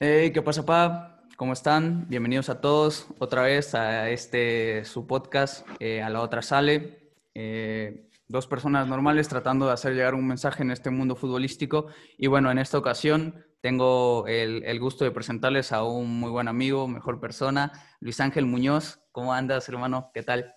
[0.00, 1.22] Hey, ¿qué pasa, pa?
[1.36, 2.08] ¿Cómo están?
[2.08, 7.12] Bienvenidos a todos otra vez a este su podcast, eh, A la otra sale.
[7.34, 11.86] Eh, dos personas normales tratando de hacer llegar un mensaje en este mundo futbolístico.
[12.16, 16.88] Y bueno, en esta ocasión tengo el gusto de presentarles a un muy buen amigo,
[16.88, 17.70] mejor persona,
[18.00, 18.98] Luis Ángel Muñoz.
[19.12, 20.10] ¿Cómo andas, hermano?
[20.12, 20.54] ¿Qué tal?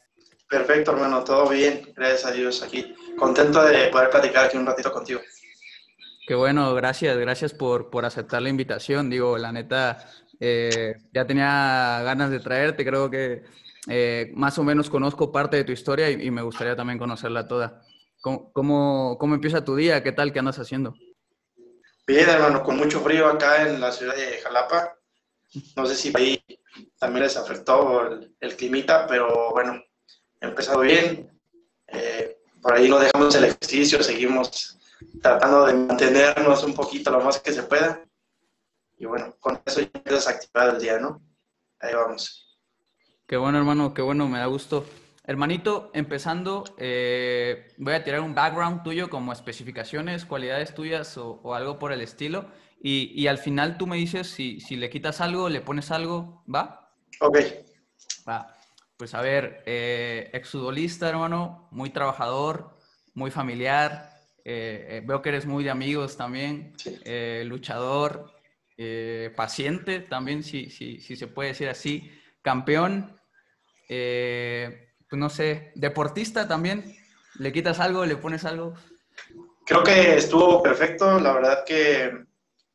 [0.49, 2.95] Perfecto, hermano, todo bien, gracias a Dios aquí.
[3.17, 5.19] Contento de poder platicar aquí un ratito contigo.
[6.27, 9.09] Qué bueno, gracias, gracias por, por aceptar la invitación.
[9.09, 13.43] Digo, la neta, eh, ya tenía ganas de traerte, creo que
[13.87, 17.81] eh, más o menos conozco parte de tu historia y, me gustaría también conocerla toda.
[18.21, 20.01] ¿Cómo, ¿Cómo, cómo, empieza tu día?
[20.01, 20.33] ¿Qué tal?
[20.33, 20.95] ¿Qué andas haciendo?
[22.07, 24.97] Bien, hermano, con mucho frío acá en la ciudad de Jalapa.
[25.75, 26.43] No sé si ahí
[26.97, 29.79] también les afectó el, el climita, pero bueno,
[30.41, 31.29] empezado bien.
[31.87, 34.75] Eh, por ahí no dejamos el ejercicio, seguimos
[35.21, 38.03] tratando de mantenernos un poquito lo más que se pueda.
[38.97, 41.21] Y bueno, con eso ya empiezas a activar el día, ¿no?
[41.79, 42.59] Ahí vamos.
[43.27, 44.85] Qué bueno, hermano, qué bueno, me da gusto.
[45.23, 51.55] Hermanito, empezando, eh, voy a tirar un background tuyo como especificaciones, cualidades tuyas o, o
[51.55, 52.45] algo por el estilo.
[52.79, 56.43] Y, y, al final tú me dices si, si le quitas algo, le pones algo,
[56.53, 56.93] ¿va?
[57.19, 57.37] Ok.
[58.29, 58.55] Va.
[58.97, 62.77] Pues a ver, eh, exfutbolista, hermano, muy trabajador,
[63.13, 64.14] muy familiar.
[64.45, 66.73] Eh, eh, veo que eres muy de amigos también.
[66.77, 66.97] Sí.
[67.03, 68.31] Eh, luchador,
[68.77, 72.09] eh, paciente también, si, si, si, se puede decir así.
[72.41, 73.19] Campeón,
[73.87, 76.95] pues no sé, deportista también.
[77.39, 78.05] ¿Le quitas algo?
[78.05, 78.75] ¿Le pones algo?
[79.65, 81.19] Creo que estuvo perfecto.
[81.19, 82.03] La verdad que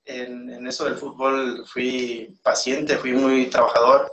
[0.04, 4.10] en, en eso del fútbol fui paciente, fui muy trabajador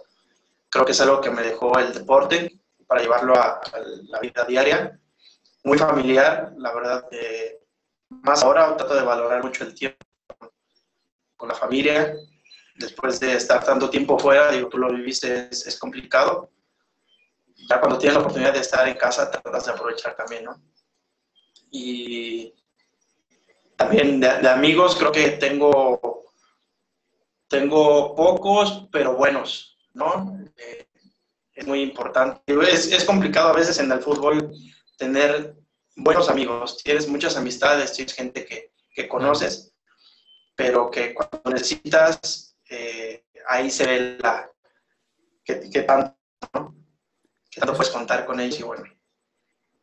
[0.69, 4.45] creo que es algo que me dejó el deporte para llevarlo a, a la vida
[4.45, 4.99] diaria.
[5.67, 7.09] Muy familiar, la verdad,
[8.07, 9.97] más ahora trato de valorar mucho el tiempo
[11.35, 12.15] con la familia.
[12.75, 16.51] Después de estar tanto tiempo fuera, digo, tú lo viviste, es, complicado.
[17.67, 20.55] Ya cuando tienes la oportunidad de estar en casa, tratas de aprovechar también, ¿no?
[21.69, 22.53] Y
[23.75, 26.31] también de, amigos, creo que tengo,
[27.49, 30.39] tengo pocos, pero buenos ¿no?
[30.55, 30.87] Eh,
[31.51, 32.41] es muy importante.
[32.71, 34.49] Es, complicado a veces en el fútbol
[34.97, 35.55] tener
[35.95, 36.77] buenos amigos.
[36.83, 39.73] Tienes muchas amistades, tienes gente que, que conoces,
[40.55, 44.51] pero que cuando necesitas, eh, ahí se ve la,
[45.43, 46.17] que, que tanto,
[46.53, 46.75] ¿no?
[47.49, 48.83] que tanto puedes contar con ellos y bueno,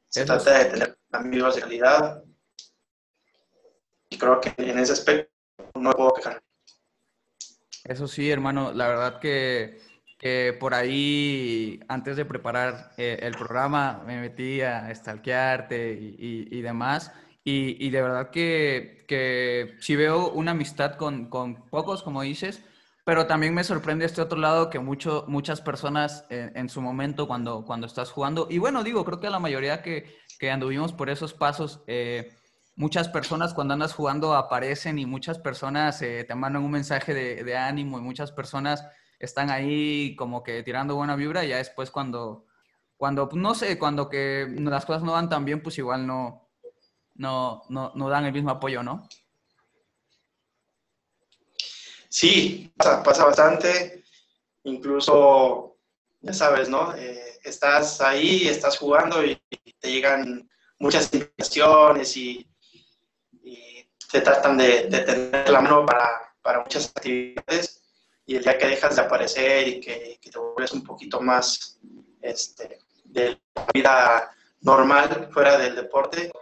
[0.08, 2.22] se trata de tener amigos de calidad
[4.10, 5.32] y creo que en ese aspecto
[5.74, 6.42] no puedo quejar.
[7.84, 9.80] Eso sí, hermano, la verdad que
[10.26, 16.62] eh, por ahí, antes de preparar eh, el programa, me metí a stalkearte y, y,
[16.62, 17.12] demás.
[17.44, 22.62] Y, de verdad que, que sí veo una amistad con, con, pocos, como dices,
[23.04, 27.66] pero también me sorprende este otro lado que mucho, muchas personas en, su momento cuando,
[27.66, 31.34] cuando estás jugando, y bueno, digo, creo que la mayoría que, que anduvimos por esos
[31.34, 32.34] pasos, eh,
[32.76, 37.56] muchas personas cuando andas jugando aparecen y muchas personas te mandan un mensaje de, de
[37.58, 38.86] ánimo y muchas personas
[39.24, 42.46] están ahí como que tirando buena vibra y ya después cuando,
[42.96, 46.48] cuando pues, no sé, cuando que las cosas no van tan bien, pues igual no,
[47.14, 49.08] no, no, no dan el mismo apoyo, ¿no?
[52.08, 54.04] Sí, pasa, pasa bastante,
[54.62, 55.76] incluso,
[56.20, 56.94] ya sabes, ¿no?
[56.94, 59.40] Eh, estás ahí, estás jugando y
[59.80, 60.48] te llegan
[60.78, 62.48] muchas invitaciones y,
[64.12, 67.83] te tratan de, de, tener la mano para, para muchas actividades
[68.26, 71.78] y el día que dejas de aparecer y que, que te vuelves un poquito más
[72.22, 76.32] este, de la vida normal fuera del deporte,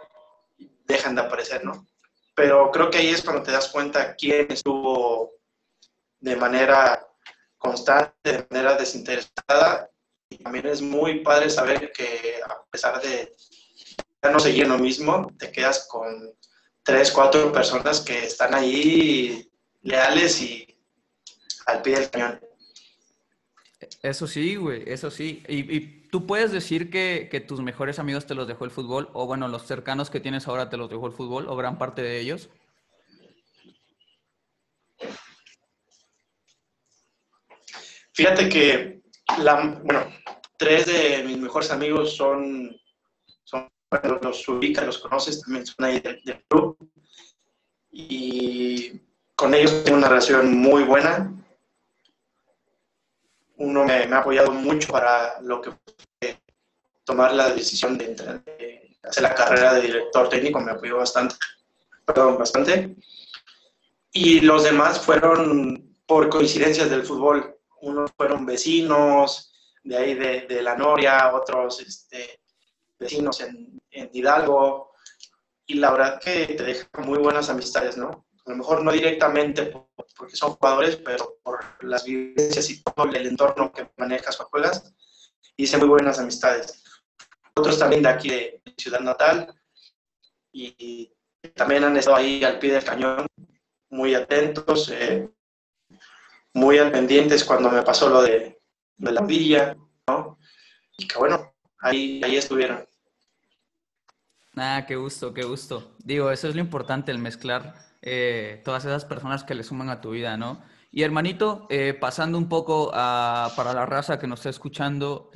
[0.85, 1.87] dejan de aparecer, ¿no?
[2.35, 5.33] Pero creo que ahí es cuando te das cuenta quién estuvo
[6.19, 7.05] de manera
[7.57, 9.89] constante, de manera desinteresada.
[10.29, 13.35] Y también es muy padre saber que a pesar de
[14.21, 16.33] ya no seguir lo mismo, te quedas con
[16.81, 19.51] tres, cuatro personas que están ahí
[19.81, 20.72] leales y
[21.65, 22.39] al pie del cañón.
[24.01, 25.43] Eso sí, güey, eso sí.
[25.47, 29.09] Y, y tú puedes decir que, que, tus mejores amigos te los dejó el fútbol,
[29.13, 32.01] o bueno, los cercanos que tienes ahora te los dejó el fútbol, o gran parte
[32.01, 32.49] de ellos.
[38.13, 39.01] Fíjate que,
[39.39, 40.05] la, bueno,
[40.57, 42.75] tres de mis mejores amigos son,
[43.43, 46.77] son bueno, los ubicas, los conoces, también son ahí del, del club.
[47.91, 49.01] Y
[49.35, 51.42] con ellos tengo una relación muy buena
[53.57, 56.39] uno me, ha apoyado mucho para lo que fue
[57.03, 61.35] tomar la decisión de, de, hacer la carrera de director técnico, me apoyó bastante,
[62.05, 62.95] perdón, bastante.
[64.11, 67.57] Y los demás fueron por coincidencias del fútbol.
[67.81, 69.53] Unos fueron vecinos
[69.83, 72.39] de ahí de, la Noria, otros este,
[72.97, 74.93] vecinos en, en, Hidalgo,
[75.65, 78.22] y la verdad que te deja muy buenas amistades, ¿no?
[78.45, 79.71] A lo mejor no directamente
[80.17, 84.93] porque son jugadores, pero por las vivencias y todo el entorno que manejas o juegas,
[85.55, 86.83] hice muy buenas amistades.
[87.55, 89.53] Otros también de aquí de Ciudad Natal,
[90.51, 91.11] y
[91.55, 93.25] también han estado ahí al pie del cañón,
[93.89, 95.29] muy atentos, eh,
[96.53, 98.59] muy al pendientes cuando me pasó lo de,
[98.97, 99.75] la villa,
[100.07, 100.37] ¿no?
[100.97, 102.87] Y que bueno, ahí, ahí estuvieron.
[104.55, 105.95] Ah, qué gusto, qué gusto.
[105.97, 110.01] Digo, eso es lo importante, el mezclar eh, todas esas personas que le suman a
[110.01, 110.61] tu vida, ¿no?
[110.91, 115.31] Y hermanito, eh, pasando un poco para la raza que nos está escuchando,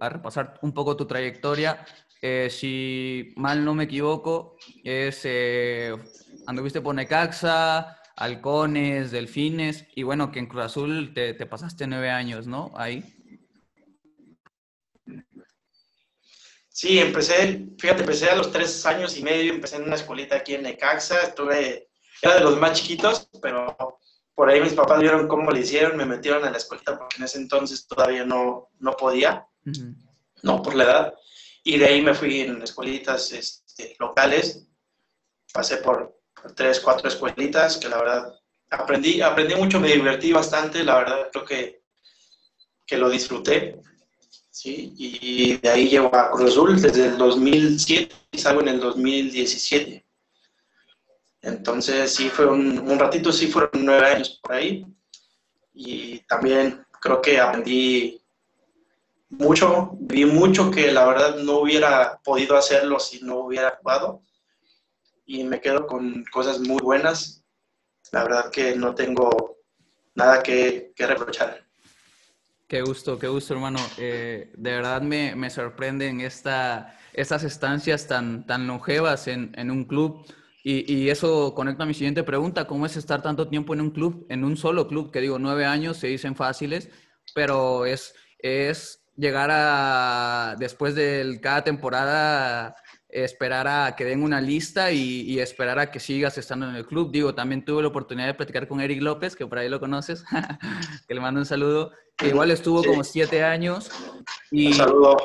[0.00, 1.86] a repasar un poco tu trayectoria,
[2.22, 5.94] eh, si mal no me equivoco, es eh,
[6.46, 12.46] anduviste por Necaxa, Halcones, Delfines, y bueno, que en Cruz Azul te, pasaste nueve años,
[12.46, 12.72] ¿no?
[12.74, 13.04] Ahí.
[16.68, 20.54] Sí, empecé, fíjate, empecé a los tres años y medio, empecé en una escuelita aquí
[20.54, 21.90] en Necaxa, estuve,
[22.22, 23.76] era de los más chiquitos, pero
[24.34, 27.24] por ahí mis papás vieron cómo le hicieron, me metieron a la escuelita porque en
[27.24, 29.46] ese entonces todavía no, no podía,
[30.42, 31.14] no por la edad.
[31.64, 34.68] Y de ahí me fui en escuelitas este, locales.
[35.52, 36.16] Pasé por,
[36.54, 38.34] tres, cuatro escuelitas que la verdad
[38.70, 41.82] aprendí, aprendí mucho, me divertí bastante, la verdad creo que,
[42.86, 43.80] que lo disfruté.
[44.50, 44.92] ¿sí?
[44.96, 50.05] Y de ahí llevo a Cruz Azul desde el 2007 y salgo en el 2017.
[51.46, 54.84] Entonces sí fue un, un ratito, sí fueron nueve años por ahí.
[55.72, 58.20] Y también creo que aprendí
[59.28, 64.22] mucho, vi mucho que la verdad no hubiera podido hacerlo si no hubiera jugado
[65.24, 67.44] y me quedo con cosas muy buenas.
[68.10, 69.58] La verdad que no tengo
[70.16, 71.64] nada que, reprochar.
[72.66, 73.78] Qué gusto, qué gusto, hermano.
[73.98, 79.84] Eh, de verdad me, me sorprenden esta, estas estancias tan, tan longevas en, en un
[79.84, 80.26] club.
[80.68, 82.66] Y, y, eso conecta a mi siguiente pregunta.
[82.66, 85.12] ¿Cómo es estar tanto tiempo en un club, en un solo club?
[85.12, 86.90] Que digo, nueve años se dicen fáciles,
[87.36, 92.74] pero es, es llegar a, después de cada temporada,
[93.08, 97.12] esperar a que den una lista y, esperar a que sigas estando en el club.
[97.12, 100.24] Digo, también tuve la oportunidad de platicar con Eric López, que por ahí lo conoces,
[101.06, 103.88] que le mando un saludo, que igual estuvo como siete años.
[104.50, 105.16] Y, un saludo.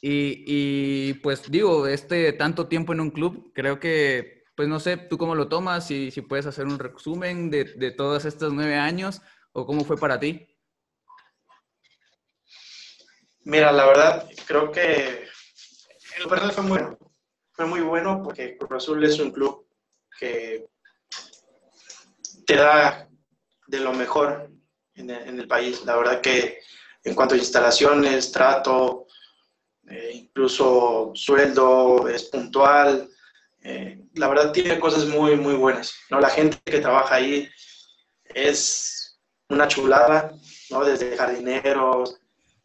[0.00, 4.96] Y, y, pues digo, este tanto tiempo en un club, creo que, pues no sé,
[4.96, 9.22] tú cómo lo tomas, y si puedes hacer un resumen de, todos estos nueve años
[9.52, 10.48] o cómo fue para ti.
[13.44, 15.28] Mira, la verdad, creo que
[16.16, 16.98] el verdad fue muy bueno.
[17.52, 19.64] Fue muy bueno porque Cruz Azul es un club
[20.18, 20.66] que
[22.44, 23.08] te da
[23.68, 24.50] de lo mejor
[24.96, 25.84] en el, país.
[25.84, 26.58] La verdad que
[27.04, 29.06] en cuanto a instalaciones, trato,
[29.88, 33.08] eh, incluso sueldo, es puntual.
[33.62, 35.94] La verdad tiene cosas muy, muy buenas.
[36.10, 36.20] ¿no?
[36.20, 37.48] La gente que trabaja ahí
[38.24, 40.32] es una chulada,
[40.70, 40.84] ¿no?
[40.84, 42.20] desde jardineros,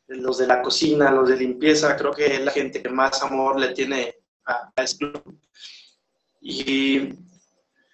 [0.08, 3.60] los de la cocina, los de limpieza, creo que es la gente que más amor
[3.60, 5.40] le tiene a, este club.
[6.42, 7.10] Y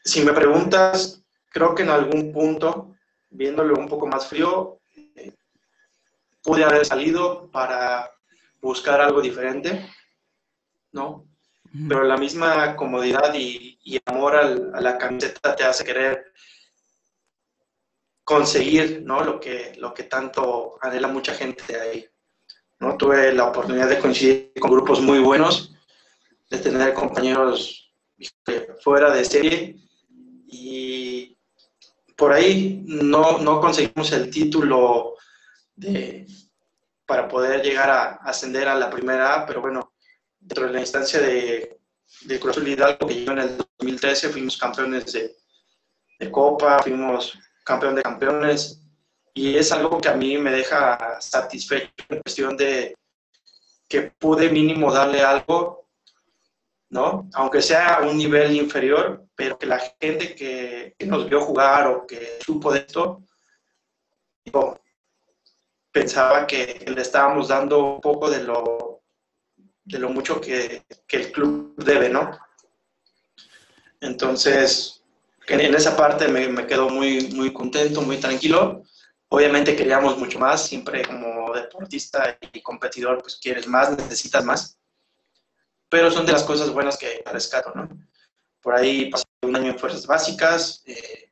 [0.03, 2.95] si me preguntas, creo que en algún punto,
[3.29, 4.79] viéndolo un poco más frío,
[5.15, 5.33] eh,
[6.41, 8.09] pude haber salido para
[8.61, 9.87] buscar algo diferente,
[10.91, 11.28] ¿no?
[11.71, 16.33] Pero la misma comodidad y, amor a la camiseta te hace querer
[18.23, 19.23] conseguir ¿no?
[19.23, 22.07] lo, que, lo que tanto anhela mucha gente ahí.
[22.79, 22.97] ¿no?
[22.97, 25.75] Tuve la oportunidad de coincidir con grupos muy buenos,
[26.49, 27.91] de tener compañeros
[28.81, 29.75] fuera de serie
[30.47, 31.37] y
[32.15, 35.15] por ahí no, no conseguimos el título
[35.75, 36.27] de,
[37.05, 39.88] para poder llegar a ascender a la primera pero bueno,
[40.49, 41.79] dentro de la instancia de,
[42.21, 45.35] de Cruz Azul Hidalgo que llegó en el 2013, fuimos campeones de,
[46.19, 48.81] de Copa, fuimos campeón de campeones,
[49.35, 52.95] y es algo que a mí me deja satisfecho en cuestión de
[53.87, 55.87] que pude mínimo darle algo,
[56.89, 57.29] ¿no?
[57.33, 62.07] Aunque sea a un nivel inferior, pero que la gente que, nos vio jugar o
[62.07, 63.21] que supo de esto,
[65.91, 68.88] pensaba que le estábamos dando un poco de lo,
[69.89, 72.37] de lo mucho que, que el club debe, ¿no?
[73.99, 75.03] Entonces,
[75.47, 78.83] en esa parte me, me quedo muy, muy contento, muy tranquilo.
[79.29, 84.77] Obviamente queríamos mucho más, siempre como deportista y competidor, pues quieres más, necesitas más.
[85.89, 87.89] Pero son de las cosas buenas que rescato, ¿no?
[88.61, 91.31] Por ahí pasé un año en fuerzas básicas, eh,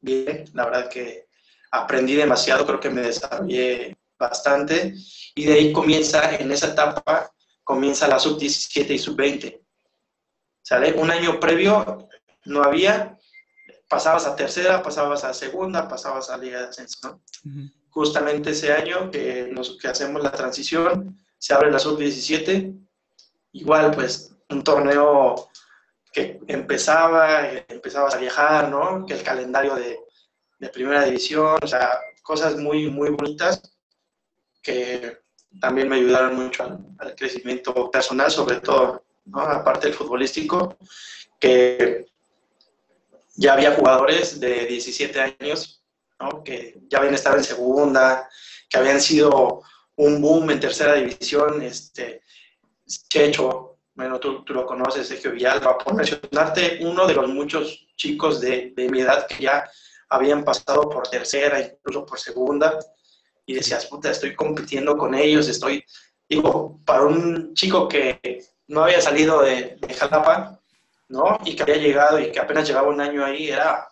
[0.00, 1.26] bien, la verdad que
[1.72, 4.94] aprendí demasiado, creo que me desarrollé bastante
[5.34, 7.31] y de ahí comienza, en esa etapa,
[7.64, 9.60] comienza la sub-17 y sub-20.
[10.62, 10.92] ¿Sale?
[10.94, 12.08] Un año previo
[12.44, 13.18] no había,
[13.88, 17.20] pasabas a tercera, pasabas a segunda, pasabas a Liga de Ascenso,
[17.90, 22.74] Justamente ese año que, nos, que hacemos la transición, se abre la sub-17,
[23.52, 25.50] igual pues un torneo
[26.10, 29.04] que empezaba, empezabas a viajar, ¿no?
[29.04, 29.98] Que el calendario de,
[30.58, 33.60] de primera división, o sea, cosas muy, muy bonitas
[34.62, 35.21] que
[35.60, 36.64] también me ayudaron mucho
[36.98, 39.40] al, crecimiento personal, sobre todo, ¿no?
[39.40, 40.76] aparte del futbolístico,
[41.38, 42.06] que
[43.34, 45.82] ya había jugadores de 17 años
[46.20, 46.42] ¿no?
[46.44, 48.28] que ya habían estado en segunda,
[48.68, 49.62] que habían sido
[49.96, 52.22] un boom en tercera división, este,
[53.08, 58.40] Checho, bueno, tú, tú lo conoces, Sergio Villalba, por mencionarte uno de los muchos chicos
[58.40, 59.70] de, de mi edad que ya
[60.08, 62.78] habían pasado por tercera, incluso por segunda,
[63.46, 65.84] y decías, puta, estoy compitiendo con ellos, estoy,
[66.28, 70.60] digo, para un chico que no había salido de, Jalapa,
[71.08, 71.38] ¿no?
[71.44, 73.88] Y que había llegado y que apenas llevaba un año ahí, era,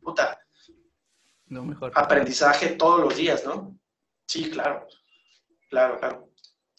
[0.00, 0.38] puta,
[1.46, 1.92] no, mejor.
[1.94, 3.78] aprendizaje todos los días, ¿no?
[4.26, 4.86] Sí, claro,
[5.68, 6.28] claro, claro.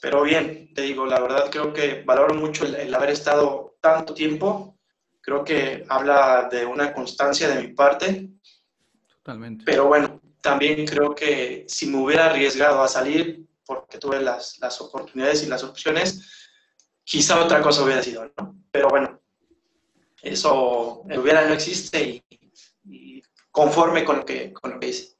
[0.01, 4.77] Pero bien, te digo, la verdad creo que valoro mucho el haber estado tanto tiempo.
[5.21, 8.33] Creo que habla de una constancia de mi parte
[9.23, 9.63] Totalmente.
[9.65, 14.79] Pero bueno, también creo que si me hubiera arriesgado a salir, porque tuve las, las
[14.81, 16.51] oportunidades y las opciones,
[17.05, 18.61] quizá otra cosa hubiera sido, ¿no?
[18.69, 19.21] Pero bueno,
[20.21, 22.21] eso el hubiera no existe
[22.83, 25.15] y, conforme con lo, que, con lo que hice.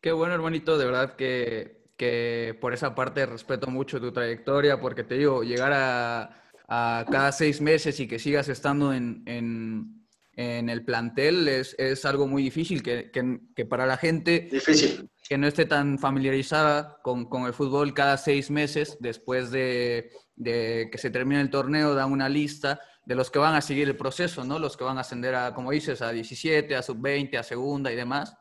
[0.00, 5.04] Qué bueno, hermanito, de verdad que, que por esa parte respeto mucho tu trayectoria, porque
[5.04, 9.97] te digo, llegar a, a cada seis meses y que sigas estando en, en
[10.38, 15.10] en el plantel es, es algo muy difícil, que, que, que, para la gente difícil.
[15.28, 20.90] que no esté tan familiarizada con, con el fútbol cada seis meses, después de, de,
[20.92, 23.96] que se termine el torneo, dan una lista de los que van a seguir el
[23.96, 24.60] proceso, ¿no?
[24.60, 27.96] Los que van a ascender a, como dices, a 17, a sub-20, a segunda y
[27.96, 28.36] demás.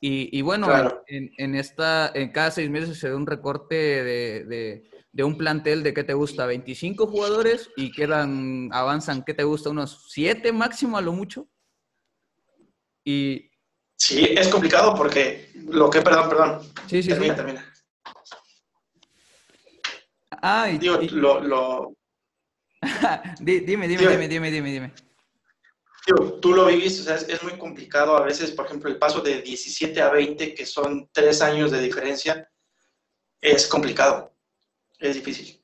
[0.00, 1.04] Y, y bueno, claro.
[1.06, 5.38] en, en, esta, en cada seis meses se da un recorte de, de de un
[5.38, 6.44] plantel de, ¿qué te gusta?
[6.44, 9.70] 25 jugadores y quedan, avanzan, ¿qué te gusta?
[9.70, 11.48] Unos 7 máximo a lo mucho.
[13.02, 13.50] Y...
[13.96, 16.60] Sí, es complicado porque lo que, perdón, perdón.
[16.86, 17.36] Sí, sí, termina, sí.
[17.38, 17.74] termina.
[20.42, 21.08] Ah, y, Digo, y...
[21.08, 21.40] lo...
[21.40, 21.94] lo...
[23.40, 24.94] dime, dime, Digo, dime, dime, dime, dime.
[26.06, 28.98] Digo, tú lo viviste, o sea, es, es, muy complicado a veces, por ejemplo, el
[28.98, 32.50] paso de 17 a 20, que son tres años de diferencia,
[33.40, 34.35] es complicado
[35.00, 35.62] es difícil.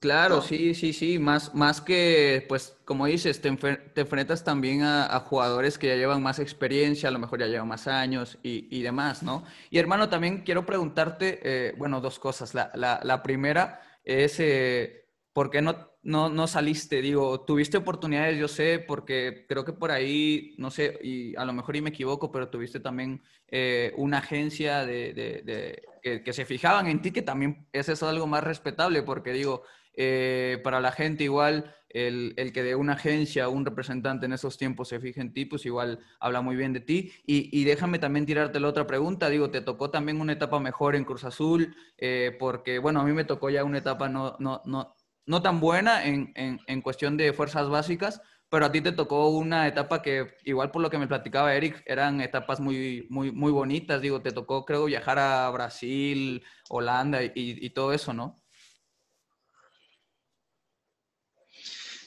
[0.00, 0.42] Claro, no.
[0.42, 5.20] sí, sí, sí, más, más que, pues, como dices, te, te enfrentas también a, a,
[5.20, 8.80] jugadores que ya llevan más experiencia, a lo mejor ya llevan más años y, y
[8.80, 9.44] demás, ¿no?
[9.68, 12.54] Y hermano, también quiero preguntarte, eh, bueno, dos cosas.
[12.54, 17.02] La, la, la primera es, eh, ¿por qué no, no, no saliste?
[17.02, 21.52] Digo, tuviste oportunidades, yo sé, porque creo que por ahí, no sé, y a lo
[21.52, 27.02] mejor y me equivoco, pero tuviste también eh, una agencia de, que, se fijaban en
[27.02, 29.62] ti, que también es eso algo más respetable, porque digo,
[29.94, 34.56] eh, para la gente igual, el, el, que de una agencia, un representante en esos
[34.56, 37.12] tiempos se fije en ti, pues igual habla muy bien de ti.
[37.26, 40.94] Y, y déjame también tirarte la otra pregunta, digo, te tocó también una etapa mejor
[40.94, 44.62] en Cruz Azul, eh, porque bueno, a mí me tocó ya una etapa no, no,
[44.64, 44.94] no,
[45.26, 49.28] no tan buena en, en, en cuestión de fuerzas básicas, pero a ti te tocó
[49.28, 53.52] una etapa que, igual por lo que me platicaba Eric, eran etapas muy, muy, muy
[53.52, 54.00] bonitas.
[54.00, 58.34] Digo, te tocó, creo, viajar a Brasil, Holanda y, y todo eso, ¿no?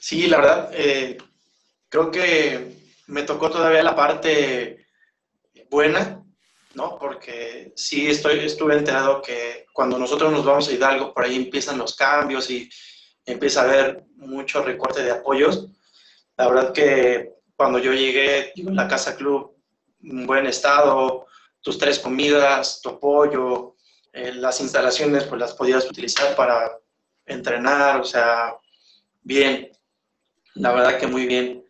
[0.00, 1.16] Sí, la verdad, eh,
[1.88, 4.86] creo que me tocó todavía la parte
[5.70, 6.22] buena,
[6.74, 6.98] ¿no?
[6.98, 11.78] Porque sí estoy, estuve enterado que cuando nosotros nos vamos a Hidalgo, por ahí empiezan
[11.78, 12.68] los cambios y
[13.26, 15.68] empieza a haber mucho recorte de apoyos
[16.36, 19.56] la verdad que cuando yo llegué, la Casa Club,
[20.00, 21.26] buen estado,
[21.60, 23.76] tus tres comidas, tu apoyo,
[24.12, 26.78] eh, las instalaciones, pues las podías utilizar para
[27.24, 28.56] entrenar, o sea,
[29.22, 29.70] bien,
[30.54, 31.64] la verdad que muy bien.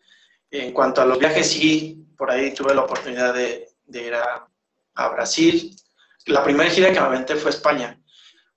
[0.51, 4.49] En cuanto a los viajes, sí, por ahí tuve la oportunidad de, de ir a,
[4.95, 5.77] a, Brasil.
[6.27, 8.01] La primera gira que me aventé fue España.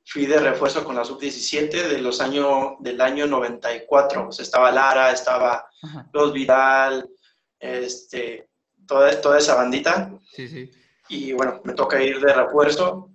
[0.09, 4.29] Fui de refuerzo con la sub-17 de los años, del año 94.
[4.29, 6.09] O sea, estaba Lara, estaba Ajá.
[6.13, 7.09] Los Vidal,
[7.59, 8.49] este,
[8.87, 10.17] toda, toda esa bandita.
[10.31, 10.71] Sí, sí.
[11.09, 13.11] Y bueno, me toca ir de refuerzo.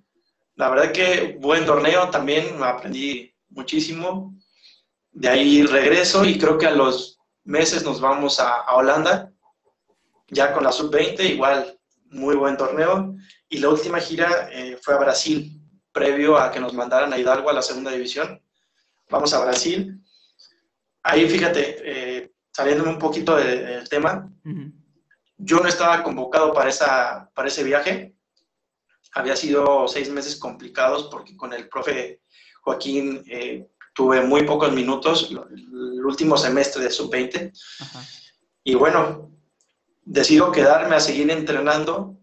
[0.56, 4.34] La verdad que buen torneo también, aprendí muchísimo.
[5.10, 9.32] De ahí regreso y creo que a los meses nos vamos a, a Holanda,
[10.28, 11.78] ya con la sub-20, igual
[12.10, 13.14] muy buen torneo.
[13.48, 15.61] Y la última gira eh, fue a Brasil,
[15.92, 18.42] previo a que nos mandaran a Hidalgo a la segunda división.
[19.10, 20.00] Vamos a Brasil.
[21.02, 24.30] Ahí, fíjate, eh, saliéndome un poquito del tema,
[25.36, 28.14] yo no estaba convocado para, esa, para ese viaje.
[29.14, 32.22] Había sido seis meses complicados porque con el profe
[32.62, 37.52] Joaquín eh, tuve muy pocos minutos, el último semestre de sub-20.
[38.64, 39.32] Y bueno,
[40.04, 42.16] decido quedarme a seguir entrenando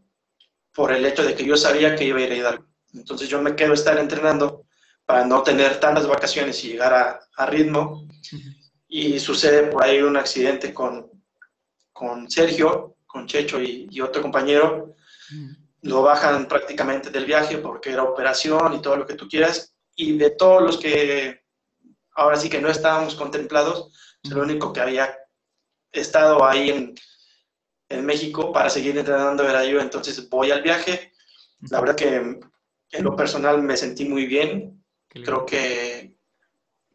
[0.73, 2.68] por el hecho de que yo sabía que iba a ir a Hidalgo.
[2.93, 4.65] Entonces yo me quedo a estar entrenando
[5.05, 6.93] para no tener tantas vacaciones y llegar
[7.35, 8.07] a, ritmo.
[8.87, 11.09] Y sucede por ahí un accidente con,
[11.91, 14.95] con Sergio, con Checho y, otro compañero.
[15.81, 19.73] Lo bajan prácticamente del viaje porque era operación y todo lo que tú quieras.
[19.95, 21.41] Y de todos los que
[22.13, 23.91] ahora sí que no estábamos contemplados,
[24.23, 25.17] el único que había
[25.91, 26.95] estado ahí en,
[27.89, 29.79] en México para seguir entrenando era yo.
[29.79, 31.13] Entonces voy al viaje.
[31.69, 32.39] La verdad que
[32.91, 34.83] en lo personal me sentí muy bien.
[35.07, 36.15] Creo que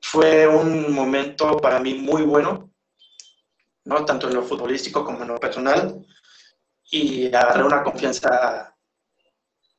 [0.00, 2.70] fue un momento para mí muy bueno,
[3.84, 4.04] ¿no?
[4.04, 6.04] tanto en lo futbolístico como en lo personal.
[6.90, 8.76] Y agarré una confianza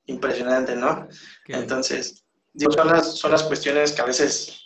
[0.06, 1.08] impresionante, ¿no?
[1.48, 4.62] Entonces, digo, son las, son las cuestiones que a veces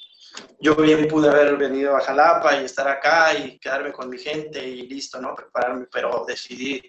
[0.60, 4.66] yo bien pude haber venido a Jalapa y estar acá y quedarme con mi gente
[4.68, 5.36] y listo, ¿no?
[5.36, 6.82] Prepararme, pero decidí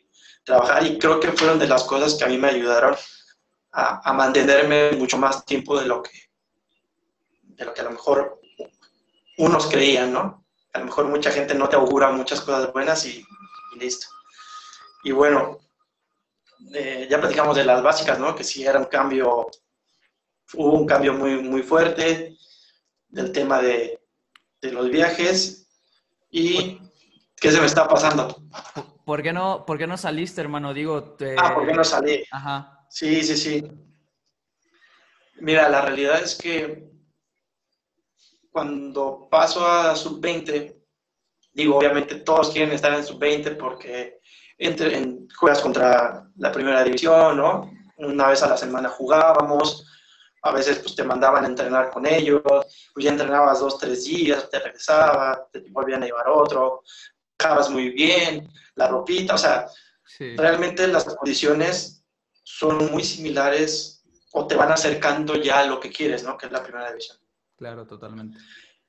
[0.45, 2.97] trabajar y creo que fueron de las cosas que a mí me ayudaron
[3.73, 6.11] a, mantenerme mucho más tiempo de lo que
[7.43, 8.41] de lo que a lo mejor
[9.39, 10.45] unos creían, ¿no?
[10.73, 13.25] A lo mejor mucha gente no te augura muchas cosas buenas y,
[13.79, 14.07] listo.
[15.05, 15.59] Y bueno,
[16.75, 18.35] eh, ya platicamos de las básicas, ¿no?
[18.35, 19.50] Que sí era un cambio,
[20.55, 22.37] hubo un cambio muy, muy fuerte
[23.09, 24.00] del tema de,
[24.61, 25.69] de los viajes
[26.31, 26.81] y
[27.37, 28.43] qué se me está pasando.
[29.05, 30.73] ¿Por qué no, por qué no saliste, hermano?
[30.73, 32.25] Digo, Ah, ¿por qué no salí?
[32.31, 32.80] Ajá.
[32.91, 33.71] Sí, sí, sí.
[35.37, 36.91] Mira, la realidad es que
[38.50, 40.76] cuando paso a sub-20,
[41.53, 44.19] digo, obviamente todos quieren estar en sub-20 porque
[44.59, 47.71] entre, juegas contra la primera división, ¿no?
[47.97, 49.87] Una vez a la semana jugábamos,
[50.43, 54.50] a veces pues te mandaban a entrenar con ellos, pues ya entrenabas dos, tres días,
[54.50, 56.83] te regresaba, te volvían a llevar otro,
[57.37, 59.69] trabajabas muy bien, la ropita, o sea,
[60.19, 62.00] realmente las condiciones
[62.58, 66.36] son muy similares o te van acercando ya a lo que quieres, ¿no?
[66.36, 67.17] Que es la primera división.
[67.56, 68.39] Claro, totalmente.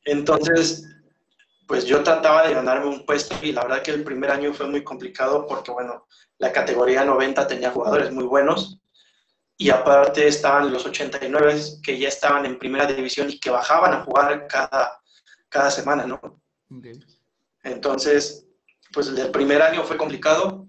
[0.04, 0.88] Entonces,
[1.68, 4.68] pues yo trataba de ganarme un puesto y la verdad que el primer año fue
[4.68, 8.80] muy complicado porque, bueno, la categoría 90 tenía jugadores muy buenos
[9.58, 14.04] y aparte estaban los 89 que ya estaban en primera división y que bajaban a
[14.04, 15.00] jugar cada,
[15.50, 16.20] cada semana, ¿no?
[17.64, 18.48] Entonces,
[18.92, 20.68] pues el primer año fue complicado,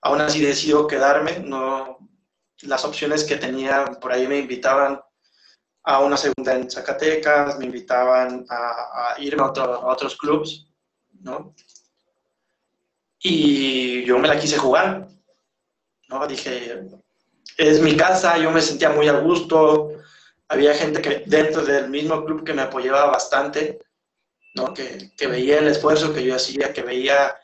[0.00, 1.98] aún así decido quedarme, no,
[2.62, 5.00] las opciones que tenía, por ahí me invitaban
[5.84, 10.66] a una segunda en Zacatecas, me invitaban a, irme a, otros clubes,
[11.20, 11.54] ¿no?
[13.18, 15.08] Y yo me la quise jugar,
[16.08, 16.26] ¿no?
[16.26, 16.84] Dije,
[17.56, 19.90] es mi casa, yo me sentía muy a gusto,
[20.48, 23.80] había gente que dentro del mismo club que me apoyaba bastante,
[24.54, 24.72] ¿no?
[24.72, 27.36] Que, que veía el esfuerzo que yo hacía, que veía,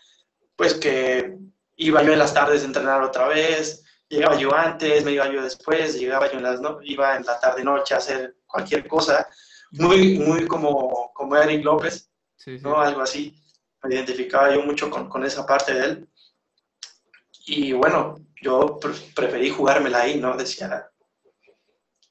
[0.57, 1.37] pues que
[1.77, 5.43] iba yo en las tardes a entrenar otra vez, llegaba yo antes, me iba yo
[5.43, 9.29] después, llegaba yo en las no, iba en la tarde noche a hacer cualquier cosa,
[9.73, 12.11] muy, muy como, como Eric López,
[12.63, 12.81] ¿no?
[12.81, 13.35] Algo así.
[13.83, 16.09] Me identificaba yo mucho con, con, esa parte de él.
[17.47, 18.79] Y bueno, yo
[19.15, 20.37] preferí jugármela ahí, ¿no?
[20.37, 20.91] Decía,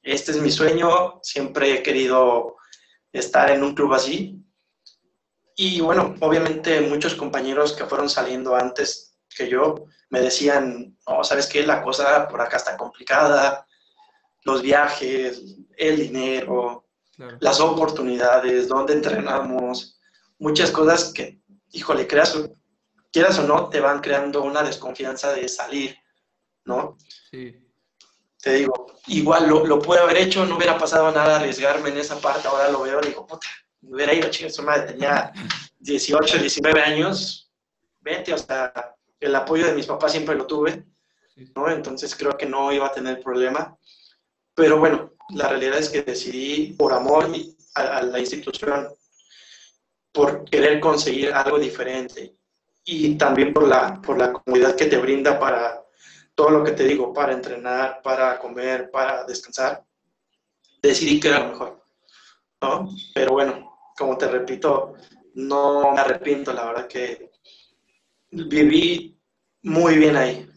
[0.02, 2.56] este es mi sueño, siempre he querido
[3.12, 4.42] estar en un club así.
[5.56, 11.48] Y bueno, obviamente muchos compañeros que fueron saliendo antes que yo me decían, no, ¿sabes
[11.48, 11.66] qué?
[11.66, 13.66] La cosa por acá está complicada,
[14.44, 15.42] los viajes,
[15.76, 16.88] el dinero,
[17.40, 20.00] las oportunidades, dónde entrenamos,
[20.40, 22.38] muchas cosas que, híjole, creas,
[23.12, 25.98] quieras o no, te van creando una desconfianza de salir,
[26.66, 26.98] ¿no?
[27.32, 27.64] Sí.
[28.42, 32.20] Te digo, igual lo, lo pude haber hecho, no hubiera pasado nada arriesgarme en esa
[32.22, 33.48] parte, ahora lo veo, digo, puta,
[33.82, 35.32] me hubiera ido, chido, su madre tenía
[35.80, 37.52] 18, 19 años,
[38.00, 40.86] vete, o sea, el apoyo de mis papás siempre lo tuve,
[41.56, 41.70] ¿no?
[41.70, 43.78] Entonces creo que no iba a tener problema.
[44.54, 47.30] Pero bueno, la realidad es que decidí por amor
[47.76, 48.88] a, la institución,
[50.12, 52.36] por querer conseguir algo diferente
[52.84, 55.84] y también por la, por la comunidad que te brinda para
[56.34, 59.84] todo lo que te digo, para entrenar, para comer, para descansar,
[60.82, 61.84] decidí que era lo mejor,
[62.62, 62.90] ¿no?
[63.14, 64.94] Pero bueno, como te repito,
[65.34, 67.27] no me arrepiento, la verdad que
[68.32, 69.20] viví
[69.64, 70.50] muy bien ahí.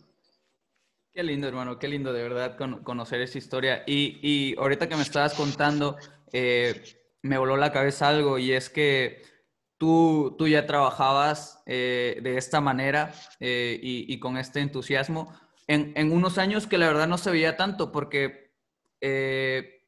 [1.12, 3.82] Qué lindo, hermano, qué lindo de verdad conocer esa historia.
[3.86, 5.96] Y, y, ahorita que me estabas contando,
[6.32, 6.82] eh,
[7.22, 9.22] me voló la cabeza algo y es que
[9.76, 15.34] tú, tú ya trabajabas eh, de esta manera eh, y, y, con este entusiasmo
[15.66, 18.52] en, en, unos años que la verdad no se veía tanto, porque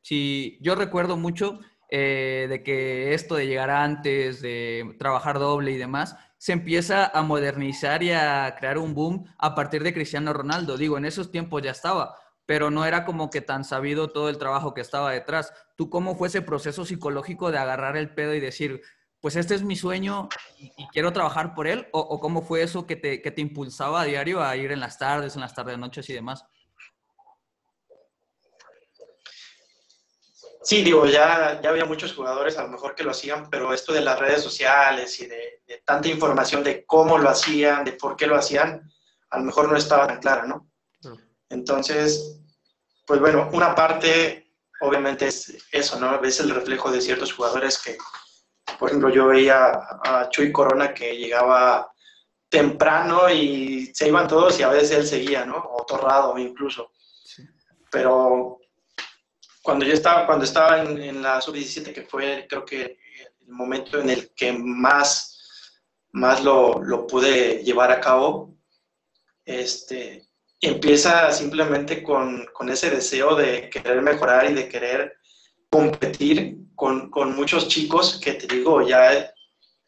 [0.02, 6.16] si yo recuerdo mucho de que esto de llegar antes, de trabajar doble y demás,
[6.42, 10.76] se empieza a modernizar y a crear un boom a partir de Cristiano Ronaldo.
[10.76, 14.38] Digo, en esos tiempos ya estaba, pero no era como que tan sabido todo el
[14.38, 15.54] trabajo que estaba detrás.
[15.76, 18.82] ¿Tú cómo fue ese proceso psicológico de agarrar el pedo y decir,
[19.20, 20.28] pues este es mi sueño
[20.58, 21.86] y, quiero trabajar por él?
[21.92, 24.98] ¿O, cómo fue eso que te, que te impulsaba a diario a ir en las
[24.98, 26.44] tardes, en las tardes, noches y demás?
[30.64, 33.92] Sí, digo, ya, ya había muchos jugadores a lo mejor que lo hacían, pero esto
[33.92, 38.26] de las redes sociales y de, tanta información de cómo lo hacían, de por qué
[38.26, 38.88] lo hacían,
[39.30, 40.70] a lo mejor no estaba tan clara, ¿no?
[41.48, 42.40] Entonces,
[43.06, 44.42] pues bueno, una parte
[44.80, 46.20] obviamente es eso, ¿no?
[46.20, 47.96] Ves el reflejo de ciertos jugadores que,
[48.78, 49.72] por ejemplo, yo veía
[50.04, 51.90] a Chuy Corona que llegaba
[52.48, 55.56] temprano y se iban todos y a veces él seguía, ¿no?
[55.56, 56.92] O Torrado incluso.
[57.90, 58.58] Pero
[59.62, 62.98] cuando yo estaba, cuando estaba en, la sub-17, que fue creo que
[63.40, 65.70] el momento en el que más,
[66.12, 68.56] más lo, lo pude llevar a cabo,
[69.44, 70.26] este,
[70.60, 75.16] empieza simplemente con, con, ese deseo de querer mejorar y de querer
[75.70, 79.32] competir con, con, muchos chicos que te digo, ya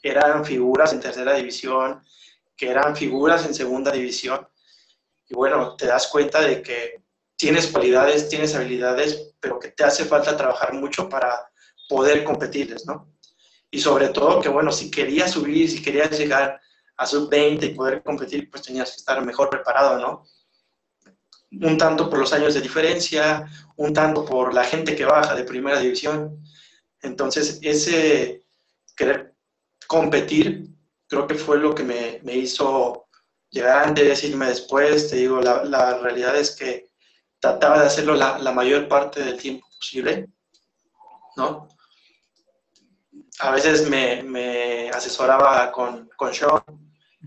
[0.03, 2.03] eran figuras en tercera división,
[2.57, 4.47] que eran figuras en segunda división.
[5.29, 7.04] Y bueno, te das cuenta de que
[7.37, 11.51] tienes cualidades, tienes habilidades, pero que te hace falta trabajar mucho para
[11.89, 13.13] poder competirles, ¿no?
[13.71, 16.61] Y sobre todo que, bueno, si querías subir, si querías llegar
[16.97, 20.25] a sub-20 y poder competir, pues tenías que estar mejor preparado, ¿no?
[21.67, 25.45] Un tanto por los años de diferencia, un tanto por la gente que baja de
[25.45, 26.41] primera división.
[27.03, 28.47] Entonces, ese
[28.97, 29.35] querer
[29.87, 30.69] competir,
[31.09, 33.09] creo que fue lo que me, me hizo
[33.51, 35.11] llegar antes, irme después.
[35.11, 36.91] Te digo, la, la realidad es que
[37.45, 40.31] trataba de hacerlo la, la, mayor parte del tiempo posible,
[41.37, 41.69] ¿no?
[43.41, 46.63] A veces me, me asesoraba con, con Sean,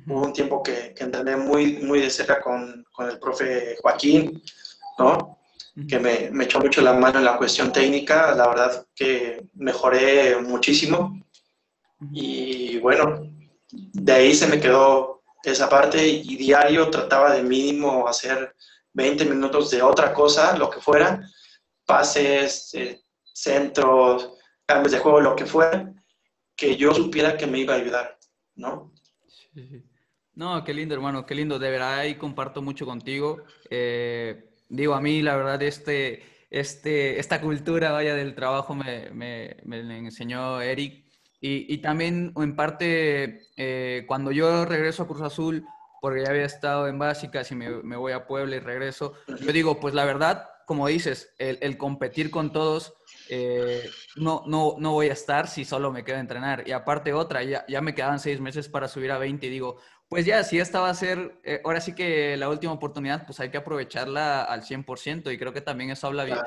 [0.07, 4.41] hubo un tiempo que, que entrené muy, muy de cerca con, con, el profe Joaquín,
[4.97, 5.37] ¿no?
[5.87, 10.41] Que me, me, echó mucho la mano en la cuestión técnica, la verdad que mejoré
[10.41, 11.21] muchísimo.
[12.11, 13.29] Y bueno,
[13.69, 18.55] de ahí se me quedó esa parte y diario trataba de mínimo hacer
[18.97, 21.21] 20 minutos de otra cosa, lo que fuera,
[21.85, 22.99] pases, eh,
[23.31, 24.33] centros,
[24.65, 25.93] cambios de juego, lo que fuera,
[26.55, 28.17] que yo supiera que me iba a ayudar,
[28.55, 28.91] ¿no?
[30.33, 31.59] No, qué lindo, hermano, qué lindo.
[31.59, 33.43] De verdad, ahí comparto mucho contigo.
[33.69, 39.57] Eh, digo, a mí, la verdad, este, este, esta cultura, vaya, del trabajo me, me,
[39.63, 41.05] me enseñó Eric.
[41.39, 45.67] Y, y, también, en parte, eh, cuando yo regreso a Cruz Azul,
[46.01, 49.13] porque ya había estado en básicas y me, voy a Puebla y regreso.
[49.27, 52.93] Yo digo, pues la verdad, como dices, el, competir con todos,
[53.29, 56.67] eh, no, no, no voy a estar si solo me quedo a entrenar.
[56.67, 59.77] Y aparte otra, ya, ya me quedaban seis meses para subir a 20 y digo,
[60.09, 63.39] pues ya, si esta va a ser, eh, ahora sí que la última oportunidad, pues
[63.39, 66.37] hay que aprovecharla al 100% y creo que también eso habla bien,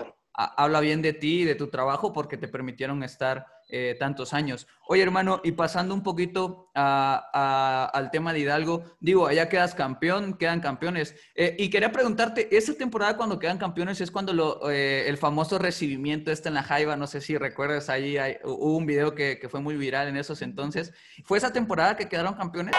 [0.44, 4.66] habla bien de ti y de tu trabajo porque te permitieron estar eh, tantos años.
[4.88, 10.60] Oye, hermano, y pasando un poquito al tema de Hidalgo, digo, allá quedas campeón, quedan
[10.60, 11.14] campeones.
[11.36, 16.32] Eh, y quería preguntarte, esa temporada cuando quedan campeones es cuando eh, el famoso recibimiento
[16.32, 19.60] está en la Jaiba, no sé si recuerdas, ahí hubo un video que, que fue
[19.60, 20.92] muy viral en esos entonces.
[21.24, 22.74] ¿Fue esa temporada que quedaron campeones?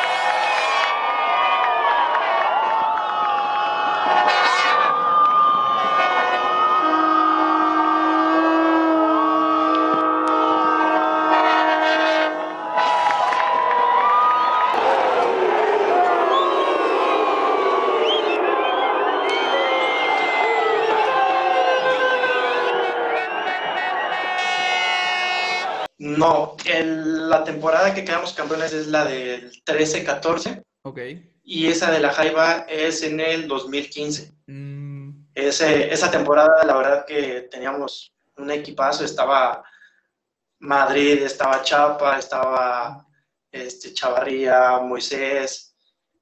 [27.91, 30.63] Temporada que quedamos campeones es la del 13-14.
[30.84, 30.99] Ok.
[31.43, 34.32] Y esa de la Jaiba es en el 2015.
[34.47, 35.27] Mm.
[35.34, 39.63] esa temporada, la verdad que teníamos un equipazo, estaba
[40.60, 43.08] Madrid, estaba Chapa, estaba
[43.51, 45.75] este, Chavarría, Moisés,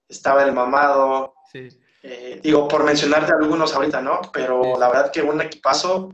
[0.08, 1.36] estaba el Mamado.
[1.52, 1.70] Sí.
[2.02, 4.22] Eh, digo, por mencionarte algunos ahorita, ¿no?
[4.32, 6.12] Pero la verdad que un equipazo,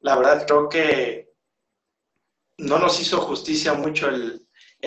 [0.00, 1.32] la verdad creo que
[2.58, 4.45] no nos hizo justicia mucho el,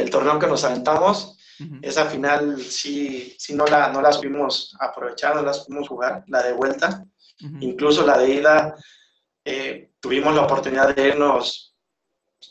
[0.09, 1.37] torneo que nos aventamos.
[1.81, 6.41] Esa final sí, sí no, la, no la supimos aprovechar, no la supimos jugar, la
[6.41, 7.05] de vuelta.
[7.59, 8.75] Incluso la de ida,
[9.43, 11.75] eh, tuvimos la oportunidad de irnos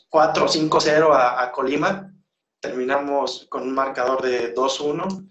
[0.09, 2.13] 4 5-0 a, Colima.
[2.59, 5.27] Terminamos con un marcador de 2-1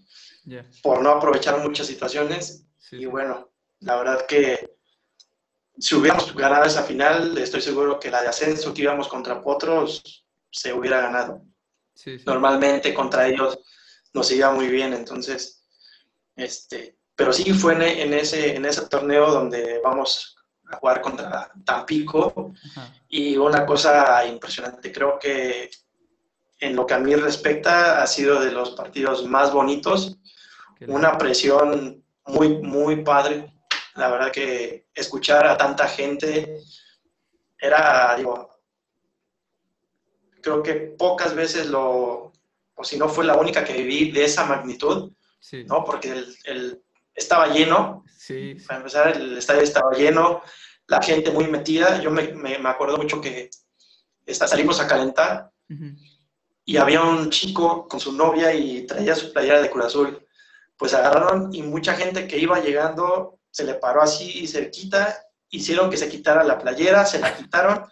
[0.81, 2.65] por no aprovechar muchas situaciones.
[2.91, 3.49] Y bueno,
[3.81, 4.77] la verdad que
[5.77, 10.25] si hubiéramos ganado esa final, estoy seguro que la de ascenso que íbamos contra Potros
[10.51, 11.41] se hubiera ganado.
[12.25, 13.59] Normalmente contra ellos
[14.13, 15.63] nos iba muy bien, entonces,
[16.35, 20.35] este, pero sí fue en, ese, en ese torneo donde vamos
[20.71, 22.53] a jugar contra Tampico
[23.07, 25.69] y una cosa impresionante, creo que
[26.59, 30.17] en lo que a mí respecta ha sido de los partidos más bonitos,
[30.87, 33.53] una presión muy, muy padre,
[33.95, 36.61] la verdad que escuchar a tanta gente
[37.57, 38.58] era, digo,
[40.41, 42.31] creo que pocas veces lo,
[42.75, 45.11] o si no fue la única que viví de esa magnitud,
[45.65, 45.83] ¿no?
[45.83, 46.81] Porque el,
[47.13, 48.55] estaba lleno, sí.
[48.67, 50.41] para empezar, el estadio estaba lleno,
[50.87, 53.49] la gente muy metida, yo me, me, acuerdo mucho que
[54.25, 55.51] está, salimos a calentar
[56.65, 60.25] y había un chico con su novia y traía su playera de Cruz Azul,
[60.77, 65.97] pues agarraron y mucha gente que iba llegando se le paró así cerquita, hicieron que
[65.97, 67.83] se quitara la playera, se la quitaron.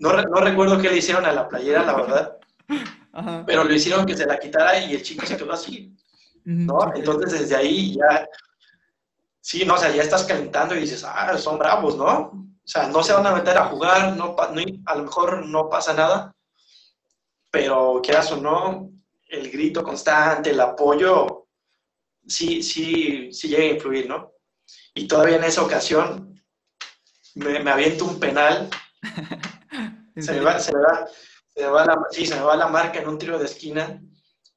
[0.00, 2.38] No, no recuerdo qué le hicieron a la playera, la verdad,
[3.46, 5.94] pero lo hicieron que se la quitara y el chico se quedó así,
[6.44, 6.90] ¿no?
[6.94, 8.26] Entonces desde ahí ya,
[9.40, 12.30] sí, no, o sea, ya estás calentando y dices, ah, son bravos, ¿no?
[12.32, 15.92] O sea, no se van a meter a jugar, no, a lo mejor no pasa
[15.92, 16.34] nada,
[17.50, 18.90] pero quieras o no,
[19.28, 21.46] el grito constante, el apoyo,
[22.26, 24.32] sí, sí, sí llega a influir, ¿no?
[24.94, 26.42] Y todavía en esa ocasión
[27.34, 28.70] me, me aviento un penal.
[30.20, 31.08] se, me va, se, me va,
[31.54, 34.00] se, me va la, sí, se me va la marca en un tiro de esquina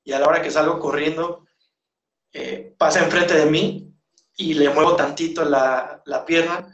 [0.04, 1.46] y a la hora que salgo corriendo
[2.32, 3.94] eh, pasa enfrente de mí
[4.36, 6.74] y le muevo tantito la, la pierna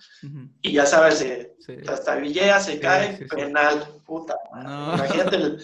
[0.62, 1.56] y ya sabes, eh,
[1.88, 4.36] hasta Villea se cae, penal, puta.
[4.56, 5.58] Imagínate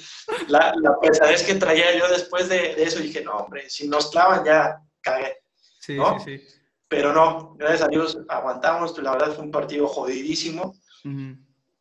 [0.50, 3.00] la, la, pesadez que traía yo después de, de, eso.
[3.00, 5.38] Dije, no, hombre, si nos clavan ya cagué.
[5.80, 6.48] Sí, sí, sí.
[6.88, 8.98] Pero no, gracias a Dios aguantamos.
[9.02, 10.76] La verdad fue un partido jodidísimo.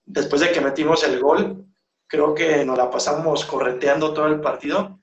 [0.07, 1.67] Después de que metimos el gol,
[2.07, 5.01] creo que nos la pasamos correteando todo el partido.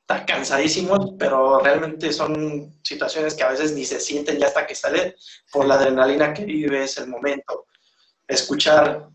[0.00, 4.74] Está cansadísimos, pero realmente son situaciones que a veces ni se sienten ya hasta que
[4.74, 5.16] sale
[5.50, 7.66] por la adrenalina que vives, el momento.
[8.28, 9.08] Escuchar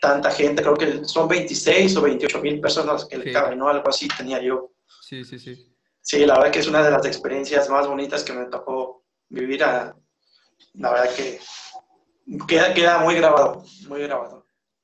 [0.00, 3.68] tanta gente, creo que son 26 o 28 mil personas que le caben, ¿no?
[3.68, 4.72] Algo así tenía yo.
[5.02, 5.72] Sí, sí, sí.
[6.00, 9.64] Sí, la verdad que es una de las experiencias más bonitas que me tocó vivir
[9.64, 9.96] a,
[10.74, 11.40] la verdad que
[12.46, 14.35] queda, queda muy grabado, muy grabado.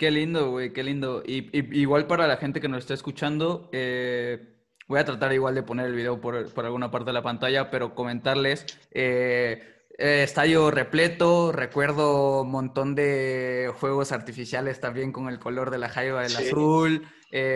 [0.02, 1.22] Qué lindo, güey, qué lindo.
[1.24, 1.48] Y,
[1.80, 4.56] igual para la gente que nos está escuchando, eh,
[4.88, 7.70] voy a tratar igual de poner el video por, por alguna parte de la pantalla,
[7.70, 9.62] pero comentarles, eh,
[9.96, 15.88] eh, estadio repleto, recuerdo un montón de juegos artificiales también con el color de la
[15.88, 17.06] jaiba del azul,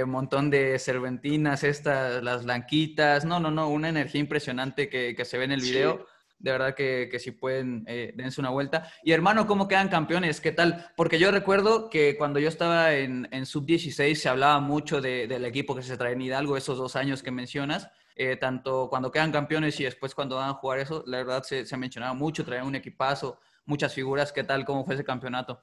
[0.04, 5.24] un montón de serventinas estas, las blanquitas, no, no, no, una energía impresionante que, que
[5.24, 6.06] se ve en el video
[6.38, 8.90] de verdad que, que si pueden, eh, dense una vuelta.
[9.02, 10.40] Y hermano, ¿cómo quedan campeones?
[10.40, 10.90] ¿Qué tal?
[10.96, 15.44] Porque yo recuerdo que cuando yo estaba en, en Sub-16 se hablaba mucho de, del
[15.44, 19.32] equipo que se trae en Hidalgo, esos dos años que mencionas, eh, tanto cuando quedan
[19.32, 22.66] campeones y después cuando van a jugar eso, la verdad se, se mencionaba mucho, traían
[22.66, 24.32] un equipazo, muchas figuras.
[24.32, 24.64] ¿Qué tal?
[24.64, 25.62] ¿Cómo fue ese campeonato?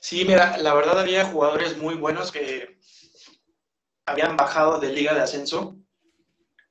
[0.00, 2.78] Sí, mira, la verdad había jugadores muy buenos que
[4.06, 5.76] habían bajado de liga de ascenso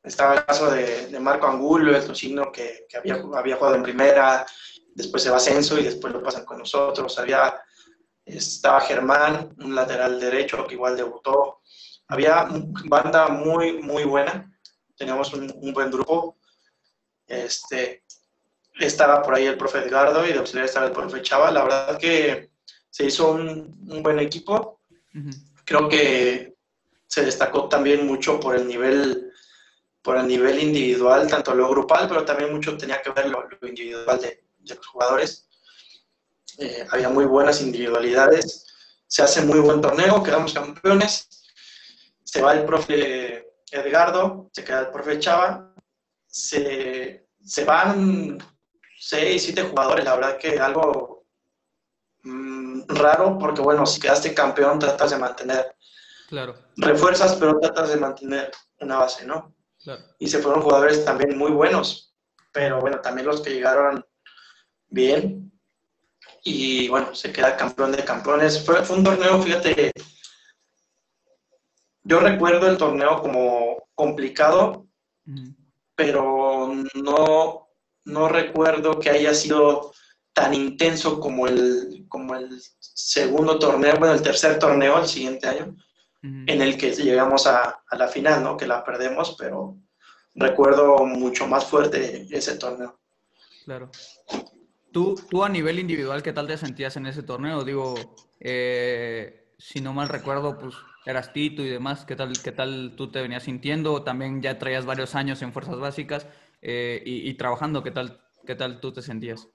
[0.08, 4.46] estaba el caso de, Marco Angulo, el tocino que, que había, había, jugado en primera,
[4.96, 7.18] después se va a ascenso y después lo pasan con nosotros.
[7.20, 7.62] Había,
[8.26, 11.62] estaba Germán, un lateral derecho que igual debutó.
[12.08, 12.48] Había
[12.86, 14.52] banda muy, muy buena.
[14.96, 16.38] Teníamos un, buen grupo.
[17.28, 18.04] Este,
[18.80, 21.52] estaba por ahí el profe Edgardo y de auxiliar estaba el profe Chava.
[21.52, 22.52] La verdad que
[22.90, 24.82] se hizo un, un buen equipo.
[25.66, 26.56] Creo que
[27.06, 29.28] se destacó también mucho por el nivel
[30.08, 34.18] por el nivel individual, tanto lo grupal, pero también mucho tenía que ver lo, individual
[34.22, 35.50] de, los jugadores.
[36.60, 38.68] Eh, había muy buenas individualidades,
[39.06, 41.28] se hace muy buen torneo, quedamos campeones,
[42.24, 45.76] se va el profe Edgardo, se queda el profe Chava,
[46.26, 48.38] se, se van
[48.98, 51.26] seis, siete jugadores, la verdad que algo
[52.24, 55.76] mm, raro, porque bueno, si quedaste campeón tratas de mantener
[56.30, 56.56] claro.
[56.78, 59.57] refuerzas, pero tratas de mantener una base, ¿no?
[60.20, 62.16] Y se fueron jugadores también muy buenos,
[62.52, 64.06] pero bueno, también los que llegaron
[64.88, 65.52] bien.
[66.44, 68.66] Y bueno, se queda campeón de campeones.
[68.66, 69.92] Fue, un torneo, fíjate,
[72.04, 74.88] yo recuerdo el torneo como complicado
[75.98, 77.70] pero no,
[78.06, 79.92] no recuerdo que haya sido
[80.32, 85.76] tan intenso como el, como el segundo torneo, bueno, el tercer torneo el siguiente año,
[86.22, 88.58] en el que llegamos a, a, la final, ¿no?
[88.58, 89.78] Que la perdemos, pero
[90.36, 93.00] recuerdo mucho más fuerte ese torneo.
[93.66, 93.92] Claro.
[94.92, 97.64] ¿Tú, tú a nivel individual, ¿qué tal te sentías en ese torneo?
[97.64, 97.96] Digo,
[98.40, 100.76] eh, si no mal recuerdo, pues
[101.06, 104.04] eras Tito y demás, ¿qué tal, qué tal tú te venías sintiendo?
[104.04, 106.28] También ya traías varios años en Fuerzas Básicas
[106.62, 109.48] eh, y, trabajando, ¿qué tal, ¿qué tal tú te sentías?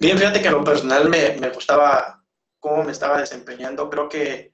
[0.00, 2.17] Bien, fíjate que en lo personal me, me gustaba
[2.58, 3.88] cómo me estaba desempeñando.
[3.90, 4.52] Creo que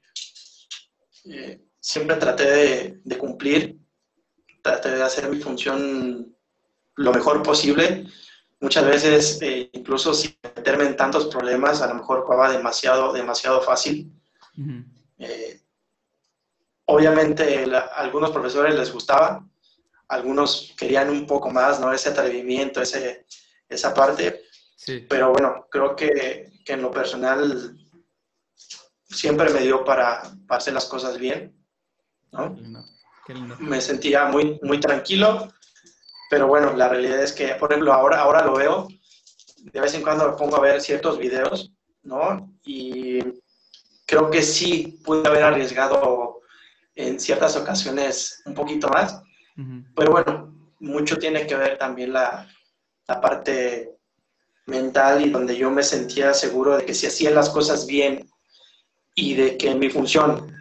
[1.24, 3.78] eh, siempre traté de, de, cumplir,
[4.62, 6.34] traté de hacer mi función
[6.96, 8.06] lo mejor posible.
[8.60, 13.60] Muchas veces, eh, incluso sin meterme en tantos problemas, a lo mejor jugaba demasiado, demasiado
[13.60, 14.10] fácil.
[15.18, 15.60] Eh,
[16.86, 19.46] obviamente, a algunos profesores les gustaba,
[20.08, 21.92] algunos querían un poco más, ¿no?
[21.92, 23.26] Ese atrevimiento, ese,
[23.68, 24.42] esa parte.
[25.08, 27.76] Pero bueno, creo que, que, en lo personal
[29.14, 31.55] siempre me dio para, para hacer las cosas bien.
[32.33, 32.57] ¿no?
[33.61, 35.53] Me sentía muy, muy tranquilo,
[36.29, 38.88] pero bueno, la realidad es que, por ejemplo, ahora, ahora lo veo,
[39.59, 41.72] de vez en cuando me pongo a ver ciertos videos,
[42.03, 42.53] ¿no?
[42.64, 43.20] Y
[44.07, 46.40] creo que sí pude haber arriesgado
[46.94, 49.22] en ciertas ocasiones un poquito más,
[49.94, 52.48] pero bueno, mucho tiene que ver también la,
[53.07, 53.96] la parte
[54.66, 58.29] mental y donde yo me sentía seguro de que si hacía las cosas bien
[59.14, 60.53] y de que mi función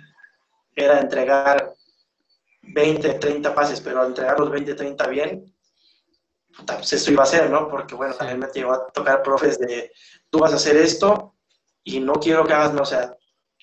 [0.75, 1.73] era entregar
[2.61, 5.53] 20, 30 pases, pero entregar los 20, 30 bien,
[6.65, 7.67] pues eso iba a ser, ¿no?
[7.67, 9.91] Porque bueno, también me llegó a tocar profes de,
[10.29, 11.35] tú vas a hacer esto
[11.83, 13.15] y no quiero que hagas, no, o sea,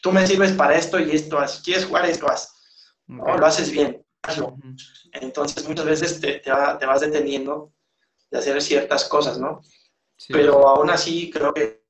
[0.02, 2.52] tú me sirves para esto y esto, si quieres jugar esto, haz,
[3.06, 4.56] lo haces bien, hazlo.
[5.12, 7.72] Entonces muchas veces te, te, vas deteniendo
[8.30, 9.62] de hacer ciertas cosas, ¿no?
[10.28, 11.82] Pero aún así creo que,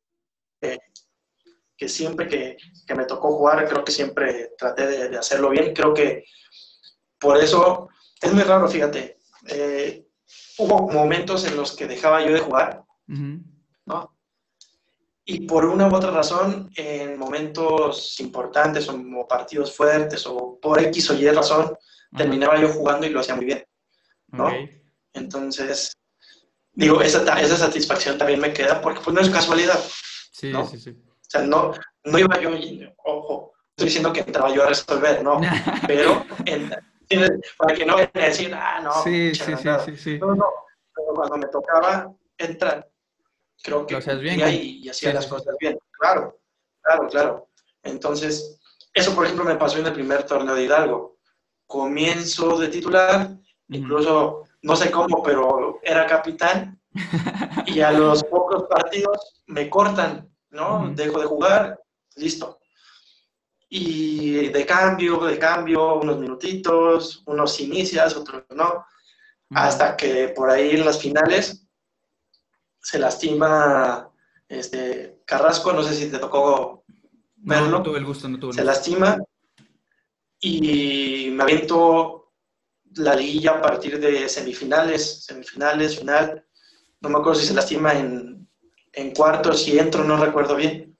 [1.80, 5.72] que, siempre que, que, me tocó jugar, creo que siempre traté de, hacerlo bien.
[5.72, 6.26] Creo que
[7.18, 7.88] por eso
[8.20, 9.16] es muy raro, fíjate.
[9.48, 10.06] Eh,
[10.58, 14.14] hubo momentos en los que dejaba yo de jugar, ¿no?
[15.24, 21.10] Y por una u otra razón, en momentos importantes o partidos fuertes o por X
[21.10, 21.74] o Y razón,
[22.14, 23.64] terminaba yo jugando y lo hacía muy bien,
[24.28, 24.50] ¿no?
[25.14, 25.96] Entonces,
[26.72, 29.80] digo, esa, esa satisfacción también me queda porque pues no es casualidad.
[30.30, 31.09] Sí, sí, sí.
[31.30, 31.72] O sea, no,
[32.04, 32.50] no iba yo,
[33.04, 35.40] ojo, estoy diciendo que entraba yo a resolver, no,
[35.86, 36.26] pero
[37.56, 39.52] para que no vayan a decir, ah, no, sí, sí,
[39.84, 40.46] sí, sí, No, no,
[40.92, 42.90] pero cuando me tocaba entrar,
[43.62, 45.78] creo que bien, y, y, hacía las cosas bien.
[45.92, 46.36] Claro,
[46.82, 47.48] claro, claro.
[47.84, 48.58] Entonces,
[48.92, 51.18] eso por ejemplo me pasó en el primer torneo de Hidalgo.
[51.64, 53.30] Comienzo de titular,
[53.68, 56.80] incluso no sé cómo, pero era capitán.
[57.66, 60.92] y a los pocos partidos me cortan, ¿no?
[60.94, 61.80] Dejo de jugar,
[62.16, 62.58] listo.
[63.68, 68.84] Y de cambio, de cambio, unos minutitos, unos inicias, otros no.
[69.50, 71.66] Hasta que por ahí en las finales
[72.80, 74.10] se lastima
[74.48, 76.84] este, Carrasco, no sé si te tocó
[77.36, 77.68] verlo.
[77.68, 79.16] No, tuve el gusto, no tuve Se lastima
[80.40, 82.32] y me aviento
[82.96, 86.44] la liguilla a partir de semifinales, semifinales, final.
[87.00, 88.39] No me acuerdo si se lastima en,
[88.92, 90.96] en cuartos, si entro, no recuerdo bien.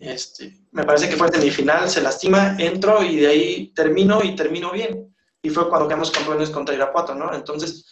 [0.00, 4.72] Este, me parece que fue semifinal, se lastima, entro y de ahí termino y termino
[4.72, 5.14] bien.
[5.42, 7.34] Y fue cuando quedamos campeones contra Irapuato, ¿no?
[7.34, 7.86] Entonces,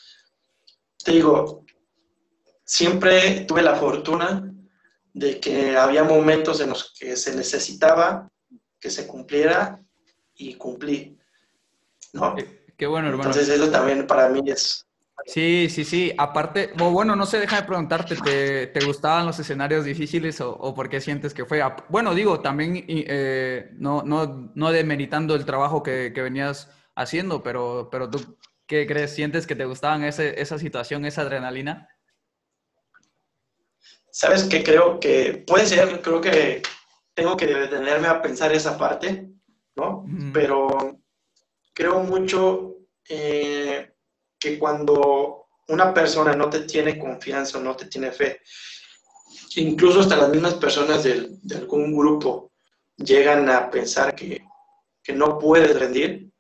[1.05, 1.64] te digo,
[2.64, 4.52] siempre tuve la fortuna
[5.12, 8.31] de que había momentos en los que se necesitaba
[8.81, 9.83] que se cumpliera
[10.35, 11.18] y cumplí,
[12.12, 12.35] ¿no?
[12.76, 13.31] Qué bueno, hermano.
[13.31, 14.86] Entonces eso también para mí es...
[15.27, 16.12] Sí, sí, sí.
[16.17, 18.17] Aparte, bueno, no sé, deja de preguntarte,
[18.73, 21.61] ¿te, gustaban los escenarios difíciles o, por qué sientes que fue?
[21.89, 28.09] Bueno, digo, también eh, no, no, no demeritando el trabajo que, venías haciendo, pero, pero
[28.09, 29.14] tú, ¿qué crees?
[29.14, 31.89] ¿Sientes que te gustaban ese, esa situación, esa adrenalina?
[34.11, 34.62] ¿Sabes qué?
[34.62, 36.62] Creo que puede ser, creo que
[37.14, 39.29] tengo que detenerme a pensar esa parte,
[39.74, 40.07] ¿no?
[40.33, 41.01] Pero
[41.74, 42.77] creo mucho
[43.09, 43.95] eh,
[44.47, 48.40] que cuando una persona no te tiene confianza o no te tiene fe,
[49.57, 52.53] incluso hasta las mismas personas de, algún grupo
[52.97, 54.44] llegan a pensar que,
[55.14, 56.30] no puedes rendir,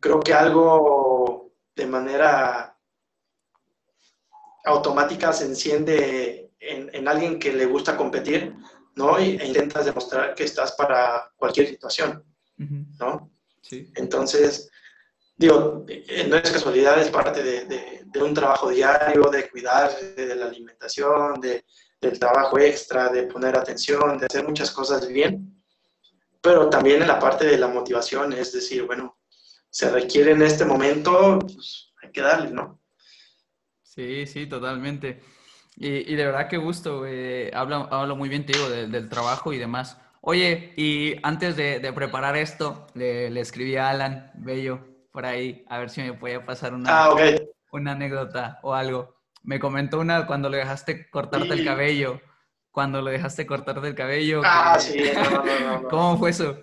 [0.00, 2.74] creo que algo de manera
[4.64, 8.54] automática se enciende en, alguien que le gusta competir,
[8.94, 9.18] ¿no?
[9.18, 12.24] E intentas demostrar que estás para cualquier situación,
[12.98, 13.30] ¿no?
[13.94, 14.71] Entonces,
[15.42, 20.46] digo, eh, no es casualidad, es parte de, un trabajo diario, de cuidar de, la
[20.46, 21.64] alimentación, de,
[22.00, 25.62] del trabajo extra, de poner atención, de hacer muchas cosas bien,
[26.40, 29.18] pero también en la parte de la motivación, es decir, bueno,
[29.70, 32.80] se requiere en este momento, pues hay que darle, ¿no?
[33.82, 35.22] Sí, sí, totalmente.
[35.76, 37.04] Y, de verdad que gusto,
[37.54, 39.98] hablo, muy bien, te digo, del trabajo y demás.
[40.20, 45.90] Oye, y antes de, preparar esto, le, escribí a Alan Bello por ahí, a ver
[45.90, 47.14] si me podía pasar una, ah,
[47.70, 49.16] una anécdota o algo.
[49.42, 52.20] Me comentó una cuando le dejaste cortarte el cabello.
[52.70, 54.40] Cuando le dejaste cortarte el cabello.
[54.44, 56.58] Ah, sí, no, no, no, ¿Cómo fue eso?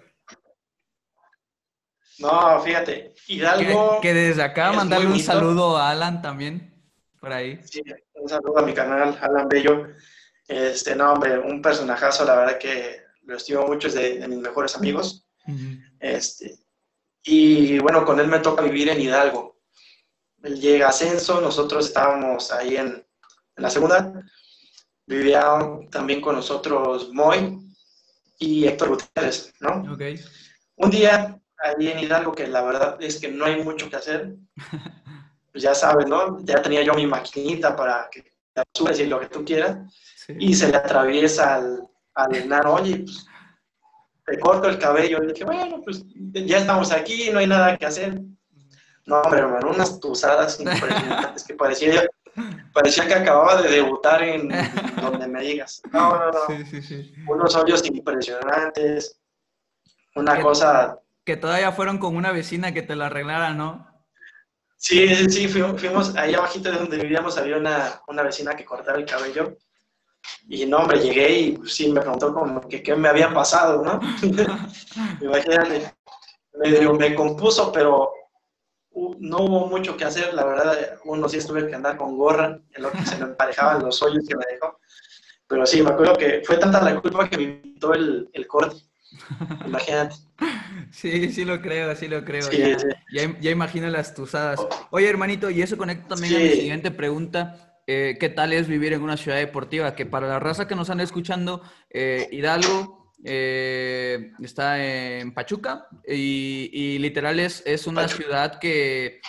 [2.17, 4.01] No, fíjate, Hidalgo.
[4.01, 6.73] Que, que desde acá mandarle un saludo a Alan también
[7.19, 7.59] por ahí.
[7.63, 7.81] Sí,
[8.15, 9.87] un saludo a mi canal, Alan Bello.
[10.47, 14.75] Este, no, hombre, un personajazo, la verdad que lo estimo mucho, es de, mis mejores
[14.75, 15.25] amigos.
[15.99, 16.55] este,
[17.31, 19.59] y bueno, con él me toca vivir en Hidalgo.
[20.41, 24.23] Él llega a Ascenso, nosotros estábamos ahí en, en la segunda.
[25.05, 25.59] Vivía
[25.91, 27.59] también con nosotros Moy
[28.39, 29.93] y Héctor Gutiérrez, ¿no?
[29.93, 30.19] Okay.
[30.77, 34.35] Un día, ahí en Hidalgo, que la verdad es que no hay mucho que hacer,
[35.51, 36.43] pues ya sabes, ¿no?
[36.45, 38.23] Ya tenía yo mi maquinita para que
[38.53, 39.77] te subes y lo que tú quieras.
[40.29, 43.27] Y se le atraviesa al, al enano, oye, pues,
[44.29, 45.23] te corto el cabello.
[45.23, 48.21] Y dije, bueno, pues ya estamos aquí, no hay nada que hacer.
[49.05, 52.07] No, hombre, hermano, unas tusadas impresionantes que parecía,
[52.73, 54.49] parecía que acababa de debutar en
[55.01, 55.81] donde me digas.
[55.91, 56.39] No, no, no.
[56.47, 59.19] Sí, sí, Unos hoyos impresionantes.
[60.15, 60.99] Una cosa.
[61.23, 63.87] Que todavía fueron con una vecina que te lo arreglara, ¿no?
[64.77, 69.05] Sí, sí, fuimos, ahí abajito de donde vivíamos, había una, una vecina que cortaba el
[69.05, 69.57] cabello.
[70.47, 73.83] Y no, hombre, llegué y pues, sí me preguntó como que qué me había pasado,
[73.83, 73.99] ¿no?
[75.21, 75.93] Imagínate,
[76.53, 78.11] me, me compuso, pero
[79.19, 82.83] no hubo mucho que hacer, la verdad, uno sí estuve que andar con gorra, en
[82.83, 84.79] lo que se me emparejaban los hoyos que me dejó.
[85.47, 88.77] Pero sí, me acuerdo que fue tanta la culpa que me invitó el, el corte.
[89.65, 90.15] Imagínate.
[90.91, 92.49] Sí, sí lo creo, sí lo creo.
[92.49, 94.59] ya, ya, imagino las tusadas.
[94.89, 97.68] Oye, hermanito, y eso conecta también a mi siguiente pregunta.
[97.91, 99.95] Eh, ¿Qué tal es vivir en una ciudad deportiva?
[99.95, 106.99] Que para la raza que nos están escuchando, eh, Hidalgo eh, está en Pachuca y,
[106.99, 109.21] literal es, es una ciudad que,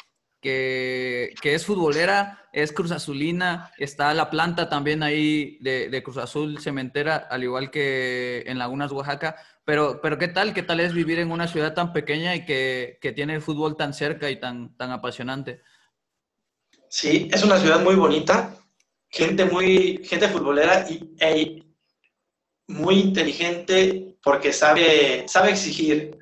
[0.43, 6.61] que, es futbolera, es Cruz Azulina, está la planta también ahí de, de Cruz Azul
[6.61, 9.37] Cementera, al igual que en Lagunas, Oaxaca.
[9.65, 10.53] Pero, pero ¿qué tal?
[10.53, 13.95] ¿Qué tal es vivir en una ciudad tan pequeña y que, tiene el fútbol tan
[13.95, 15.63] cerca y tan, tan apasionante?
[16.91, 18.53] Sí, es una ciudad muy bonita,
[19.09, 21.63] gente muy, gente futbolera y e
[22.67, 26.19] muy inteligente porque sabe, sabe exigir.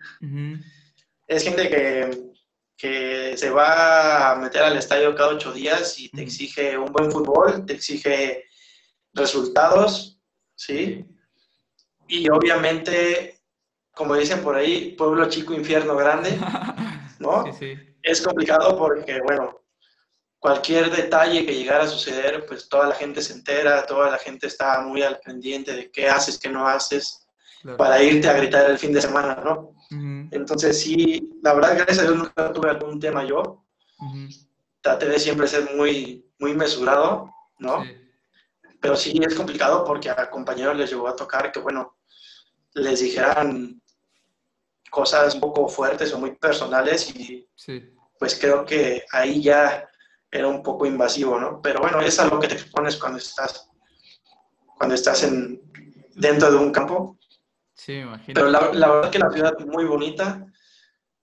[1.27, 1.71] Es gente
[2.77, 7.11] que, se va a meter al estadio cada ocho días y te exige un buen
[7.11, 8.45] fútbol, te exige
[9.15, 10.21] resultados,
[10.55, 11.03] ¿sí?
[12.09, 13.41] Y obviamente,
[13.93, 16.39] como dicen por ahí, pueblo chico, infierno grande,
[17.21, 17.45] ¿no?
[18.03, 19.59] Es complicado porque, bueno,
[20.39, 24.47] cualquier detalle que llegara a suceder, pues toda la gente se entera, toda la gente
[24.47, 27.27] está muy al pendiente de qué haces, qué no haces,
[27.77, 29.75] para irte a gritar el fin de semana, ¿no?
[30.31, 33.65] Entonces, sí, la verdad, gracias a Dios nunca tuve algún tema yo.
[34.81, 37.85] Traté de siempre ser muy, muy mesurado, ¿no?
[38.81, 41.97] Pero sí es complicado porque a compañeros les llegó a tocar que, bueno,
[42.75, 43.83] les dijeran
[44.91, 47.47] cosas un poco fuertes o muy personales y
[48.19, 49.88] pues creo que ahí ya
[50.31, 51.61] era un poco invasivo, ¿no?
[51.63, 53.71] Pero bueno, es algo que te expones cuando estás,
[54.77, 55.61] cuando estás en,
[56.15, 57.19] dentro de un campo.
[57.75, 58.35] Sí, imagino.
[58.35, 60.45] Pero la, la verdad que la ciudad es muy bonita,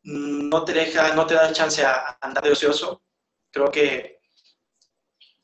[0.03, 3.03] no te deja, no te da chance a andar de ocioso.
[3.51, 4.19] Creo que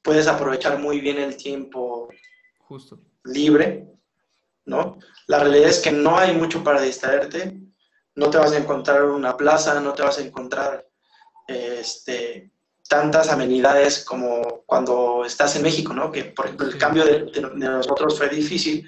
[0.02, 2.10] puedes aprovechar muy bien el tiempo
[2.60, 3.00] Justo.
[3.24, 3.92] libre
[4.66, 5.00] ¿no?
[5.28, 7.60] La realidad es que no hay mucho para distraerte,
[8.16, 10.88] no te vas a encontrar una plaza, no te vas a encontrar
[11.48, 12.52] este,
[12.92, 16.12] tantas amenidades como cuando estás en México, ¿no?
[16.12, 18.86] Que por ejemplo el cambio de, nosotros fue difícil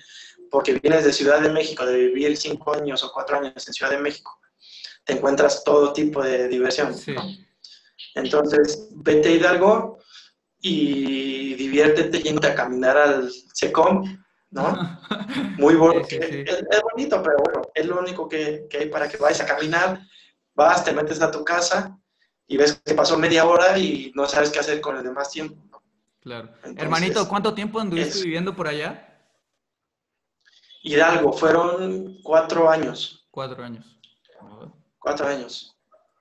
[0.51, 3.93] porque vienes de Ciudad de México, de vivir cinco años o cuatro años en Ciudad
[3.93, 4.41] de México,
[5.05, 6.93] te encuentras todo tipo de diversión.
[8.13, 9.99] Entonces, vete a Hidalgo
[10.59, 14.03] y diviértete yendo a caminar al SECOM
[14.51, 14.99] ¿no?
[15.57, 16.07] Muy bonito.
[16.09, 20.01] Es, bonito, pero bueno, es lo único que, hay para que vayas a caminar,
[20.53, 21.97] vas, te metes a tu casa
[22.53, 25.81] y ves que pasó media hora y no sabes qué hacer con el demás tiempo.
[26.21, 26.49] Claro.
[26.77, 29.09] Hermanito, ¿cuánto tiempo anduviste viviendo por allá?
[30.83, 33.27] Hidalgo, fueron cuatro años.
[33.31, 33.99] Cuatro años.
[34.99, 35.75] Cuatro años.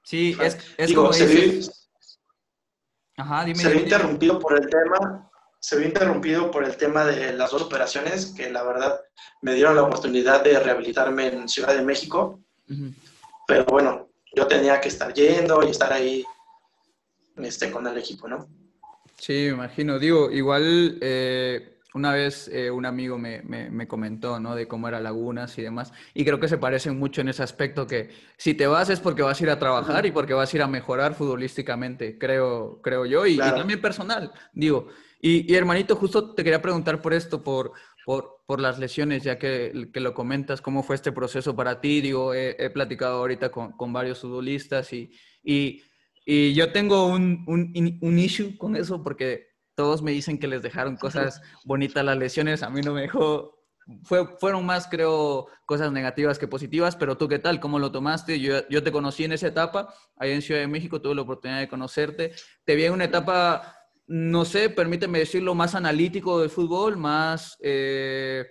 [0.05, 3.57] Sí, es, es Digo, como se dices- vio, Ajá, dime.
[3.59, 5.31] se vio dime, interrumpido por el tema,
[5.61, 9.01] se vio interrumpido por el tema de las dos operaciones que la verdad
[9.43, 12.41] me dieron la oportunidad de rehabilitarme en Ciudad de México,
[13.47, 16.25] pero bueno, yo tenía que estar yendo y estar ahí
[17.37, 18.49] este, con el equipo, ¿no?
[19.19, 19.99] Sí, me imagino.
[19.99, 24.55] Digo, igual eh, una vez eh, un amigo me, me- me comentó, ¿no?
[24.55, 25.93] De cómo era Lagunas y demás.
[26.15, 29.23] Y creo que se parecen mucho en ese aspecto que si te vas es porque
[29.23, 33.07] vas a ir a trabajar y porque vas a ir a mejorar futbolísticamente, creo, creo
[33.07, 34.89] yo, y, también personal, digo.
[35.21, 37.73] Y, y, hermanito, justo te quería preguntar por esto, por,
[38.05, 42.01] por, por las lesiones, ya que, que lo comentas, ¿cómo fue este proceso para ti?
[42.01, 45.83] Digo, he, he platicado ahorita con, con varios futbolistas y, y,
[46.25, 50.63] y yo tengo un, un, un issue con eso porque todos me dicen que les
[50.63, 53.63] dejaron cosas bonitas las lesiones, a mí no me dejó,
[54.05, 58.41] fue, fueron más creo cosas negativas que positivas, pero tú qué tal, cómo lo tomaste,
[58.41, 61.61] yo, yo te conocí en esa etapa, ahí en Ciudad de México tuve la oportunidad
[61.61, 62.33] de conocerte,
[62.65, 63.77] te vi en una etapa,
[64.07, 68.45] no sé, permíteme decirlo, más analítico del fútbol, más, eh,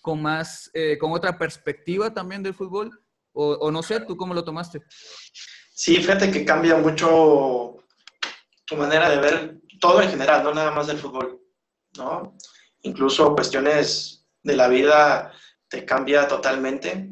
[0.00, 2.90] con más, eh, con otra perspectiva también del fútbol,
[3.38, 4.80] o, no sé, ¿tú cómo lo tomaste?
[5.70, 7.84] Sí, fíjate que cambia mucho
[8.64, 11.42] tu manera de ver todo en general, no nada más del fútbol,
[11.98, 12.34] ¿no?
[12.80, 15.32] Incluso cuestiones de la vida
[15.68, 17.10] te cambia totalmente.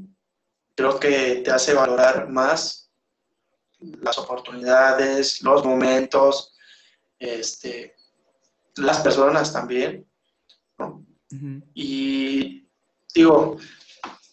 [0.75, 2.91] Creo que te hace valorar más
[3.81, 6.54] las oportunidades, los momentos,
[7.25, 7.97] este,
[8.77, 10.07] las personas también,
[10.79, 11.05] ¿no?
[11.31, 11.63] Uh -huh.
[11.75, 12.69] Y
[13.15, 13.57] digo,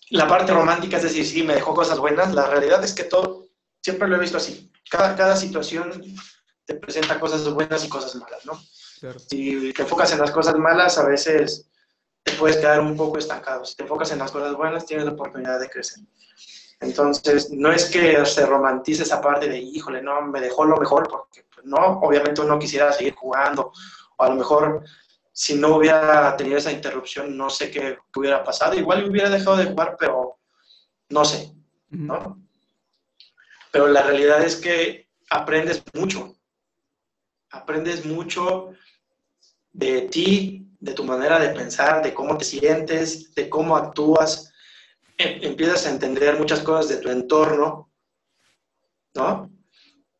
[0.09, 3.47] la parte romántica, es decir, sí, me dejó cosas buenas, la realidad es que todo,
[3.81, 4.71] siempre lo he visto así.
[4.89, 6.03] Cada, cada situación
[6.65, 8.61] te presenta cosas buenas y cosas malas, ¿no?
[8.99, 9.19] Claro.
[9.19, 11.69] Si te enfocas en las cosas malas, a veces
[12.23, 13.65] te puedes quedar un poco estancado.
[13.65, 16.03] Si te enfocas en las cosas buenas, tienes la oportunidad de crecer.
[16.81, 21.07] Entonces, no es que se romantice esa parte de, híjole, no, me dejó lo mejor,
[21.07, 23.71] porque pues, no, obviamente uno quisiera seguir jugando,
[24.17, 24.83] o a lo mejor
[25.31, 28.75] si no hubiera tenido esa interrupción, no sé qué hubiera pasado.
[28.75, 30.39] Igual hubiera dejado de jugar, pero
[31.09, 31.53] no sé,
[31.89, 32.41] ¿no?
[33.71, 36.35] Pero la realidad es que aprendes mucho.
[37.51, 38.71] Aprendes mucho
[39.71, 44.50] de ti, de tu manera de pensar, de cómo te sientes, de cómo actúas.
[45.17, 47.91] Empiezas a entender muchas cosas de tu entorno,
[49.13, 49.51] ¿no?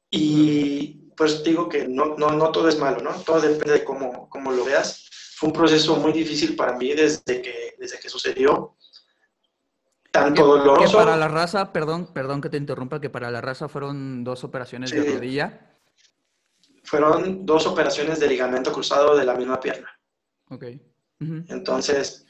[0.09, 3.11] Y pues digo que no, no, no todo es malo, ¿no?
[3.21, 5.07] Todo depende de cómo, cómo lo veas.
[5.35, 8.75] Fue un proceso muy difícil para mí desde que, desde que sucedió.
[10.11, 10.91] Tanto que, doloroso.
[10.91, 14.43] Que para la raza, perdón, perdón que te interrumpa, que para la raza fueron dos
[14.43, 14.97] operaciones sí.
[14.97, 15.77] de rodilla.
[16.83, 19.89] Fueron dos operaciones de ligamento cruzado de la misma pierna.
[20.49, 20.63] Ok.
[21.21, 21.45] Uh -huh.
[21.47, 22.25] Entonces,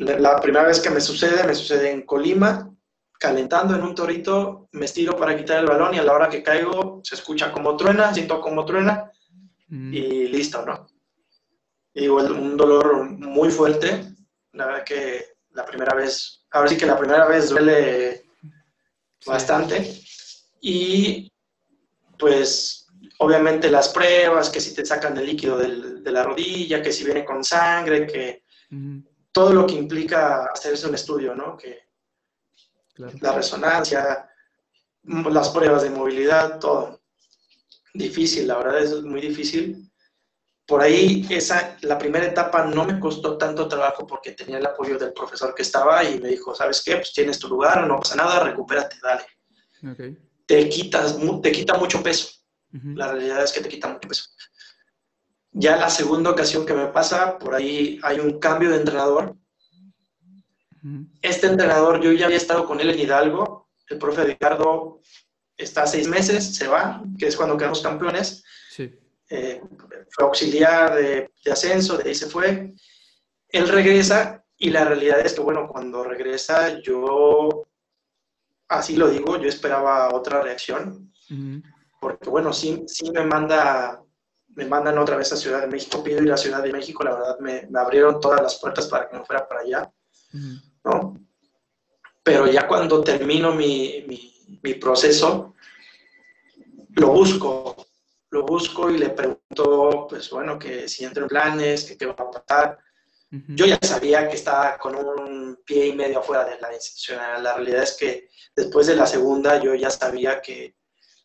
[0.00, 2.70] la primera vez que me sucede, me sucede en Colima,
[3.18, 6.42] calentando en un torito, me estiro para quitar el balón y a la hora que
[6.42, 9.10] caigo se escucha como truena, siento como truena
[9.68, 9.92] mm.
[9.92, 10.86] y listo, ¿no?
[11.92, 14.14] Y igual un dolor muy fuerte,
[14.52, 18.24] la verdad que la primera vez, ahora sí que la primera vez duele
[19.26, 20.00] bastante
[20.62, 21.30] y
[22.18, 22.86] pues
[23.18, 27.04] obviamente las pruebas, que si te sacan el líquido del, de la rodilla, que si
[27.04, 29.09] viene con sangre, que mm.
[29.32, 31.56] Todo lo que implica hacerse un estudio, ¿no?
[31.56, 31.90] Que,
[32.94, 33.12] Claro.
[33.20, 34.30] la resonancia,
[35.04, 37.00] las pruebas de movilidad, todo.
[37.94, 39.90] Difícil, la verdad es muy difícil.
[40.66, 44.98] Por ahí, esa, la primera etapa no me costó tanto trabajo porque tenía el apoyo
[44.98, 46.96] del profesor que estaba y me dijo, ¿sabes qué?
[46.96, 49.24] Pues tienes tu lugar, no pasa nada, recupérate, dale.
[49.92, 50.16] Okay.
[50.46, 52.28] Te, quitas, te quita mucho peso.
[52.72, 52.96] Uh -huh.
[52.96, 54.24] La realidad es que te quita mucho peso.
[55.52, 59.36] Ya la segunda ocasión que me pasa, por ahí hay un cambio de entrenador
[61.20, 65.00] este entrenador, yo ya había estado con él en Hidalgo, el profe Ricardo
[65.56, 68.42] está seis meses, se va, que es cuando quedamos campeones.
[68.70, 68.90] Sí.
[69.28, 69.60] Eh,
[70.10, 72.72] fue auxiliar de, de, ascenso, de ahí se fue.
[73.48, 77.66] Él regresa y la realidad es que, bueno, cuando regresa, yo,
[78.68, 81.12] así lo digo, yo esperaba otra reacción.
[81.30, 81.62] Uh -huh.
[82.00, 84.02] Porque, bueno, sí, sí me manda,
[84.60, 87.14] me mandan otra vez a Ciudad de México, pido ir a Ciudad de México, la
[87.14, 89.90] verdad me, me abrieron todas las puertas para que me fuera para allá.
[90.34, 90.62] Uh -huh.
[90.84, 91.16] ¿no?
[92.22, 95.54] Pero ya cuando termino mi, mi, mi, proceso,
[96.90, 97.86] lo busco,
[98.30, 102.16] lo busco y le pregunto, pues bueno, que si entro en planes, que qué va
[102.18, 102.78] a pasar.
[103.32, 103.56] Uh -huh.
[103.56, 107.18] Yo ya sabía que estaba con un pie y medio afuera de la institución.
[107.42, 110.74] La realidad es que después de la segunda yo ya sabía que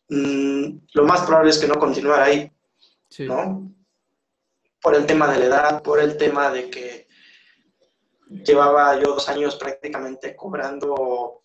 [0.09, 2.54] mmm, lo más probable es que no continuara ahí,
[3.09, 3.25] sí.
[3.25, 3.71] ¿no?
[4.81, 7.07] Por el tema de la edad, por el tema de que
[8.29, 11.41] llevaba yo dos años prácticamente cobrando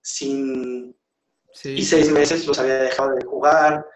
[0.00, 0.96] sin,
[1.64, 3.86] y seis meses los había dejado de jugar,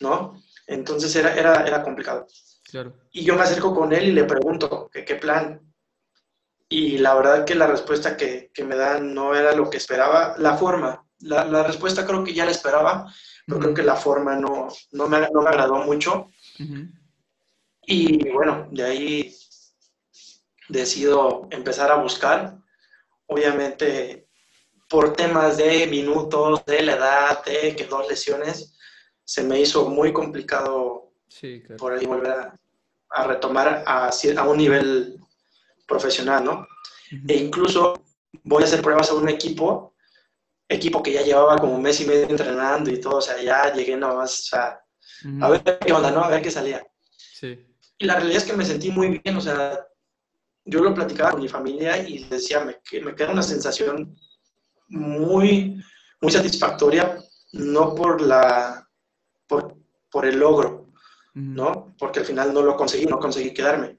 [0.00, 0.40] ¿no?
[0.66, 2.26] Entonces era, era, era complicado.
[3.12, 5.60] Y yo me acerco con él y le pregunto, ¿qué, qué plan?
[6.68, 10.34] Y la verdad que la respuesta que, que, me dan no era lo que esperaba.
[10.38, 13.12] La forma, la, la respuesta creo que ya la esperaba,
[13.46, 16.30] pero creo que la forma no, no, me, no me agradó mucho.
[17.86, 19.36] Y bueno, de ahí
[20.68, 22.58] decido empezar a buscar.
[23.26, 24.28] Obviamente,
[24.88, 28.76] por temas de minutos, de la edad, de que dos lesiones,
[29.24, 31.12] se me hizo muy complicado
[31.78, 32.60] por ahí volver a,
[33.10, 35.18] a retomar a, a, un nivel
[35.86, 36.66] profesional, ¿no?
[37.10, 38.02] E incluso
[38.42, 39.94] voy a hacer pruebas a un equipo,
[40.68, 43.72] equipo que ya llevaba como un mes y medio entrenando y todo, o sea, ya
[43.72, 44.83] llegué nomás, o sea,
[45.40, 46.22] a ver qué onda, ¿no?
[46.22, 46.86] A ver qué salía.
[47.16, 47.66] Sí.
[47.98, 49.78] Y la realidad es que me sentí muy bien, o sea,
[50.64, 54.16] yo lo platicaba con mi familia y decía, me, me queda una sensación
[54.88, 55.82] muy,
[56.20, 57.18] muy satisfactoria,
[57.52, 58.88] no por la,
[59.46, 59.76] por,
[60.10, 60.90] por el logro,
[61.34, 61.94] ¿no?
[61.98, 63.98] Porque al final no lo conseguí, no conseguí quedarme.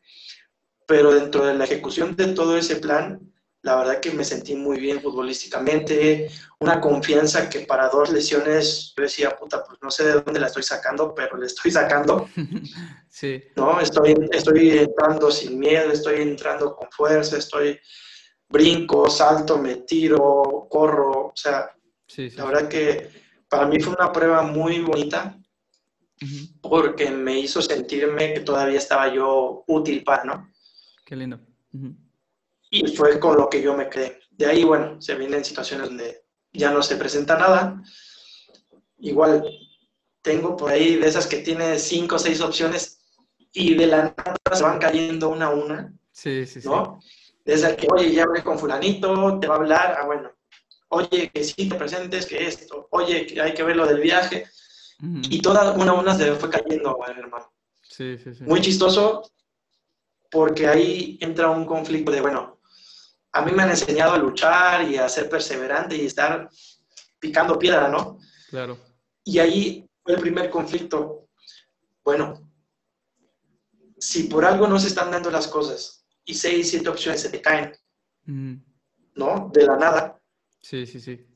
[0.88, 3.34] Pero dentro de la ejecución de todo ese plan,
[3.66, 9.02] la verdad que me sentí muy bien futbolísticamente, una confianza que para dos lesiones yo
[9.02, 12.30] decía, puta, pues no sé de dónde la estoy sacando, pero le estoy sacando.
[13.10, 13.42] Sí.
[13.56, 13.80] ¿No?
[13.80, 17.80] Estoy, estoy entrando sin miedo, estoy entrando con fuerza, estoy
[18.50, 21.74] brinco, salto, me tiro, corro, o sea,
[22.18, 23.10] la verdad que
[23.48, 25.40] para mí fue una prueba muy bonita
[26.62, 30.52] porque me hizo sentirme que todavía estaba yo útil para, ¿no?
[31.06, 31.40] Qué lindo.
[32.78, 34.20] Y fue con lo que yo me quedé.
[34.32, 37.82] De ahí, bueno, se vienen situaciones donde ya no se presenta nada.
[39.00, 39.50] Igual
[40.22, 43.00] tengo por ahí de esas que tiene cinco o seis opciones
[43.54, 45.94] y de la nada se van cayendo una a una.
[46.12, 47.00] Sí, sí, ¿no?
[47.46, 50.32] Desde que, oye, ya hablé con fulanito, te va a hablar, ah, bueno,
[50.90, 54.48] oye, que sí te presentes, que esto, oye, que hay que ver lo del viaje.
[55.30, 57.54] Y todas una a una se fue cayendo, hermano.
[57.82, 58.44] Sí, sí, sí.
[58.44, 59.30] Muy chistoso,
[60.32, 62.55] porque ahí entra un conflicto de, bueno,
[63.36, 66.50] a mí me han enseñado a luchar y a ser perseverante y estar
[67.20, 68.18] picando piedra, ¿no?
[68.50, 68.80] Claro.
[69.26, 71.28] Y ahí fue el primer conflicto.
[72.02, 72.50] Bueno,
[73.98, 77.42] si por algo no se están dando las cosas y seis, siete opciones se te
[77.42, 77.74] caen,
[79.16, 79.52] ¿no?
[79.54, 80.22] De la nada.
[80.62, 81.28] Sí, sí, sí.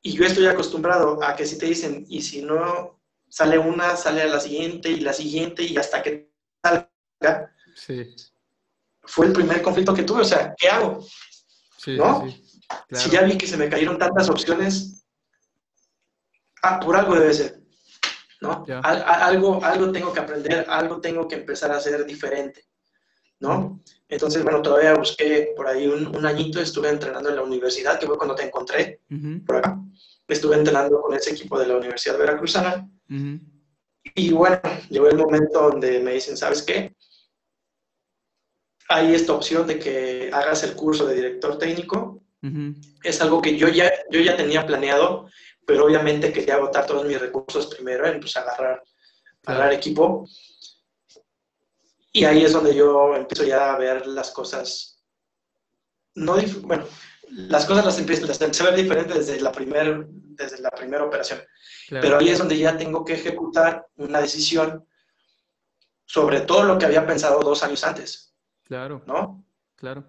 [0.00, 4.22] Y yo estoy acostumbrado a que si te dicen, y si no sale una, sale
[4.22, 6.32] a la siguiente y la siguiente y hasta que
[6.62, 7.54] salga.
[7.76, 8.14] Sí
[9.08, 11.04] fue el primer conflicto que tuve, o sea, ¿qué hago?
[11.86, 12.26] ¿No?
[12.92, 15.02] Si ya vi que se me cayeron tantas opciones,
[16.62, 17.60] ah, por algo debe ser,
[18.42, 18.64] ¿no?
[18.82, 22.66] algo, algo tengo que aprender, algo tengo que empezar a hacer diferente,
[23.40, 23.80] ¿no?
[24.08, 28.18] Entonces, bueno, todavía busqué por ahí un, añito, estuve entrenando en la universidad, que fue
[28.18, 29.00] cuando te encontré,
[29.46, 29.78] por acá.
[30.26, 32.86] Estuve entrenando con ese equipo de la Universidad Veracruzana.
[34.14, 36.94] Y bueno, llegó el momento donde me dicen, ¿sabes qué?
[38.88, 42.22] Hay esta opción de que hagas el curso de director técnico.
[43.02, 45.28] Es algo que yo ya, yo ya tenía planeado,
[45.66, 48.82] pero obviamente quería agotar todos mis recursos primero en pues, agarrar,
[49.44, 50.26] agarrar equipo.
[52.12, 55.02] Y ahí es donde yo empiezo ya a ver las cosas.
[56.14, 56.86] No, bueno,
[57.28, 61.40] las cosas las empiezo, a ver diferentes desde la, primer, desde la primera operación.
[61.90, 64.86] Pero ahí es donde ya tengo que ejecutar una decisión
[66.06, 68.27] sobre todo lo que había pensado dos años antes.
[68.68, 69.02] Claro.
[69.06, 69.44] ¿No?
[69.76, 70.04] Claro.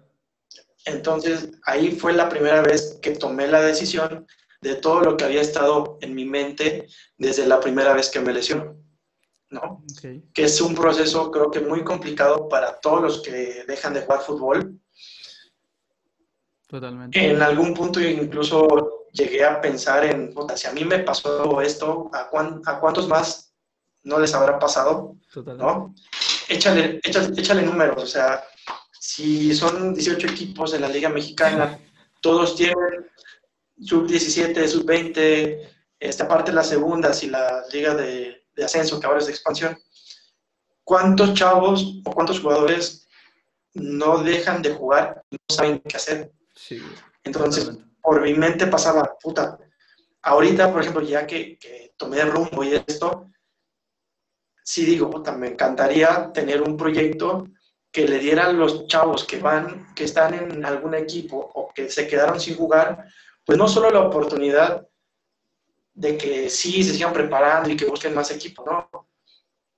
[0.84, 4.26] Entonces, ahí fue la primera vez que tomé la decisión
[4.60, 6.86] de todo lo que había estado en mi mente
[7.16, 8.76] desde la primera vez que me lesionó.
[9.50, 9.82] ¿no?
[10.32, 14.20] Que es un proceso creo que muy complicado para todos los que dejan de jugar
[14.20, 14.78] fútbol.
[16.68, 17.30] Totalmente.
[17.30, 22.30] En algún punto incluso llegué a pensar en, si a mí me pasó esto, ¿a,
[22.66, 23.52] ¿a cuántos más
[24.04, 25.16] no les habrá pasado?
[25.32, 25.72] Totalmente.
[25.72, 25.94] ¿no?
[26.48, 28.44] Échale, échale, échale números, o sea,
[29.00, 31.78] si son 18 equipos en la Liga Mexicana,
[32.20, 32.76] todos tienen
[33.80, 35.58] sub-17, sub-20,
[35.98, 39.78] esta parte la segunda, si la Liga de, Ascenso, que ahora es de expansión.
[40.84, 43.08] ¿Cuántos chavos o cuántos jugadores
[43.72, 46.32] no dejan de jugar y no saben qué hacer?
[46.54, 46.82] Sí,
[47.24, 47.70] Entonces,
[48.02, 49.58] por mi mente pasaba, puta,
[50.20, 53.30] ahorita, por ejemplo, ya que, que tomé rumbo y esto,
[54.62, 57.48] sí digo, puta, me encantaría tener un proyecto
[57.92, 62.06] que le dieran los chavos que van, que están en algún equipo o que se
[62.06, 63.08] quedaron sin jugar,
[63.44, 64.86] pues no solo la oportunidad
[65.92, 69.08] de que sí se sigan preparando y que busquen más equipo, ¿no?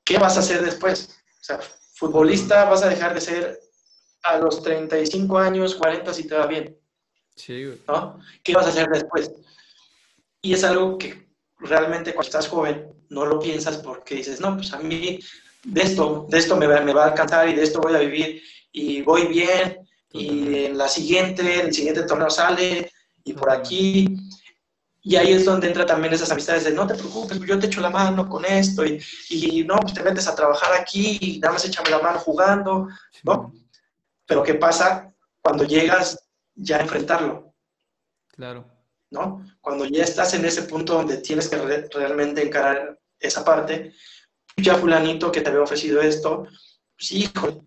[0.04, 1.22] ¿Qué vas a hacer después?
[1.40, 1.58] O sea,
[1.94, 3.60] futbolista vas a dejar de ser
[4.22, 6.78] a los 35 años, 40 si te va bien.
[7.34, 8.20] Sí, ¿no?
[8.42, 9.32] ¿Qué vas a hacer después?
[10.42, 14.72] Y es algo que realmente cuando estás joven no lo piensas porque dices, no, pues
[14.72, 15.18] a mí
[15.64, 18.00] de esto, de esto me va, me va a alcanzar y de esto voy a
[18.00, 18.42] vivir
[18.72, 19.78] y voy bien
[20.10, 22.90] y en la siguiente, en el siguiente torneo sale
[23.24, 24.16] y por aquí.
[25.04, 27.80] Y ahí es donde entra también esas amistades de no te preocupes, yo te echo
[27.80, 31.54] la mano con esto y, y no, pues te metes a trabajar aquí y nada
[31.54, 32.88] más échame la mano jugando,
[33.24, 33.52] ¿no?
[34.26, 37.52] Pero ¿qué pasa cuando llegas ya a enfrentarlo?
[38.28, 38.64] Claro.
[39.10, 39.44] ¿No?
[39.60, 41.56] Cuando ya estás en ese punto donde tienes que
[41.92, 43.92] realmente encarar esa parte,
[44.56, 46.46] ya fulanito que te había ofrecido esto,
[46.96, 47.64] pues hijo,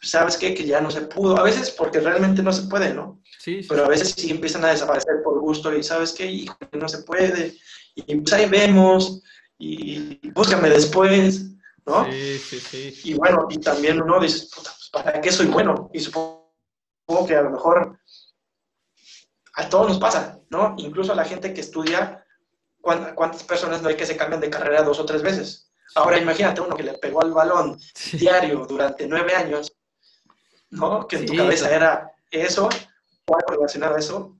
[0.00, 0.54] ¿sabes qué?
[0.54, 1.38] Que ya no se pudo.
[1.38, 3.20] A veces porque realmente no se puede, ¿no?
[3.38, 6.26] Sí, Pero a veces sí empiezan a desaparecer por gusto y ¿sabes qué?
[6.26, 7.56] Hijo, no se puede.
[7.94, 9.22] Y pues ahí vemos
[9.58, 11.46] y búscame después,
[11.86, 12.10] ¿no?
[12.10, 13.00] Sí, sí, sí.
[13.04, 15.90] Y bueno, y también uno dice, puta, pues ¿para qué soy bueno?
[15.92, 16.46] Y supongo
[17.26, 17.98] que a lo mejor
[19.56, 20.74] a todos nos pasa, ¿no?
[20.78, 22.24] Incluso a la gente que estudia,
[22.80, 25.63] ¿cuántas personas no hay que se cambian de carrera dos o tres veces?
[25.94, 27.78] Ahora imagínate uno que le pegó al balón
[28.12, 29.72] diario durante nueve años
[30.74, 31.06] ¿no?
[31.06, 32.68] Que en tu cabeza era eso,
[33.24, 34.36] ¿cuál relacionado a eso?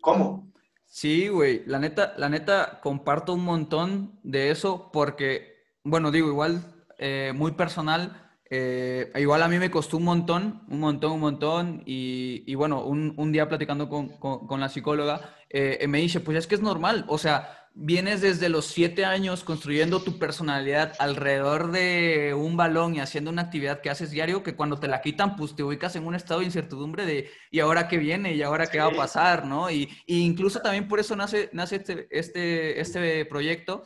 [0.00, 0.52] ¿Cómo?
[0.86, 6.62] Sí, güey, la neta, la neta, comparto un montón de eso porque, bueno, digo, igual,
[6.98, 11.82] eh, muy personal, eh, igual a mí me costó un montón, un montón, un montón,
[11.86, 16.20] y, y bueno, un, un, día platicando con, con, con la psicóloga, eh, me dice,
[16.20, 20.94] pues es que es normal, o sea, vienes desde los siete años construyendo tu personalidad
[20.98, 25.00] alrededor de un balón y haciendo una actividad que haces diario, que cuando te la
[25.00, 28.34] quitan, pues te ubicas en un estado de incertidumbre de, ¿y ahora qué viene?
[28.34, 29.46] ¿Y ahora qué va a pasar?
[29.46, 29.70] ¿no?
[29.70, 33.84] Y, incluso también por eso nace, nace este, este, este proyecto,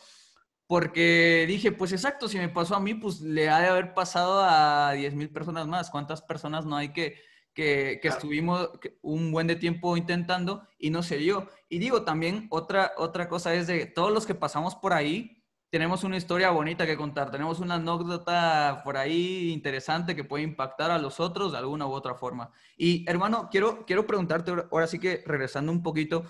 [0.67, 4.41] porque dije, pues exacto, si me pasó a mí, pues le ha de haber pasado
[4.43, 5.91] a 10 mil personas más.
[5.91, 7.21] ¿Cuántas personas no hay que
[7.57, 11.49] que, estuvimos un buen de tiempo intentando y no se dio.
[11.71, 16.05] Y digo, también otra, otra cosa es de todos los que pasamos por ahí, tenemos
[16.05, 20.99] una historia bonita que contar, tenemos una anécdota por ahí interesante que puede impactar a
[20.99, 22.53] los otros de alguna u otra forma.
[22.77, 26.25] Y hermano, quiero, quiero preguntarte ahora sí que regresando un poquito,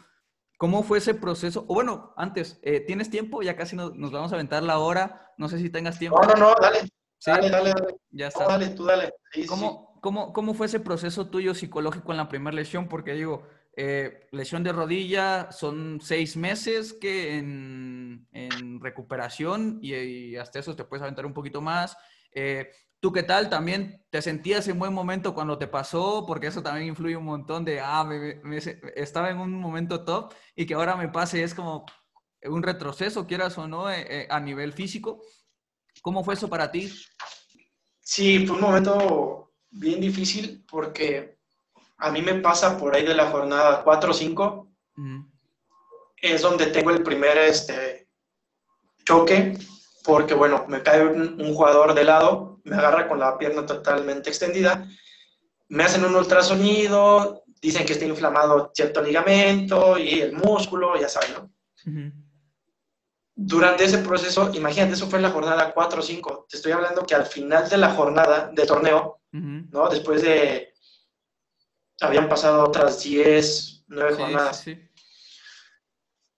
[0.56, 1.64] ¿cómo fue ese proceso?
[1.68, 3.42] O bueno, antes, eh, ¿tienes tiempo?
[3.42, 6.20] Ya casi nos, nos, vamos a aventar la hora, no sé si tengas tiempo.
[6.22, 6.88] No, no, no, dale.
[7.24, 7.96] Dale, dale, dale.
[8.10, 8.46] Ya está.
[8.46, 9.12] dale, tú dale.
[9.48, 12.88] ¿Cómo, ¿Cómo, ¿Cómo fue ese proceso tuyo psicológico en la primera lesión?
[12.88, 13.46] Porque digo,
[13.78, 20.84] eh, lesión de rodilla son seis meses que en, en recuperación y, hasta eso te
[20.84, 21.96] puedes aventar un poquito más.
[22.32, 22.70] Eh,
[23.00, 23.50] ¿Tú qué tal?
[23.50, 26.24] ¿También te sentías en buen momento cuando te pasó?
[26.26, 28.40] Porque eso también influye un montón de, ah, me,
[28.96, 31.84] estaba en un momento top y que ahora me pase es como
[32.44, 35.20] un retroceso, quieras o no, eh, a nivel físico.
[36.00, 36.90] ¿Cómo fue eso para ti?
[38.00, 41.38] Sí, fue un momento bien difícil porque
[41.98, 44.68] a mí me pasa por ahí de la jornada 4 o 5,
[46.16, 48.08] es donde tengo el primer este,
[49.04, 49.56] choque,
[50.04, 54.86] porque bueno, me cae un, jugador de lado, me agarra con la pierna totalmente extendida,
[55.68, 61.32] me hacen un ultrasonido, dicen que está inflamado cierto ligamento y el músculo, ya saben,
[61.34, 61.50] ¿no?
[63.38, 67.04] Durante ese proceso, imagínate, eso fue en la jornada 4 o 5, te estoy hablando
[67.04, 69.90] que al final de la jornada de torneo, ¿no?
[69.90, 70.72] Después de,
[72.00, 74.64] habían pasado otras 10, 9 jornadas.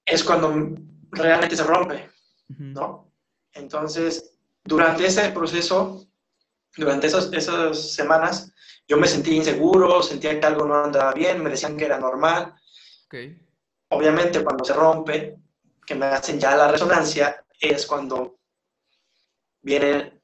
[0.05, 0.75] Es cuando
[1.13, 2.11] realmente se rompe,
[2.49, 3.13] ¿no?
[3.53, 6.05] Entonces, durante ese proceso,
[6.77, 8.53] durante esas, esas semanas,
[8.89, 12.55] yo me sentí inseguro, sentía que algo no andaba bien, me decían que era normal.
[13.91, 15.39] Obviamente, cuando se rompe,
[15.89, 18.39] que me hacen ya la resonancia, es cuando
[19.63, 20.21] viene,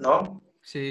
[0.00, 0.42] ¿no?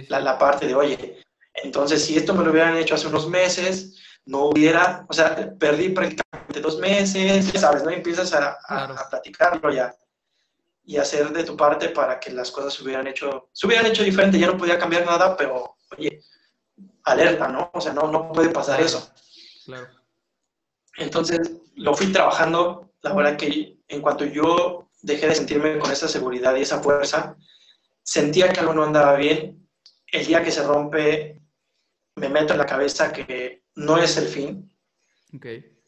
[0.08, 1.22] La, parte de, oye,
[1.54, 5.90] entonces si esto me lo hubieran hecho hace unos meses, no hubiera, o sea, perdí
[5.90, 7.84] prácticamente dos meses, ¿sabes?
[7.84, 7.90] ¿No?
[7.90, 9.94] empiezas a, a, platicarlo ya
[10.86, 14.04] y hacer de tu parte para que las cosas se hubieran hecho, se hubieran hecho
[14.04, 16.22] diferente, ya no podía cambiar nada, pero, oye,
[17.04, 17.72] alerta, ¿no?
[17.74, 19.12] O sea, no, no puede pasar eso.
[19.66, 19.90] Claro.
[20.96, 26.08] Entonces, lo fui trabajando, la verdad que en cuanto yo dejé de sentirme con esa
[26.08, 27.36] seguridad y esa fuerza,
[28.02, 29.68] sentía que algo no andaba bien.
[30.08, 31.42] El día que se rompe,
[32.16, 34.72] me meto en la cabeza que no es el fin.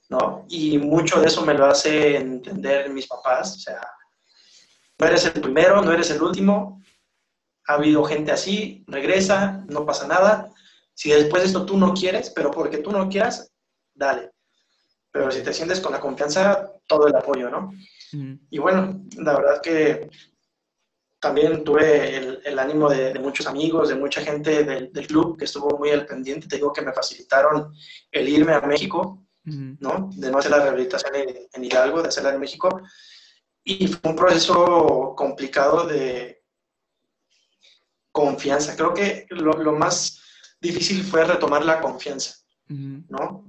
[0.10, 0.46] ¿no?
[0.50, 3.56] Y mucho de eso me lo hace entender mis papás.
[3.56, 3.82] O sea,
[4.98, 6.82] no eres el primero, no eres el último.
[7.68, 10.52] Ha habido gente así, regresa, no pasa nada.
[10.94, 13.52] Si después de esto tú no quieres, pero porque tú no quieras,
[13.94, 14.32] dale.
[15.16, 17.72] Pero si te sientes con la confianza, todo el apoyo, ¿no?
[18.50, 20.10] Y bueno, la verdad que
[21.22, 25.92] también tuve el, ánimo de, muchos amigos, de mucha gente del, club que estuvo muy
[25.92, 26.50] al pendiente.
[26.50, 27.74] Te digo que me facilitaron
[28.12, 30.10] el irme a México ¿no?
[30.14, 31.14] De no hacer la rehabilitación
[31.54, 32.82] en, Hidalgo, de hacerla en México.
[33.64, 36.44] Y fue un proceso complicado de
[38.12, 38.76] confianza.
[38.76, 40.20] Creo que lo, lo más
[40.60, 42.36] difícil fue retomar la confianza,
[42.68, 43.46] ¿no?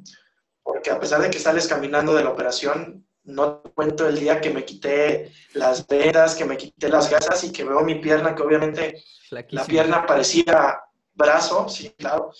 [0.66, 4.50] Porque a pesar de que sales caminando de la operación, no cuento el día que
[4.50, 8.42] me quité las vedas, que me quité las gasas y que veo mi pierna, que
[8.42, 9.00] obviamente
[9.30, 10.80] la pierna parecía
[11.14, 12.32] brazo, sí, claro.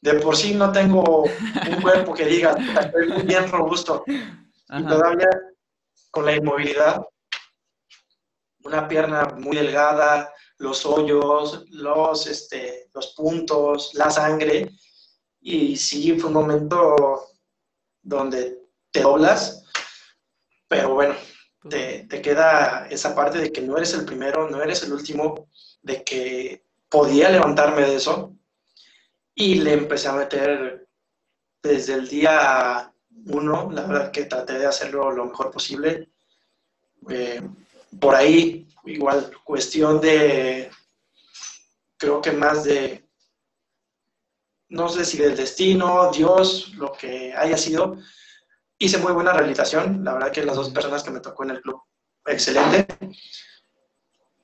[0.00, 4.02] De por sí no tengo un cuerpo que diga, estoy muy bien robusto.
[4.06, 5.30] Y todavía
[6.10, 7.00] con la inmovilidad,
[8.64, 14.72] una pierna muy delgada, los hoyos, los, este, los puntos, la sangre.
[15.40, 17.29] Y sí, fue un momento
[18.02, 18.58] donde
[18.90, 19.64] te doblas,
[20.68, 21.14] pero bueno,
[21.68, 25.48] te, te, queda esa parte de que no eres el primero, no eres el último,
[25.82, 28.36] de que podía levantarme de eso.
[29.34, 30.88] Y le empecé a meter
[31.62, 32.92] desde el día
[33.26, 36.10] uno, la verdad que traté de hacerlo lo mejor posible.
[37.08, 37.40] Eh,
[37.98, 40.70] por ahí, igual, cuestión de,
[41.96, 43.08] creo que más de,
[44.70, 47.98] no sé si del destino, Dios, lo que haya sido,
[48.78, 50.04] hice muy buena rehabilitación.
[50.04, 51.82] La verdad que las dos personas que me tocó en el club,
[52.26, 52.86] excelente.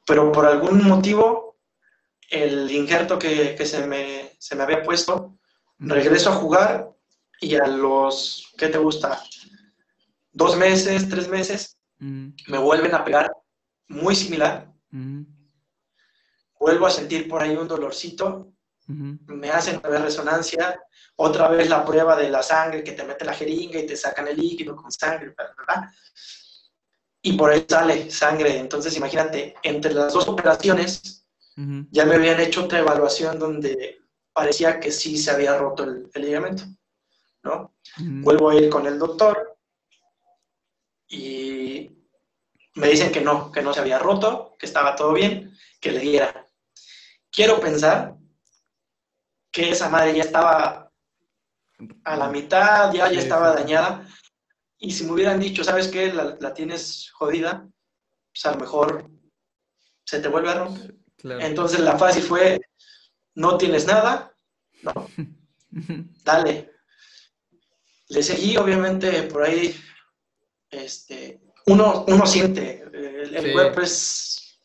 [0.04, 1.58] Pero por algún motivo,
[2.28, 5.38] el injerto que, se, me, se me había puesto,
[5.78, 6.90] regreso a jugar
[7.40, 9.22] y a los, ¿qué te gusta?
[10.32, 13.32] Dos meses, tres meses, me vuelven a pegar
[13.88, 14.72] muy similar.
[16.58, 18.52] Vuelvo a sentir por ahí un dolorcito.
[18.86, 20.80] Me hacen ver resonancia.
[21.16, 24.28] Otra vez la prueba de la sangre que te mete la jeringa y te sacan
[24.28, 25.34] el líquido con sangre.
[27.22, 28.58] Y por ahí sale sangre.
[28.58, 31.26] Entonces, imagínate, entre las dos operaciones,
[31.90, 33.98] ya me habían hecho otra evaluación donde
[34.32, 36.64] parecía que sí se había roto el, ligamento.
[37.42, 37.74] ¿no?
[37.98, 39.58] Vuelvo a ir con el doctor
[41.08, 41.90] y
[42.74, 46.00] me dicen que no, que no se había roto, que estaba todo bien, que le
[46.00, 46.46] diera.
[47.30, 48.16] Quiero pensar
[49.56, 50.92] que esa madre ya estaba
[52.04, 54.06] a la mitad, ya, ya estaba dañada.
[54.76, 56.12] Y si me hubieran dicho, ¿sabes qué?
[56.12, 57.66] La, tienes jodida,
[58.30, 59.10] pues a lo mejor
[60.04, 60.94] se te vuelve a romper.
[61.40, 62.60] Entonces la fácil fue,
[63.34, 64.30] no tienes nada,
[64.82, 64.92] no,
[66.22, 66.72] dale.
[68.08, 69.74] Le seguí, obviamente, por ahí
[70.68, 74.60] este, uno, uno siente, el, cuerpo es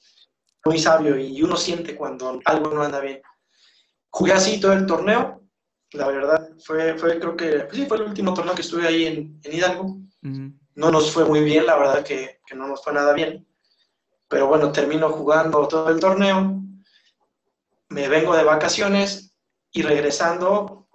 [0.66, 3.22] muy sabio y uno siente cuando algo no anda bien.
[4.12, 5.42] Jugué así todo el torneo,
[5.94, 9.06] la verdad, fue, fue creo que, pues sí, fue el último torneo que estuve ahí
[9.06, 9.98] en, Hidalgo.
[10.22, 13.48] No nos fue muy bien, la verdad que, que no nos fue nada bien.
[14.28, 16.62] Pero bueno, termino jugando todo el torneo,
[17.90, 19.36] me vengo de vacaciones
[19.72, 20.88] y regresando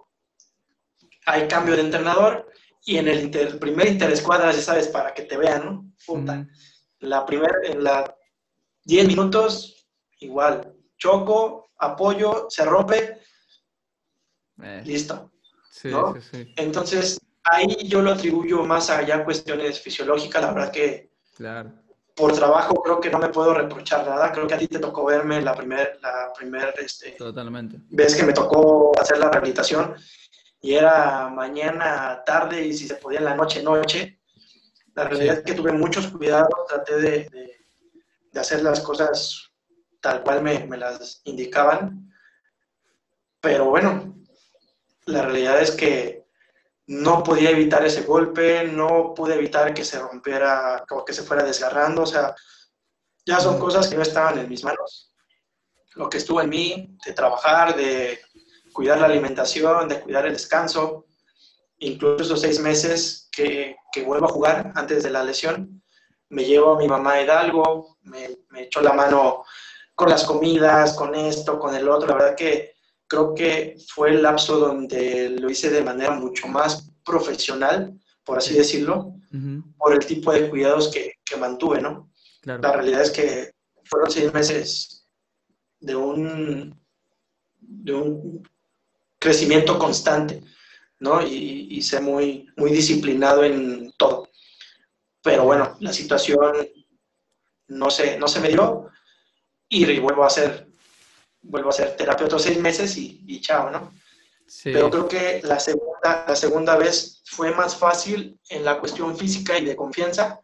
[1.26, 2.50] hay cambio de entrenador
[2.84, 5.92] y en el, primer interescuadra, ya sabes, para que te vean, ¿no?
[6.06, 6.46] Puta.
[7.00, 8.16] La primera, en la
[8.84, 9.88] 10 minutos,
[10.20, 13.18] igual, choco, apoyo, se rompe,
[14.62, 14.82] eh.
[14.84, 15.32] listo.
[15.70, 16.54] Sí, sí, sí.
[16.56, 21.72] Entonces, ahí yo lo atribuyo más allá cuestiones fisiológicas, la verdad que claro.
[22.14, 25.04] por trabajo creo que no me puedo reprochar nada, creo que a ti te tocó
[25.04, 27.78] verme la primera la primer, este, Totalmente.
[27.90, 29.94] vez que me tocó hacer la rehabilitación
[30.60, 34.20] y era mañana, tarde y si se podía en la noche, noche.
[34.94, 37.54] La realidad es que tuve muchos cuidados, traté de,
[38.32, 39.52] de, hacer las cosas
[40.00, 42.12] tal cual me, me, las indicaban.
[43.40, 44.16] Pero bueno,
[45.06, 46.26] la realidad es que
[46.86, 51.42] no podía evitar ese golpe, no pude evitar que se rompiera, como que se fuera
[51.42, 52.34] desgarrando, o sea,
[53.24, 55.12] ya son cosas que no estaban en mis manos.
[55.94, 58.20] Lo que estuvo en mí, de trabajar, de
[58.72, 61.06] cuidar la alimentación, de cuidar el descanso,
[61.78, 65.82] incluso esos seis meses que, que vuelvo a jugar antes de la lesión,
[66.28, 69.44] me llevo a mi mamá a Hidalgo, me, me echó la mano
[69.96, 72.08] con las comidas, con esto, con el otro.
[72.08, 72.74] La verdad que
[73.08, 78.54] creo que fue el lapso donde lo hice de manera mucho más profesional, por así
[78.54, 79.14] decirlo,
[79.76, 82.10] por el tipo de cuidados que, que mantuve, ¿no?
[82.42, 85.06] La realidad es que fueron seis meses
[85.80, 86.78] de un,
[87.58, 88.48] de un
[89.18, 90.42] crecimiento constante,
[91.00, 91.26] ¿no?
[91.26, 94.28] Y, y ser muy, muy disciplinado en todo.
[95.22, 96.54] Pero bueno, la situación
[97.68, 98.90] no se, no se me dio
[99.68, 100.68] y vuelvo a hacer,
[101.42, 103.92] vuelvo a hacer terapia otros seis meses y, y chao, ¿no?
[104.62, 109.58] Pero creo que la segunda, la segunda vez fue más fácil en la cuestión física
[109.58, 110.40] y de confianza,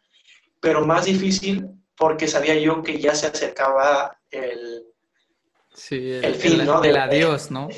[0.61, 4.87] pero más difícil porque sabía yo que ya se acercaba el,
[5.91, 6.81] el, fin, ¿no?
[6.81, 7.68] Del adiós, ¿no?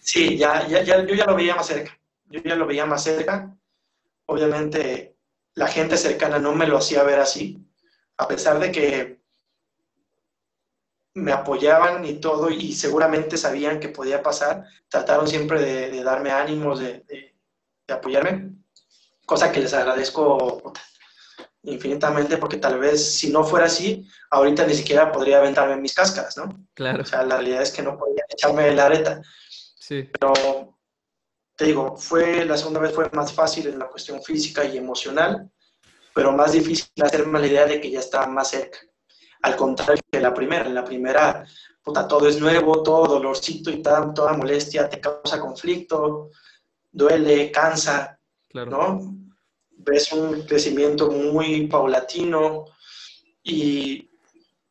[0.00, 1.98] Sí, ya, ya, ya, yo ya lo veía más cerca.
[2.30, 3.54] Yo ya lo veía más cerca.
[4.26, 5.16] obviamente
[5.54, 7.58] la gente cercana no me lo hacía ver así,
[8.16, 9.17] a pesar de que
[11.14, 16.80] me apoyaban y todo, y seguramente sabían que podía pasar, trataron siempre de, darme ánimos,
[16.80, 17.34] de,
[17.88, 18.52] apoyarme,
[19.26, 20.72] cosa que les agradezco
[21.62, 26.36] infinitamente, porque tal vez si no fuera así, ahorita ni siquiera podría aventarme mis cáscaras,
[26.36, 26.66] ¿no?
[26.74, 27.02] Claro.
[27.02, 29.20] O sea, la realidad es que no podía echarme la areta.
[29.78, 30.08] Sí.
[30.12, 30.78] Pero
[31.56, 35.50] te digo, fue, la segunda vez fue más fácil en la cuestión física y emocional,
[36.14, 38.78] pero más difícil hacerme la idea de que ya estaba más cerca.
[39.42, 41.44] Al contrario que la primera, en la primera,
[41.82, 46.30] puta, todo es nuevo, todo dolorcito y toda, toda molestia te causa conflicto,
[46.90, 48.18] duele, cansa,
[48.54, 49.14] ¿no?
[49.70, 52.64] Ves un crecimiento muy paulatino,
[53.42, 54.10] y,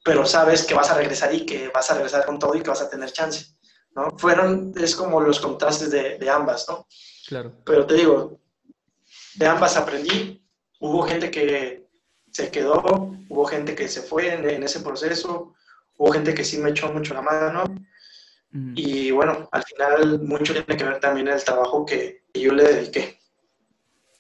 [0.04, 2.70] pero sabes que vas a regresar y que vas a regresar con todo y que
[2.70, 3.58] vas a tener chance.
[3.96, 4.16] ¿no?
[4.18, 6.88] Fueron, es como los contrastes de, ambas, ¿no?
[7.28, 7.52] Claro.
[7.66, 8.40] Pero te digo,
[9.36, 10.42] de ambas aprendí.
[10.80, 11.87] Hubo gente que
[12.38, 15.56] se quedó, hubo gente que se fue en, ese proceso,
[15.98, 17.64] hubo gente que sí me echó mucho la mano.
[18.76, 23.18] Y bueno, al final mucho tiene que ver también el trabajo que yo le dediqué.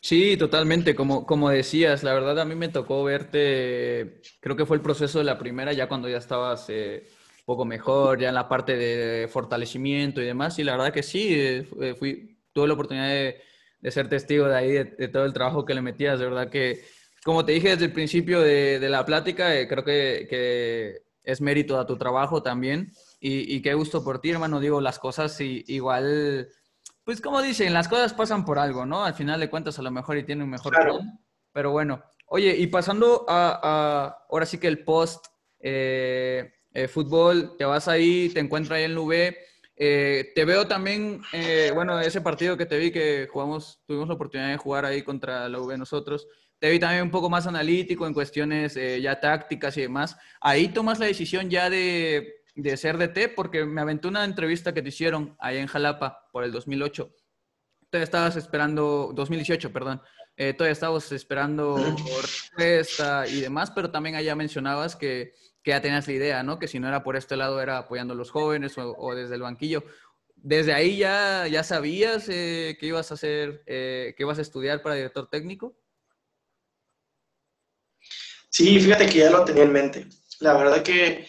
[0.01, 0.95] Sí, totalmente.
[0.95, 5.19] Como, como decías, la verdad a mí me tocó verte, creo que fue el proceso
[5.19, 7.07] de la primera, ya cuando ya estabas eh,
[7.45, 10.57] poco mejor ya en la parte de fortalecimiento y demás.
[10.57, 14.71] Y la verdad que sí, eh, fui, tuve la oportunidad de, ser testigo de ahí,
[14.71, 16.17] de, todo el trabajo que le metías.
[16.19, 16.83] De verdad que,
[17.27, 21.77] como te dije desde el principio de, la plática, eh, creo que, que, es mérito
[21.77, 22.93] a tu trabajo también.
[23.19, 24.61] Y, y, qué gusto por ti, hermano.
[24.61, 26.47] Digo, las cosas igual,
[27.03, 29.03] pues como dicen, las cosas pasan por algo, ¿no?
[29.03, 31.19] Al final de cuentas, a lo mejor y tiene un mejor plan.
[31.51, 35.25] Pero bueno, oye, y pasando a, a ahora sí que el post.
[35.59, 39.35] Eh, eh, fútbol, te vas ahí, te encuentras ahí en el
[39.79, 44.15] eh, te veo también, eh, bueno, ese partido que te vi que jugamos, tuvimos la
[44.15, 46.27] oportunidad de jugar ahí contra la UV nosotros.
[46.59, 50.17] Vi también un poco más analítico en cuestiones ya tácticas y demás.
[50.41, 54.81] Ahí tomas la decisión ya de, de ser DT, porque me aventó una entrevista que
[54.81, 57.13] te hicieron ahí en Jalapa por el 2008.
[57.89, 60.01] Todavía estabas esperando, 2018, perdón.
[60.35, 61.77] todavía estabas esperando
[62.21, 65.33] respuesta y demás, pero también allá mencionabas que
[65.67, 66.59] que ya tenías la idea, ¿no?
[66.59, 69.41] Que si no era por este lado era apoyando a los jóvenes o, desde el
[69.41, 69.83] banquillo.
[70.37, 74.81] ¿Desde ahí ya, ya sabías eh, que ibas a hacer, eh, que ibas a estudiar
[74.81, 75.75] para director técnico?
[78.49, 80.07] Sí, fíjate que ya lo tenía en mente.
[80.39, 81.27] La verdad que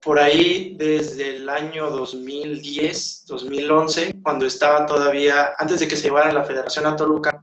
[0.00, 6.32] por ahí desde el año 2010, 2011, cuando estaba todavía, antes de que se llevara
[6.32, 7.42] la Federación a Toluca,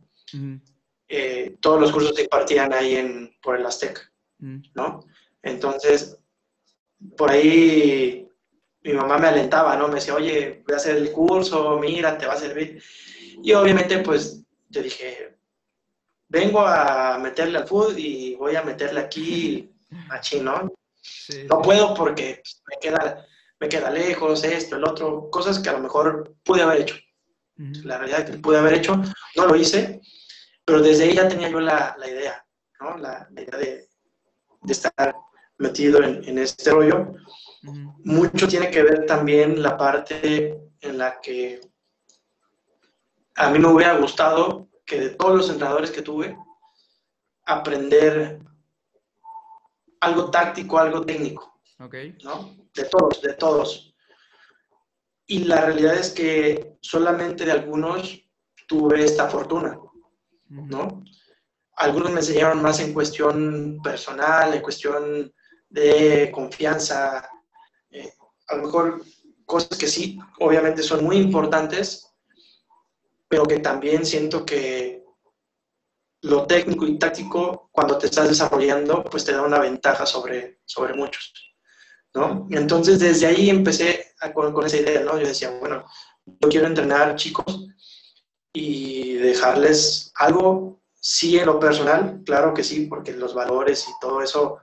[1.07, 4.01] eh, todos los cursos se impartían ahí en, por el Azteca,
[4.75, 5.05] ¿no?
[5.41, 6.17] Entonces,
[7.17, 8.27] por ahí
[8.83, 9.87] mi mamá me alentaba, ¿no?
[9.87, 12.81] Me decía, oye, voy a hacer el curso, mira, te va a servir.
[13.43, 15.37] Y obviamente, pues, yo dije,
[16.31, 19.69] vengo a meterle al food y voy a meterle aquí
[20.09, 20.71] a chino.
[21.49, 23.25] no puedo porque pues, me, queda,
[23.59, 26.95] me queda lejos, esto, el otro, cosas que a lo mejor pude haber hecho.
[27.83, 28.99] La realidad es que pude haber hecho,
[29.35, 29.99] no lo hice,
[30.65, 32.43] pero desde ahí ya tenía yo la, idea,
[32.79, 32.97] ¿no?
[32.97, 33.89] La, idea de,
[34.61, 35.13] de estar
[35.57, 37.13] metido en, este rollo.
[38.05, 41.59] Mucho tiene que ver también la parte en la que
[43.35, 46.37] a mí me hubiera gustado que de todos los entrenadores que tuve,
[47.45, 48.39] aprender
[50.01, 51.61] algo táctico, algo técnico.
[52.25, 52.57] ¿no?
[52.73, 53.95] De todos, de todos.
[55.27, 58.21] Y la realidad es que solamente de algunos
[58.67, 59.79] tuve esta fortuna,
[60.49, 61.05] ¿no?
[61.77, 65.33] Algunos me enseñaron más en cuestión personal, en cuestión
[65.69, 67.29] de confianza,
[67.91, 68.13] eh,
[68.49, 69.01] a lo mejor
[69.45, 72.10] cosas que sí, obviamente son muy importantes,
[73.31, 75.05] pero que también siento que
[76.23, 80.93] lo técnico y táctico, cuando te estás desarrollando, pues te da una ventaja sobre, sobre
[80.95, 81.33] muchos,
[82.13, 82.49] ¿no?
[82.51, 85.17] Entonces, desde ahí empecé con, con, esa idea, ¿no?
[85.17, 85.85] Yo decía, bueno,
[86.25, 87.69] yo quiero entrenar chicos
[88.51, 94.21] y dejarles algo, sí en lo personal, claro que sí, porque los valores y todo
[94.21, 94.57] eso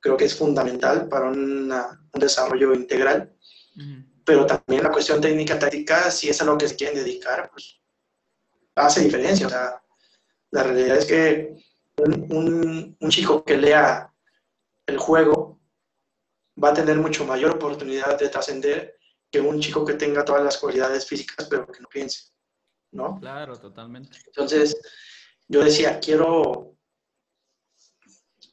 [0.00, 1.70] creo que es fundamental para un
[2.14, 3.36] desarrollo integral.
[4.24, 7.76] Pero también la cuestión técnica táctica, si es a lo que se quieren dedicar, pues
[8.76, 9.46] hace diferencia.
[9.46, 9.82] O sea,
[10.50, 11.56] la realidad es que
[11.98, 14.12] un, un, chico que lea
[14.86, 15.60] el juego
[16.62, 18.96] va a tener mucho mayor oportunidad de trascender
[19.30, 22.30] que un chico que tenga todas las cualidades físicas pero que no piense,
[22.92, 23.18] ¿no?
[23.18, 24.18] Claro, totalmente.
[24.26, 24.78] Entonces,
[25.48, 26.76] yo decía, quiero,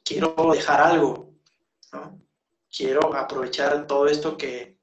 [0.03, 1.33] quiero dejar algo,
[2.75, 4.79] Quiero aprovechar todo esto que,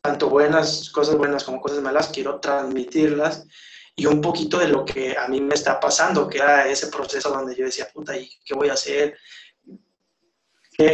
[0.00, 3.46] tanto buenas, cosas buenas como cosas malas, quiero transmitirlas
[3.98, 7.30] y un poquito de lo que a mí me está pasando, que era ese proceso
[7.30, 9.18] donde yo decía, puta, ¿y qué voy a hacer?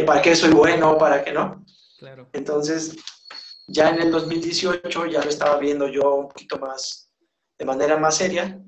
[0.07, 0.97] ¿Para qué soy bueno?
[0.97, 1.63] ¿Para qué no?
[1.99, 2.27] Claro.
[2.33, 2.95] Entonces,
[3.67, 7.11] ya en el 2018 ya lo estaba viendo yo un poquito más,
[7.59, 8.59] de manera más seria.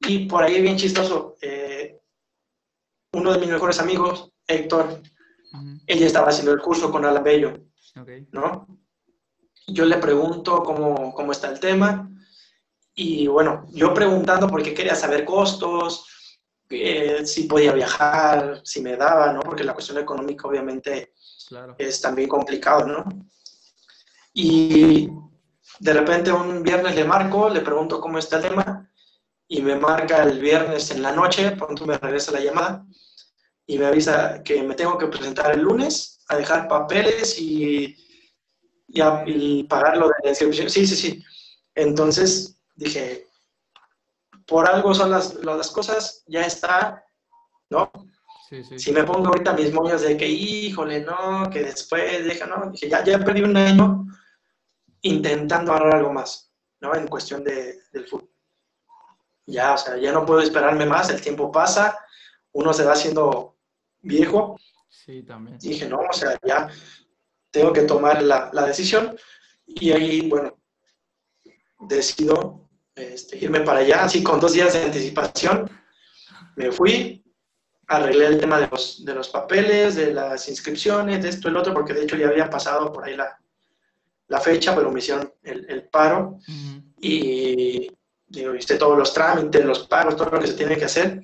[0.00, 1.98] Y por ahí, bien chistoso, eh,
[3.14, 5.00] uno de mis mejores amigos, Héctor,
[5.86, 7.64] ella estaba haciendo el curso con Alan Bello,
[8.32, 8.78] ¿no?
[9.68, 12.10] Yo le pregunto cómo, cómo está el tema
[13.02, 16.04] y bueno, yo preguntando porque quería saber costos,
[16.68, 19.40] eh, si podía viajar, si me daba, ¿no?
[19.40, 21.14] Porque la cuestión económica obviamente
[21.78, 23.04] es también complicado, ¿no?
[24.34, 25.08] Y
[25.78, 28.92] de repente un viernes le marco, le pregunto cómo está el tema
[29.48, 32.84] y me marca el viernes en la noche, pronto me regresa la llamada
[33.66, 37.96] y me avisa que me tengo que presentar el lunes a dejar papeles y,
[38.88, 40.68] y, y pagar lo de la inscripción.
[40.68, 41.24] Sí, sí, sí.
[41.74, 43.28] Entonces dije,
[44.46, 47.04] por algo son las, las cosas, ya está,
[47.68, 47.92] ¿no?
[48.76, 52.88] Si me pongo ahorita mis moños de que, híjole, no, que después deja, no, dije,
[52.88, 54.06] ya, ya perdí un año
[55.02, 56.94] intentando ahorrar algo más, ¿no?
[56.96, 58.30] En cuestión de, del fútbol.
[59.46, 61.96] Ya, o sea, ya no puedo esperarme más, el tiempo pasa,
[62.52, 63.56] uno se va haciendo
[64.00, 64.56] viejo.
[64.88, 65.58] Sí, también.
[65.58, 66.68] Dije, no, o sea, ya
[67.52, 69.16] tengo que tomar la, la decisión
[69.66, 70.58] y ahí, bueno,
[71.78, 72.69] decido
[73.00, 75.70] este, irme para allá, así con dos días de anticipación.
[76.56, 77.24] Me fui,
[77.86, 81.72] arreglé el tema de los, de los papeles, de las inscripciones, de esto el otro,
[81.72, 83.38] porque de hecho ya había pasado por ahí la,
[84.28, 86.38] la fecha, pero me hicieron el, el paro.
[87.00, 87.90] Y
[88.26, 91.22] digo, hice todos los trámites, los pagos, todo lo que se tiene que hacer.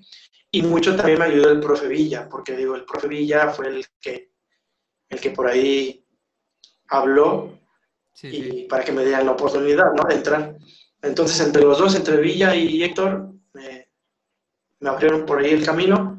[0.50, 3.86] Y mucho también me ayudó el profe Villa, porque digo, el profe Villa fue el
[4.00, 4.32] que,
[5.08, 6.04] el que por ahí
[6.88, 7.58] habló
[8.22, 10.04] y para que me dieran la oportunidad ¿no?
[10.08, 10.56] de entrar.
[11.02, 13.88] Entonces, entre los dos, entre Villa y Héctor, me,
[14.88, 16.18] abrieron por ahí el camino.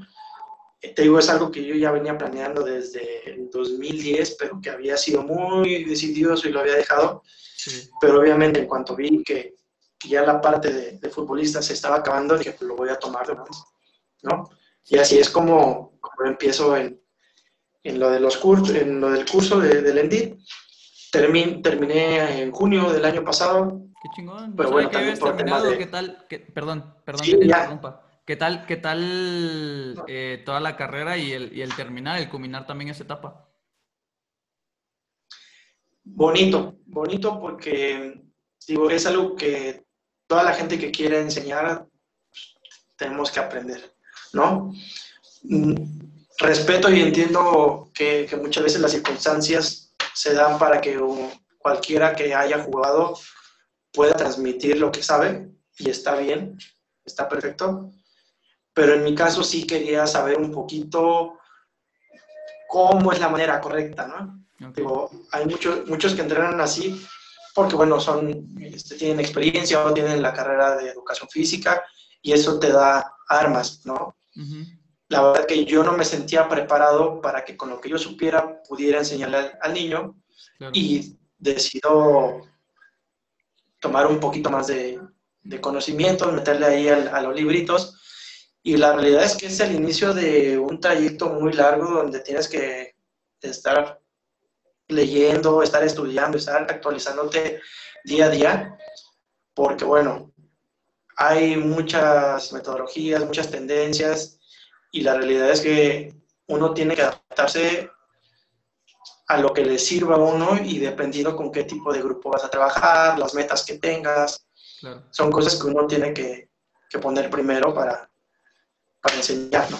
[0.82, 4.69] Eh, te digo, es algo que yo ya venía planeando desde el 2010, pero que
[4.69, 7.23] había sido muy decidioso y lo había dejado.
[7.99, 9.55] Pero obviamente, en cuanto vi que,
[10.07, 13.34] ya la parte de, futbolista se estaba acabando, dije, pues lo voy a tomar de
[13.34, 13.63] más,
[14.21, 14.49] ¿no?
[14.86, 17.01] Y así es como, empiezo en,
[17.84, 20.38] en, lo de los cursos, en lo del curso de, del ENDIT.
[21.11, 24.55] terminé en junio del año pasado Qué chingón.
[24.55, 26.25] Pero bueno, que habías terminado, ¿qué tal?
[26.53, 28.03] perdón, perdón que te interrumpa.
[28.25, 32.67] ¿Qué tal, qué tal eh, toda la carrera y el, y el terminar, el culminar
[32.67, 33.47] también esa etapa?
[36.03, 38.21] Bonito, bonito porque
[38.67, 39.85] digo, es algo que
[40.27, 41.87] toda la gente que quiere enseñar
[42.97, 43.95] tenemos que aprender,
[44.33, 44.73] ¿no?
[45.43, 45.75] Mm,
[46.39, 50.99] respeto y entiendo que, que muchas veces las circunstancias se dan para que
[51.59, 53.17] cualquiera que haya jugado
[53.97, 56.55] pueda transmitir lo que sabe y está bien,
[57.03, 57.89] está perfecto.
[58.71, 61.39] Pero en mi caso sí quería saber un poquito
[62.69, 64.71] cómo es la manera correcta, ¿no?
[64.71, 67.03] Digo, hay muchos, muchos que entrenan así
[67.55, 71.83] porque, bueno, son, este, tienen experiencia o tienen la carrera de educación física
[72.21, 74.15] y eso te da armas, ¿no?
[75.09, 78.61] La verdad que yo no me sentía preparado para que con lo que yo supiera
[78.61, 80.15] pudiera enseñarle al, niño
[80.71, 82.43] y decido
[83.80, 84.99] tomar un poquito más de,
[85.61, 88.01] conocimiento, meterle ahí a los libritos.
[88.64, 92.49] Y la realidad es que es el inicio de un trayecto muy largo donde tienes
[92.49, 92.95] que
[93.41, 94.01] estar
[94.89, 97.61] leyendo, estar estudiando, estar actualizándote
[98.03, 98.77] día a día,
[99.53, 100.34] porque bueno,
[101.15, 104.39] hay muchas metodologías, muchas tendencias,
[104.91, 106.14] y la realidad es que
[106.47, 107.89] uno tiene que adaptarse
[109.27, 112.45] a lo que le sirva a uno y dependiendo con qué tipo de grupo vas
[112.45, 114.47] a trabajar, las metas que tengas.
[115.09, 116.49] Son cosas que uno tiene que,
[116.89, 118.09] que poner primero para,
[119.01, 119.77] para enseñar, ¿no?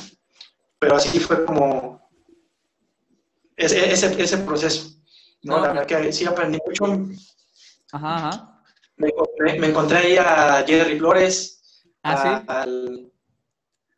[0.80, 2.10] Pero así fue como
[3.56, 4.92] ese, ese, ese proceso.
[5.44, 5.62] ¿no?
[5.62, 6.86] la verdad que sí aprendí mucho.
[7.94, 8.64] Ajá, ajá.
[8.98, 9.14] Me,
[9.60, 11.86] me, encontré ahí a Jerry Flores.
[12.04, 13.12] ¿Ah, a, sí?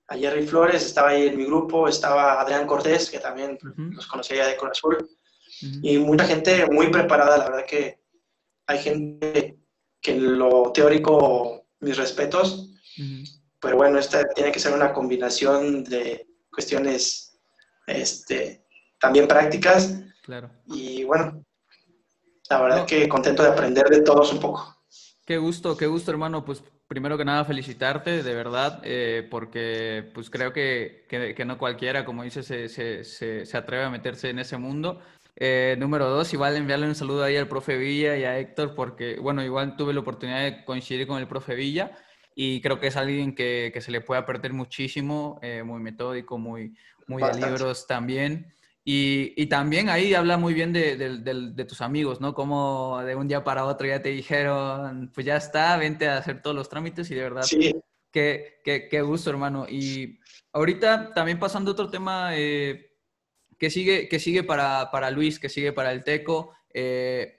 [0.10, 3.58] a Jerry Flores, estaba ahí en mi grupo, estaba Adrián Cortés, que también
[3.92, 4.98] los conocía de Corazón
[5.62, 8.00] y mucha gente muy preparada, la verdad que
[8.68, 9.60] hay gente
[10.02, 12.72] que lo teórico, mis respetos,
[13.60, 17.38] pero bueno, esta tiene que ser una combinación de cuestiones
[17.88, 18.66] este,
[19.00, 19.96] también prácticas.
[20.24, 20.52] Claro.
[20.68, 21.44] Y bueno,
[22.50, 24.76] la verdad que contento de aprender de todos un poco.
[25.26, 26.44] Qué gusto, qué gusto, hermano.
[26.44, 32.04] Pues primero que nada felicitarte, de verdad, eh, porque pues creo que, que, no cualquiera,
[32.04, 33.04] como dices, se, se,
[33.46, 35.00] se, atreve a meterse en ese mundo.
[35.36, 39.18] Eh, número dos, igual enviarle un saludo ahí al profe Villa y a Héctor, porque,
[39.20, 41.98] bueno, igual tuve la oportunidad de coincidir con el profe Villa.
[42.36, 46.38] y creo que es alguien que, que se le puede aprender muchísimo, eh, muy metódico,
[46.38, 46.74] muy,
[47.08, 48.54] muy de libros también.
[48.84, 52.34] Y, y, también ahí habla muy bien de, de, de, tus amigos, ¿no?
[52.34, 56.42] Como de un día para otro ya te dijeron, pues ya está, vente a hacer
[56.42, 57.76] todos los trámites y de verdad, sí.
[58.12, 59.68] qué, qué, qué gusto, hermano.
[59.70, 60.20] Y
[60.54, 62.89] ahorita también pasando a otro tema, eh,
[63.60, 65.40] ¿qué sigue, qué sigue para, para Luis?
[65.40, 66.54] ¿Qué sigue para el Teco?
[66.74, 67.36] Eh,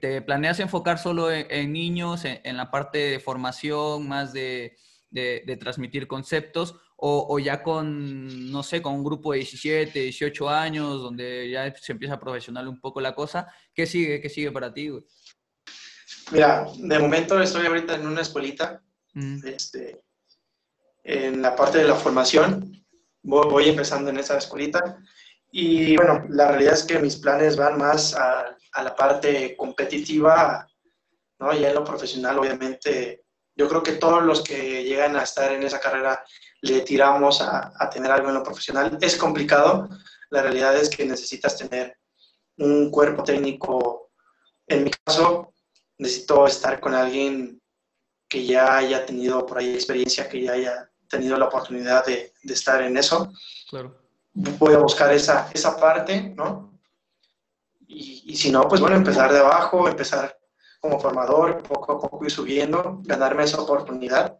[0.00, 4.76] te, planeas enfocar solo en, niños, en, la parte de formación, más de,
[5.10, 11.02] de, transmitir conceptos, o, ya con, no sé, con un grupo de 17, 18 años,
[11.02, 13.48] donde ya se empieza a profesional un poco la cosa?
[13.74, 14.20] ¿Qué sigue?
[14.20, 14.90] ¿Qué sigue para ti?
[16.32, 18.82] Mira, de momento estoy ahorita en una escuelita,
[19.12, 19.46] mm.
[19.46, 20.02] este,
[21.04, 22.84] en la parte de la formación,
[23.22, 24.98] voy, voy empezando en esa escuelita.
[25.58, 28.54] Y bueno, la realidad es que mis planes van más a,
[28.84, 30.68] la parte competitiva,
[31.38, 31.50] ¿no?
[31.54, 33.24] Ya en lo profesional, obviamente,
[33.54, 36.22] yo creo que todos los que llegan a estar en esa carrera
[36.60, 38.98] le tiramos a, a tener algo en lo profesional.
[39.00, 39.88] Es complicado,
[40.28, 41.96] la realidad es que necesitas tener
[42.58, 44.10] un cuerpo técnico.
[44.66, 45.54] En mi caso,
[45.96, 47.62] necesito estar con alguien
[48.28, 52.52] que ya haya tenido por ahí experiencia, que ya haya tenido la oportunidad de, de
[52.52, 53.32] estar en eso.
[53.70, 54.05] Claro.
[54.38, 56.78] Voy a buscar esa, esa parte, ¿no?
[57.88, 60.36] Y, si no, pues bueno, empezar de abajo, empezar
[60.78, 64.38] como formador, poco a poco ir subiendo, ganarme esa oportunidad.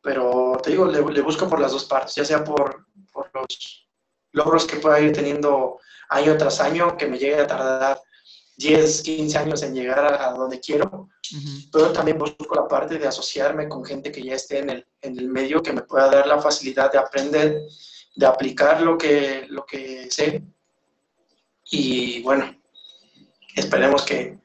[0.00, 3.90] Pero te digo, le, busco por las dos partes, ya sea por, por, los
[4.32, 5.78] logros que pueda ir teniendo
[6.08, 8.00] año tras año, que me llegue a tardar
[8.56, 11.10] 10, 15 años en llegar a, donde quiero,
[11.70, 15.18] pero también busco la parte de asociarme con gente que ya esté en el, en
[15.18, 17.66] el medio, que me pueda dar la facilidad de aprender,
[18.20, 20.42] de aplicar lo que, lo que sé.
[21.70, 22.54] Y bueno,
[23.56, 24.38] esperemos que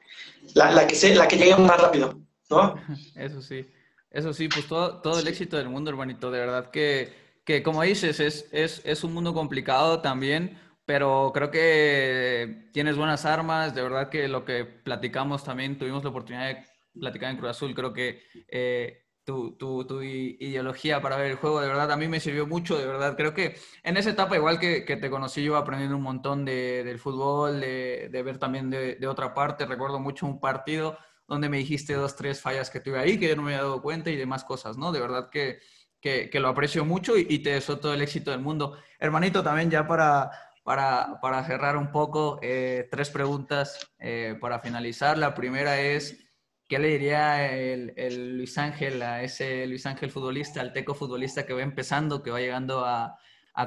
[0.54, 2.76] la, la que, se, la que llegue más rápido, ¿no?
[3.14, 3.66] Eso sí,
[4.10, 7.12] eso sí, pues todo, todo el éxito del mundo, hermanito, de verdad que,
[7.44, 13.26] que como dices, es, es, es un mundo complicado también, pero creo que tienes buenas
[13.26, 16.64] armas, de verdad que lo que platicamos también, tuvimos la oportunidad de
[16.98, 21.60] platicar en Cruz Azul, creo que eh, tu, tu, tu, ideología para ver el juego,
[21.60, 23.16] de verdad, a mí me sirvió mucho, de verdad.
[23.16, 26.84] Creo que en esa etapa, igual que, que te conocí yo aprendiendo un montón de,
[26.84, 30.96] del fútbol, de, de ver también de, de, otra parte, recuerdo mucho un partido
[31.26, 33.82] donde me dijiste dos, tres fallas que tuve ahí, que yo no me había dado
[33.82, 34.92] cuenta y demás cosas, ¿no?
[34.92, 35.58] De verdad que,
[36.00, 38.78] que, que lo aprecio mucho y, y, te deseo todo el éxito del mundo.
[39.00, 40.30] Hermanito, también ya para,
[40.62, 45.18] para, para cerrar un poco, eh, tres preguntas eh, para finalizar.
[45.18, 46.22] La primera es...
[46.68, 51.52] ¿Qué le diría el, Luis Ángel a ese Luis Ángel futbolista, al teco futbolista que
[51.52, 53.18] va empezando, que va llegando a,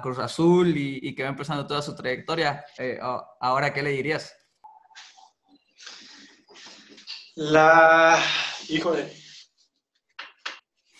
[0.03, 2.65] Cruz Azul y, que va empezando toda su trayectoria?
[2.77, 2.99] Eh,
[3.39, 4.35] ahora, ¿qué le dirías?
[7.35, 8.21] La,
[8.67, 9.13] híjole,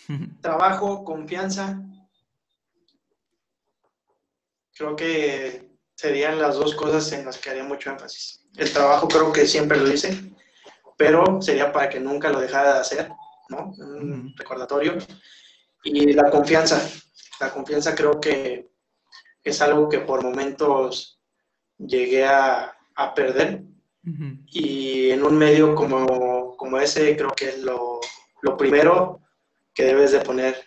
[0.40, 1.82] trabajo, confianza.
[4.72, 8.48] Creo que serían las dos cosas en las que haría mucho énfasis.
[8.56, 10.29] El trabajo creo que siempre lo hice
[11.00, 13.10] pero sería para que nunca lo dejara de hacer,
[13.48, 13.72] ¿no?
[13.78, 14.98] Un recordatorio.
[15.82, 16.78] Y la confianza,
[17.40, 18.68] la confianza creo que
[19.42, 21.18] es algo que por momentos
[21.78, 23.62] llegué a, a perder
[24.48, 28.00] y en un medio como, como, ese creo que es lo,
[28.42, 29.22] lo primero
[29.72, 30.66] que debes de poner,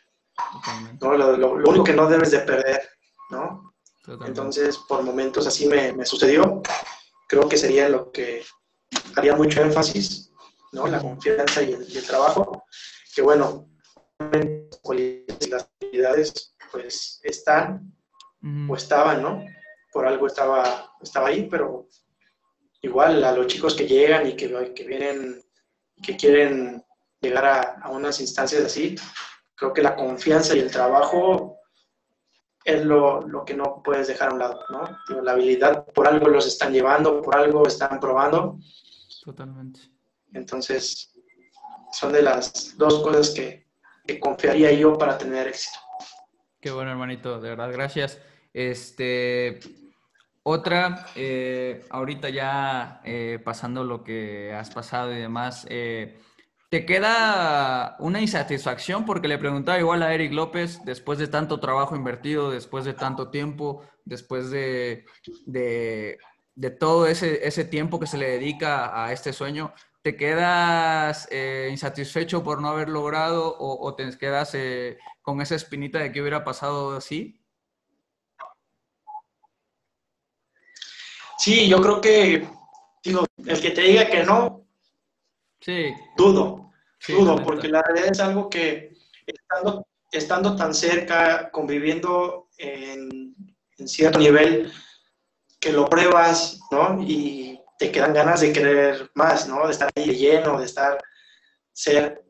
[0.99, 1.15] ¿no?
[1.15, 2.81] Lo, lo, único que no debes de perder,
[3.29, 3.75] ¿no?
[4.25, 6.63] Entonces, por momentos así me, me sucedió.
[7.27, 8.43] Creo que sería lo que
[9.15, 10.31] haría mucho énfasis,
[10.71, 10.87] ¿no?
[10.87, 12.65] La confianza y el, trabajo,
[13.15, 13.69] que bueno,
[14.19, 17.93] las habilidades pues están
[18.67, 19.45] o estaban, ¿no?
[19.91, 21.87] Por algo estaba, estaba ahí, pero
[22.81, 25.41] igual a los chicos que llegan y que, que vienen,
[26.01, 26.83] que quieren
[27.21, 28.95] llegar a, a, unas instancias así,
[29.55, 31.57] creo que la confianza y el trabajo
[32.65, 35.21] es lo, lo, que no puedes dejar a un lado, ¿no?
[35.21, 38.57] La habilidad, por algo los están llevando, por algo están probando
[39.23, 39.79] Totalmente.
[40.33, 41.13] Entonces,
[41.93, 43.63] son de las dos cosas que,
[44.19, 45.79] confiaría yo para tener éxito.
[46.59, 48.19] Qué bueno, hermanito, de verdad, gracias.
[48.51, 49.61] Este,
[50.43, 56.19] otra, eh, ahorita ya eh, pasando lo que has pasado y demás, eh,
[56.69, 59.05] ¿te queda una insatisfacción?
[59.05, 63.29] Porque le preguntaba igual a Eric López, después de tanto trabajo invertido, después de tanto
[63.29, 65.05] tiempo, después de
[65.45, 66.17] de
[66.79, 72.43] todo ese, ese tiempo que se le dedica a este sueño, ¿te quedas eh, insatisfecho
[72.43, 76.95] por no haber logrado o, te quedas eh, con esa espinita de que hubiera pasado
[76.95, 77.39] así?
[81.37, 82.47] Sí, yo creo que,
[83.03, 84.65] digo, el que te diga que no,
[85.59, 85.93] sí.
[86.15, 86.71] dudo,
[87.07, 88.93] dudo, porque la realidad es algo que
[89.25, 93.35] estando, estando tan cerca, conviviendo en,
[93.77, 94.71] en cierto nivel,
[95.63, 97.01] que lo pruebas, ¿no?
[97.01, 99.65] Y te quedan ganas de querer más, ¿no?
[99.65, 101.01] De estar ahí lleno, de estar,
[101.71, 102.21] ser,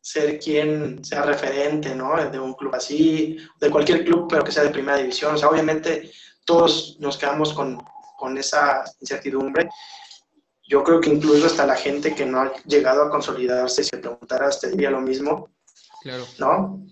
[0.00, 2.14] ser quien sea referente, ¿no?
[2.30, 5.34] De un club así, de cualquier club, pero que sea de primera división.
[5.34, 6.12] O sea, obviamente
[6.44, 7.82] todos nos quedamos con,
[8.16, 9.68] con esa incertidumbre.
[10.68, 13.98] Yo creo que incluso hasta la gente que no ha llegado a consolidarse, si te
[13.98, 15.48] preguntaras, te diría lo mismo.
[16.02, 16.24] Claro.
[16.38, 16.86] ¿No?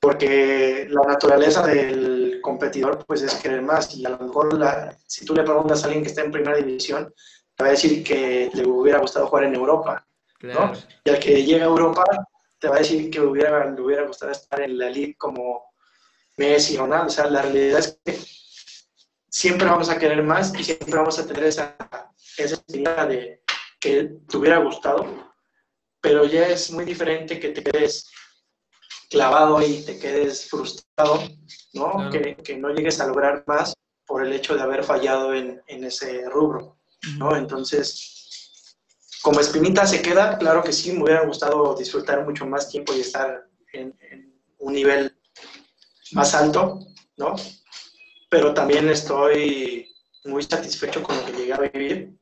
[0.00, 3.94] Porque la naturaleza del competidor, pues es querer más.
[3.94, 6.56] Y a lo mejor, la, si tú le preguntas a alguien que está en primera
[6.56, 7.12] división,
[7.54, 10.06] te va a decir que le hubiera gustado jugar en Europa.
[10.42, 10.72] ¿no?
[11.04, 12.04] Y al que llega a Europa,
[12.58, 15.74] te va a decir que hubiera, le hubiera gustado estar en la elite como
[16.36, 17.06] Messi o nada.
[17.06, 18.18] O sea, la realidad es que
[19.28, 21.76] siempre vamos a querer más y siempre vamos a tener esa,
[22.36, 23.42] esa idea de
[23.78, 25.06] que te hubiera gustado,
[26.00, 28.10] pero ya es muy diferente que te quedes
[29.10, 31.22] clavado y te quedes frustrado,
[31.74, 32.08] ¿no?
[32.10, 33.74] Que, que, no llegues a lograr más
[34.06, 36.78] por el hecho de haber fallado en, en ese rubro,
[37.18, 37.36] ¿no?
[37.36, 38.76] Entonces,
[39.20, 43.00] como espinita se queda, claro que sí, me hubiera gustado disfrutar mucho más tiempo y
[43.00, 45.14] estar en, en un nivel
[46.12, 46.78] más alto,
[47.16, 47.34] ¿no?
[48.30, 49.92] pero también estoy
[50.24, 52.16] muy satisfecho con lo que llegué a vivir,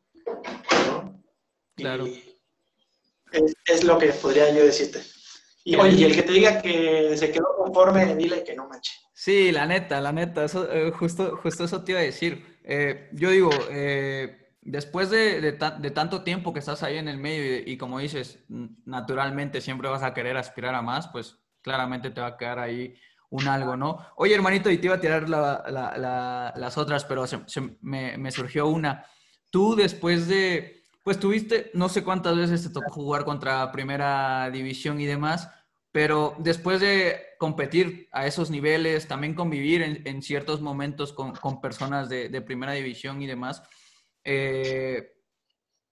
[0.87, 1.23] ¿no?
[1.77, 2.07] Claro.
[3.67, 5.03] es, lo que podría yo decirte.
[5.69, 8.91] Y oye, y el que te diga que se quedó conforme, dile que no manche.
[9.13, 12.59] Sí, la neta, la neta, eso, eh, justo, justo eso te iba a decir.
[12.65, 17.59] Eh, yo digo, eh, después de, de, tanto tiempo que estás ahí en el medio
[17.59, 18.43] y, y, como dices,
[18.87, 22.95] naturalmente siempre vas a querer aspirar a más, pues claramente te va a quedar ahí
[23.29, 23.99] un algo, ¿no?
[24.17, 27.27] Oye, hermanito, y te iba a tirar las otras, pero
[27.83, 29.05] me, surgió una.
[29.51, 34.99] Tú después de, pues tuviste, no sé cuántas veces te tocó jugar contra primera división
[34.99, 35.51] y demás,
[35.93, 42.41] pero después de competir a esos niveles, también convivir en, ciertos momentos con, personas de,
[42.43, 43.63] primera división y demás,
[44.25, 45.13] eh,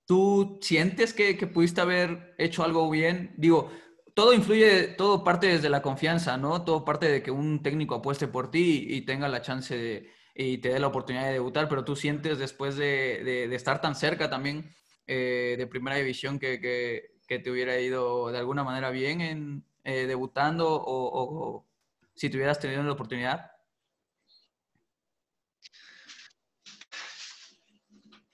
[0.06, 3.34] ¿tú sientes que, que pudiste haber hecho algo bien?
[3.36, 3.70] Digo,
[4.16, 6.64] todo influye, todo parte desde la confianza, ¿no?
[6.64, 10.56] Todo parte de que un técnico apueste por ti y, tenga la chance de, y
[10.56, 14.74] te dé la oportunidad de debutar, pero tú sientes después de, estar tan cerca también
[15.06, 20.66] eh, de primera división que, te hubiera ido de alguna manera bien en eh, debutando
[20.68, 21.64] o,
[22.12, 23.52] si te hubieras tenido la oportunidad.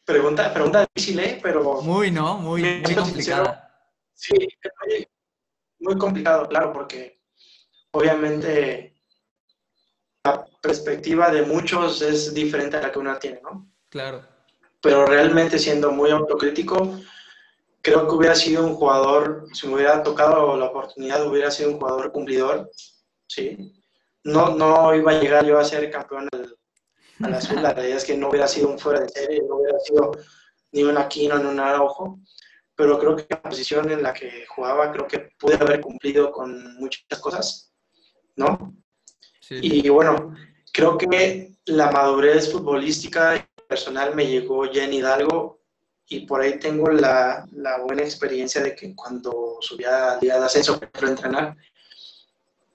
[0.02, 1.38] Pregunta, pregunta difícil, ¿eh?
[1.42, 1.82] Pero...
[1.82, 2.38] Muy, ¿no?
[2.38, 3.70] Muy, muy complicada.
[4.14, 4.34] Sí,
[5.80, 7.20] muy complicado, claro, porque
[7.90, 9.02] obviamente
[10.24, 13.70] la perspectiva de muchos es diferente a la que uno tiene, ¿no?
[13.90, 14.26] Claro.
[14.80, 16.98] Pero realmente siendo muy autocrítico,
[17.82, 21.78] creo que hubiera sido un jugador, si me hubiera tocado la oportunidad, hubiera sido un
[21.78, 22.70] jugador cumplidor,
[23.26, 23.74] ¿sí?
[24.24, 26.56] No, no iba a llegar yo a ser campeón al,
[27.18, 29.78] la azul, la realidad es que no hubiera sido un fuera de serie, no hubiera
[29.80, 30.12] sido
[30.70, 32.20] ni un Aquino ni un Araujo,
[32.74, 36.76] pero creo que la posición en la que jugaba, creo que pude haber cumplido con
[36.76, 37.72] muchas cosas,
[38.36, 38.74] ¿no?
[39.50, 40.34] Y bueno,
[40.72, 45.61] creo que la madurez futbolística y personal me llegó ya en Hidalgo
[46.08, 50.46] y por ahí tengo la, la buena experiencia de que cuando subía al día de
[50.46, 51.56] ascenso para entrenar,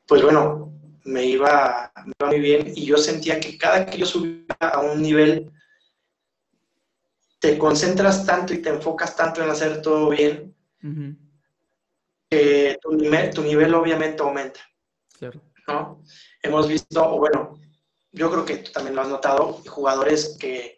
[0.08, 0.74] pues bueno,
[1.04, 4.80] me iba, me iba muy bien y yo sentía que cada que yo subía a
[4.82, 5.52] un nivel
[7.40, 10.56] te concentras tanto y te enfocas tanto en hacer todo bien,
[12.30, 14.60] que tu nivel, tu nivel obviamente aumenta.
[15.18, 15.42] Claro.
[15.68, 16.04] ¿no?
[16.42, 17.60] Hemos visto, o bueno,
[18.12, 20.77] yo creo que tú también lo has notado, jugadores que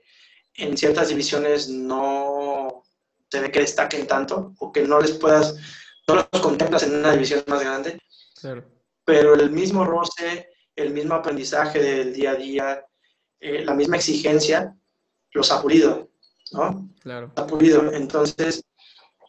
[0.55, 2.83] en ciertas divisiones no
[3.29, 5.55] se ve que destaquen tanto o que no les puedas,
[6.07, 8.01] no los contemplas en una división más grande.
[8.39, 8.65] Claro.
[9.05, 12.85] Pero el mismo roce, el mismo aprendizaje del día a día,
[13.39, 14.75] eh, la misma exigencia,
[15.31, 16.09] los ha pulido.
[16.51, 16.89] ¿no?
[17.01, 17.31] Claro.
[17.35, 17.91] Ha pulido.
[17.93, 18.63] Entonces,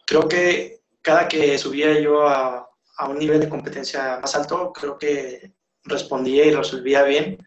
[0.05, 2.67] creo que cada que subía yo a,
[2.97, 5.53] a, un nivel de competencia más alto, creo que
[5.83, 7.37] respondía y resolvía bien.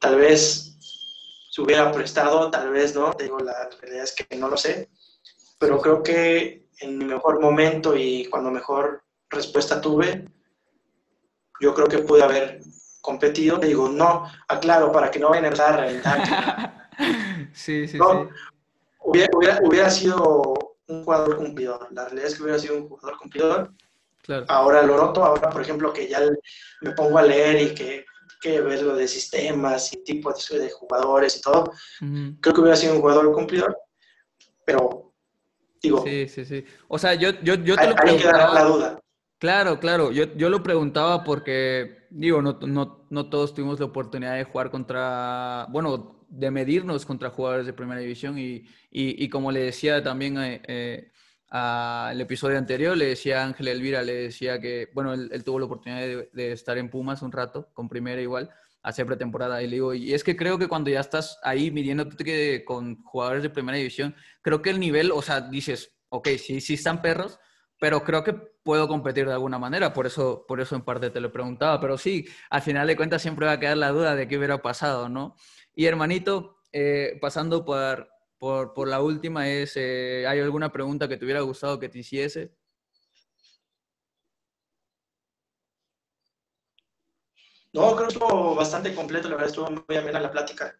[0.00, 0.73] Tal vez
[1.54, 4.90] se hubiera prestado, tal vez no, digo, la realidad es que no lo sé,
[5.56, 10.28] pero creo que en mi mejor momento y cuando mejor respuesta tuve,
[11.60, 12.60] yo creo que pude haber
[13.00, 13.58] competido.
[13.58, 16.90] Le digo, no, aclaro, para que no vayan a empezar a reventar.
[17.52, 18.04] Sí, sí, sí.
[19.00, 20.54] Hubiera, hubiera, sido
[20.88, 21.86] un jugador cumplidor.
[21.92, 23.72] La realidad es que hubiera sido un jugador cumplidor.
[24.22, 24.44] Claro.
[24.48, 26.20] Ahora lo noto, ahora por ejemplo que ya
[26.80, 28.06] me pongo a leer y que,
[28.44, 31.72] que ver lo de sistemas y tipos de, jugadores y todo,
[32.40, 33.74] creo que hubiera sido un jugador cumplidor,
[34.66, 35.14] pero
[35.82, 36.04] digo...
[36.04, 36.64] Sí, sí, sí.
[36.88, 38.52] O sea, yo, yo, yo te lo preguntaba...
[38.52, 39.00] la duda.
[39.38, 40.12] Claro, claro.
[40.12, 44.70] Yo, yo lo preguntaba porque, digo, no, no, no todos tuvimos la oportunidad de jugar
[44.70, 50.02] contra, bueno, de medirnos contra jugadores de primera división y, y, y como le decía
[50.02, 51.12] también eh, eh,
[51.48, 56.24] al episodio anterior, le decía Ángel Elvira, le decía que, bueno, él, tuvo la oportunidad
[56.32, 58.50] de, estar en Pumas un rato, con primera igual,
[58.82, 62.24] hace pretemporada, y le digo, y es que creo que cuando ya estás ahí midiéndote
[62.24, 66.60] que, con jugadores de primera división, creo que el nivel, o sea, dices, ok, sí,
[66.60, 67.38] sí están perros,
[67.78, 71.20] pero creo que puedo competir de alguna manera, por eso, por eso en parte te
[71.20, 74.26] lo preguntaba, pero sí, al final de cuentas siempre va a quedar la duda de
[74.26, 75.36] qué hubiera pasado, ¿no?
[75.74, 78.08] Y hermanito, eh, pasando por,
[78.44, 82.00] por, por, la última, es, eh, ¿hay alguna pregunta que te hubiera gustado que te
[82.00, 82.54] hiciese?
[87.72, 90.78] No, creo que estuvo bastante completo, la verdad estuvo muy amena la plática.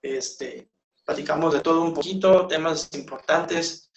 [0.00, 0.70] Este,
[1.04, 3.90] platicamos de todo un poquito, temas importantes,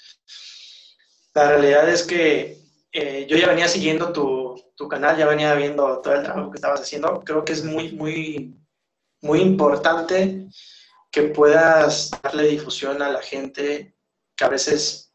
[1.35, 2.57] la realidad es que
[2.91, 6.57] eh, yo ya venía siguiendo tu, tu, canal, ya venía viendo todo el trabajo que
[6.57, 7.21] estabas haciendo.
[7.23, 8.57] Creo que es muy, muy,
[9.21, 10.47] muy importante
[11.13, 13.95] que puedas darle difusión a la gente
[14.35, 15.13] que a veces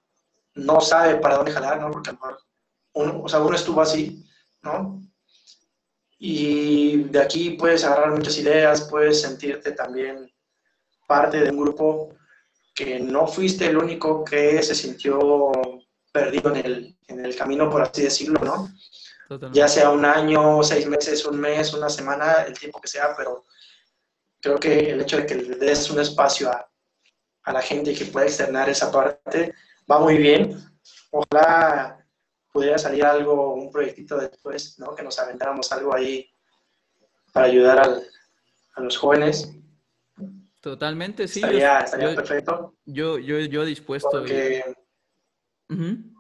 [0.55, 1.91] no sabe para dónde jalar, ¿no?
[1.91, 2.39] Porque a lo mejor
[2.93, 4.25] uno, o sea, uno estuvo así,
[4.63, 5.03] ¿no?
[6.17, 10.33] Y de aquí puedes agarrar muchas ideas, puedes sentirte también
[11.09, 12.15] parte de un grupo
[12.77, 15.51] que no fuiste el único que se sintió
[16.13, 18.73] perdido en el, en el camino, por así decirlo, ¿no?
[19.27, 19.59] Totalmente.
[19.59, 23.47] Ya sea un año, seis meses, un mes, una semana, el tiempo que sea, pero
[24.41, 26.71] creo que el hecho de que le des un espacio a,
[27.43, 29.55] a la gente y que pueda externar esa parte
[29.91, 30.57] va muy bien.
[31.11, 32.07] Ojalá
[32.53, 34.95] pudiera salir algo, un proyectito después, ¿no?
[34.95, 36.29] Que nos aventáramos algo ahí
[37.33, 38.07] para ayudar al,
[38.75, 39.51] a los jóvenes.
[40.61, 41.41] Totalmente, sí.
[41.41, 42.75] Estaría, estaría yo, perfecto.
[42.85, 44.11] Yo, yo, yo dispuesto.
[44.11, 44.65] Porque,
[45.71, 46.15] Uh -huh.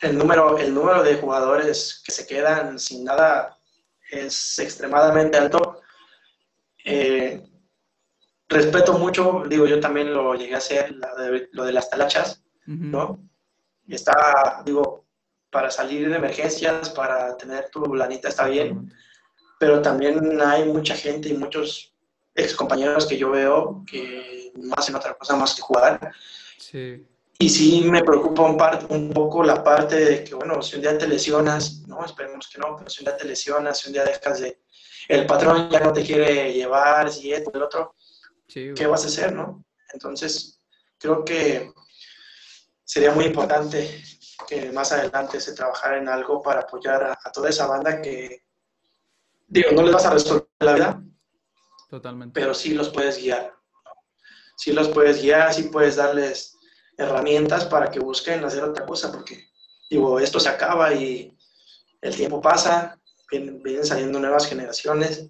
[0.00, 3.56] El número, el número de jugadores que se quedan sin nada
[4.10, 5.80] es extremadamente alto.
[6.88, 7.42] Eh,
[8.48, 12.70] respeto mucho, digo, yo también lo llegué a hacer, de, lo de las talachas, uh
[12.70, 12.90] -huh.
[12.90, 13.28] ¿no?
[13.88, 15.04] Está, digo,
[15.50, 18.92] para salir de emergencias, para tener tu lanita está bien, uh -huh.
[19.58, 21.92] pero también hay mucha gente y muchos
[22.36, 26.12] ex compañeros que yo veo que no hacen otra cosa más que jugar.
[26.58, 27.04] Sí.
[27.38, 28.56] Y sí me preocupa un,
[28.90, 32.58] un, poco la parte de que, bueno, si un día te lesionas, no, esperemos que
[32.58, 34.58] no, pero si un día te lesionas, si un día dejas de,
[35.08, 37.94] el patrón ya no te quiere llevar, si esto, el otro,
[38.48, 39.64] sí, ¿qué vas a hacer, no?
[39.92, 40.60] Entonces,
[40.98, 41.72] creo que
[42.84, 44.02] sería muy importante
[44.48, 48.44] que más adelante se trabajara en algo para apoyar a, a toda esa banda que,
[49.46, 51.02] digo, no les vas a resolver la vida,
[51.88, 52.38] Totalmente.
[52.38, 53.54] pero sí los puedes guiar.
[54.56, 56.56] Sí los puedes guiar, sí puedes darles
[56.96, 59.50] herramientas para que busquen hacer otra cosa, porque
[59.90, 61.36] digo, esto se acaba y
[62.00, 62.98] el tiempo pasa,
[63.30, 65.28] vienen, vienen, saliendo nuevas generaciones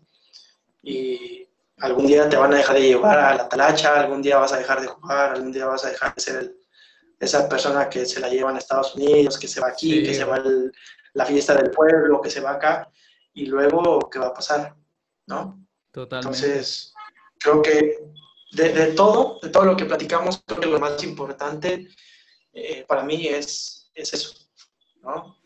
[0.83, 1.49] y
[1.79, 4.59] algún día te van a dejar de llevar a la talacha, algún día vas a
[4.59, 6.57] dejar de jugar, algún día vas a dejar de ser el,
[7.19, 10.03] esa persona que se la llevan a Estados Unidos, que se va aquí, sí.
[10.03, 10.45] que se va a
[11.15, 12.91] la fiesta del pueblo, que se va acá,
[13.33, 14.75] y luego, ¿qué va a pasar?
[15.27, 15.67] ¿No?
[15.91, 16.37] Totalmente.
[16.37, 16.95] Entonces,
[17.39, 17.99] creo que
[18.53, 21.89] de, de, todo, de todo lo que platicamos, creo que lo más importante
[22.53, 24.35] eh, para mí es, es eso,
[25.03, 25.37] ¿no?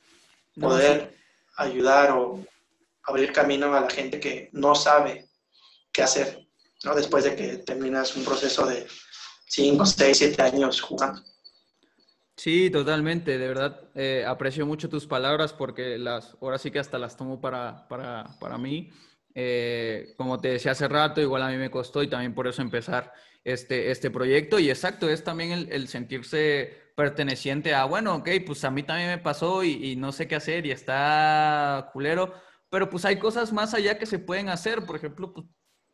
[0.60, 1.19] Poder no, sí.
[1.60, 2.44] Ayudar o
[3.02, 5.28] abrir camino a la gente que no sabe
[5.92, 6.46] qué hacer,
[6.84, 6.94] ¿no?
[6.94, 8.86] Después de que terminas un proceso de
[9.46, 11.22] 5, 6, 7 años jugando.
[12.36, 16.98] Sí, totalmente, de verdad eh, aprecio mucho tus palabras porque las, ahora sí que hasta
[16.98, 18.90] las tomo para, para, para mí.
[19.34, 22.62] Eh, como te decía hace rato, igual a mí me costó y también por eso
[22.62, 23.12] empezar
[23.44, 24.58] este, este proyecto.
[24.58, 29.08] Y exacto, es también el, el sentirse perteneciente a, bueno, ok, pues a mí también
[29.08, 32.34] me pasó y, y, no sé qué hacer y está culero,
[32.68, 34.84] pero pues hay cosas más allá que se pueden hacer.
[34.84, 35.46] Por ejemplo, pues,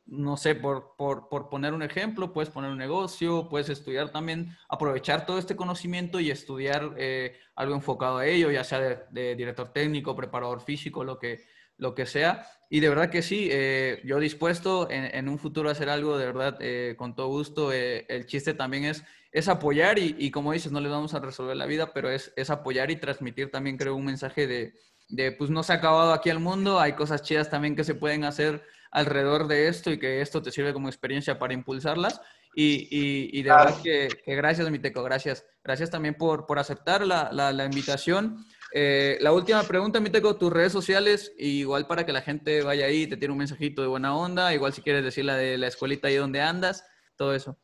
[0.06, 4.56] no sé, por, por, por poner un ejemplo, puedes poner un negocio, puedes estudiar también,
[4.68, 9.34] aprovechar todo este conocimiento y estudiar eh, algo enfocado a ello, ya sea de, de
[9.34, 11.44] director técnico, preparador físico, lo que,
[11.76, 12.46] lo que sea.
[12.68, 16.18] Y de verdad que sí, eh, yo dispuesto en, en, un futuro a hacer algo,
[16.18, 17.72] de verdad, eh, con todo gusto.
[17.72, 21.20] Eh, el chiste también es, es apoyar y, y, como dices, no les vamos a
[21.20, 24.74] resolver la vida, pero es, es apoyar y transmitir también, creo, un mensaje de,
[25.08, 27.94] de, pues no se ha acabado aquí el mundo, hay cosas chidas también que se
[27.94, 32.20] pueden hacer alrededor de esto y que esto te sirve como experiencia para impulsarlas.
[32.54, 35.44] Y, y, y de verdad que, que, gracias, Miteco, gracias.
[35.62, 38.44] Gracias también por, por aceptar la, la, la invitación.
[38.78, 43.06] Eh, la última pregunta, Miteco, tus redes sociales, igual para que la gente vaya ahí,
[43.06, 46.08] te tiene un mensajito de buena onda, igual si quieres decir la de la escuelita
[46.08, 46.84] ahí donde andas,
[47.16, 47.56] todo eso.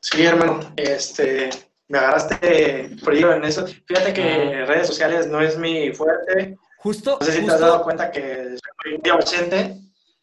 [0.00, 1.50] Sí, hermano, este,
[1.88, 3.66] me agarraste frío en eso.
[3.66, 6.56] Fíjate que redes sociales no es mi fuerte.
[6.78, 7.18] Justo.
[7.20, 9.76] No sé si te has dado cuenta que soy muy ausente.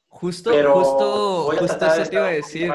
[0.07, 2.73] Justo, justo, justo eso te iba a decir.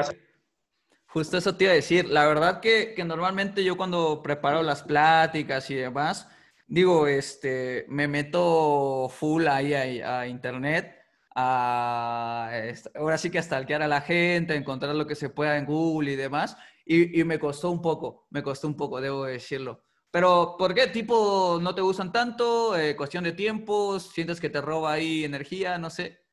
[1.13, 2.09] Justo eso te iba a decir.
[2.09, 6.27] La verdad que, que normalmente yo cuando preparo las pláticas y demás,
[6.65, 10.95] digo, este, me meto full ahí a, internet
[11.35, 12.49] a,
[12.95, 16.13] ahora sí que a stalkear a la gente, encontrar lo que se pueda en Google
[16.13, 16.57] y demás.
[16.83, 19.83] Y, me costó un poco, me costó un poco, debo decirlo.
[20.09, 20.87] Pero, ¿por qué?
[20.87, 22.75] ¿Tipo no te gustan tanto?
[22.75, 23.99] Eh, ¿Cuestión de tiempo?
[23.99, 25.77] ¿Sientes que te roba ahí energía?
[25.77, 26.25] No sé.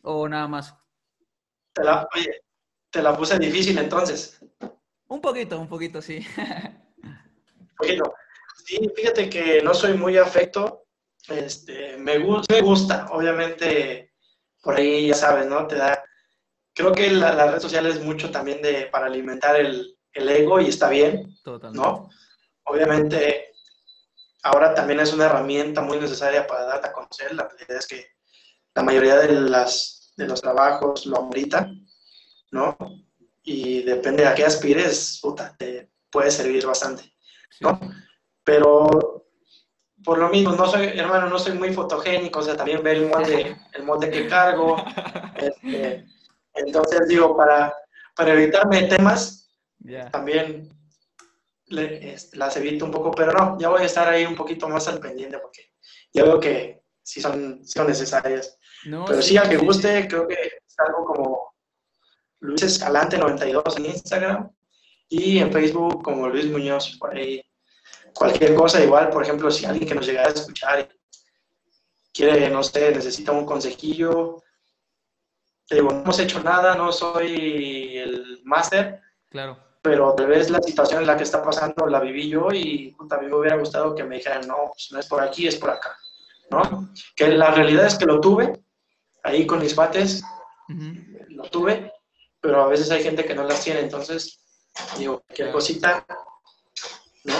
[0.00, 0.74] ¿O nada más?
[2.14, 2.45] Oye,
[2.96, 4.40] te la puse difícil entonces.
[5.08, 6.26] Un poquito, un poquito, sí.
[7.02, 8.14] un poquito.
[8.64, 10.86] Sí, fíjate que no soy muy afecto.
[11.28, 14.14] Este, me, me gusta, obviamente,
[14.62, 15.66] por ahí ya sabes, ¿no?
[15.66, 16.02] Te da
[16.76, 20.60] creo que la, la, red social es mucho también de, para alimentar el, el ego
[20.60, 21.34] y está bien,
[21.72, 22.10] ¿no?
[22.64, 23.52] Obviamente,
[24.42, 27.34] ahora también es una herramienta muy necesaria para darte a conocer.
[27.34, 28.06] La realidad es que
[28.74, 31.70] la mayoría de, las, de los trabajos lo amerita,
[32.56, 32.76] ¿no?
[33.42, 37.14] Y depende a qué aspires, puta, te puede servir bastante,
[37.60, 37.78] ¿no?
[38.42, 39.26] Pero
[40.02, 43.08] por lo mismo, no soy, hermano, no soy muy fotogénico, o sea, también ve el
[43.08, 44.76] molde, el molde que cargo,
[45.36, 46.06] este,
[46.54, 47.74] entonces, digo, para,
[48.14, 49.50] para evitarme temas,
[50.10, 50.68] también
[51.68, 54.86] este, las evito un poco, pero no, ya voy a estar ahí un poquito más
[54.88, 55.72] al pendiente porque
[56.12, 58.58] ya veo que sí son, son necesarias.
[58.84, 61.55] pero sí, a que guste, creo que es algo como
[62.40, 64.50] Luis Escalante 92 en Instagram
[65.08, 67.42] y en Facebook como Luis Muñoz, por ahí.
[68.14, 70.88] Cualquier cosa igual, por ejemplo, si alguien que nos llegara a escuchar
[72.12, 74.42] quiere, no sé, necesita un consejillo,
[75.68, 79.00] digo, no hemos hecho nada, no soy el máster.
[79.28, 79.58] Claro.
[79.82, 83.30] Pero tal vez la situación en la que está pasando la viví yo y también
[83.30, 85.96] me hubiera gustado que me dijeran, no, pues no es por aquí, es por acá.
[86.50, 86.90] ¿No?
[87.14, 88.64] Que la realidad es que lo tuve,
[89.22, 90.22] ahí con mis bates,
[91.28, 91.92] lo tuve,
[92.46, 94.38] pero a veces hay gente que no las tiene, entonces,
[94.96, 96.06] digo, cualquier cosita,
[97.24, 97.34] ¿no?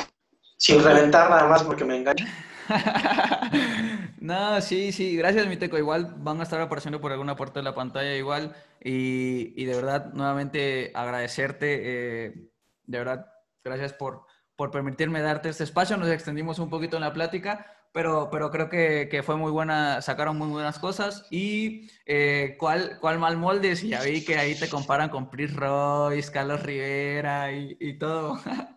[0.56, 2.26] Sin reventar nada más porque me engaña.
[4.20, 5.78] no, sí, sí, gracias, mi teco.
[5.78, 8.56] Igual van a estar apareciendo por alguna parte de la pantalla, igual.
[8.82, 11.82] Y, de verdad, nuevamente agradecerte.
[11.84, 12.50] Eh,
[12.84, 13.26] de verdad,
[13.62, 14.26] gracias por,
[14.56, 15.96] por permitirme darte este espacio.
[15.96, 20.36] Nos extendimos un poquito en la plática, pero, pero creo que, fue muy buena, sacaron
[20.36, 21.24] muy buenas cosas.
[21.30, 23.74] ¿Y eh, ¿cuál, cuál mal molde?
[23.74, 28.38] Si ya vi que ahí te comparan con Pris Royce, Carlos Rivera y, y todo.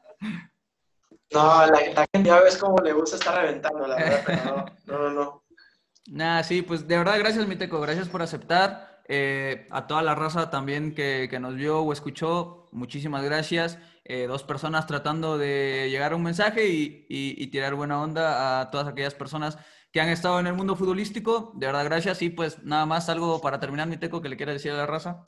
[1.32, 5.10] No, la, gente ya ves cómo le gusta estar reventando, la verdad, pero no, no,
[5.12, 5.44] no.
[6.08, 8.89] Nada, sí, pues de verdad, gracias, Miteco, gracias por aceptar.
[9.12, 13.80] Eh, a toda la raza también que, nos vio o escuchó, muchísimas gracias.
[14.06, 18.88] Eh, dos personas tratando de llegar a un mensaje y, tirar buena onda a todas
[18.88, 19.58] aquellas personas
[19.92, 21.54] que han estado en el mundo futbolístico.
[21.56, 22.22] De verdad, gracias.
[22.22, 25.26] Y pues nada más, algo para terminar, Miteco, que le quiera decir a la raza.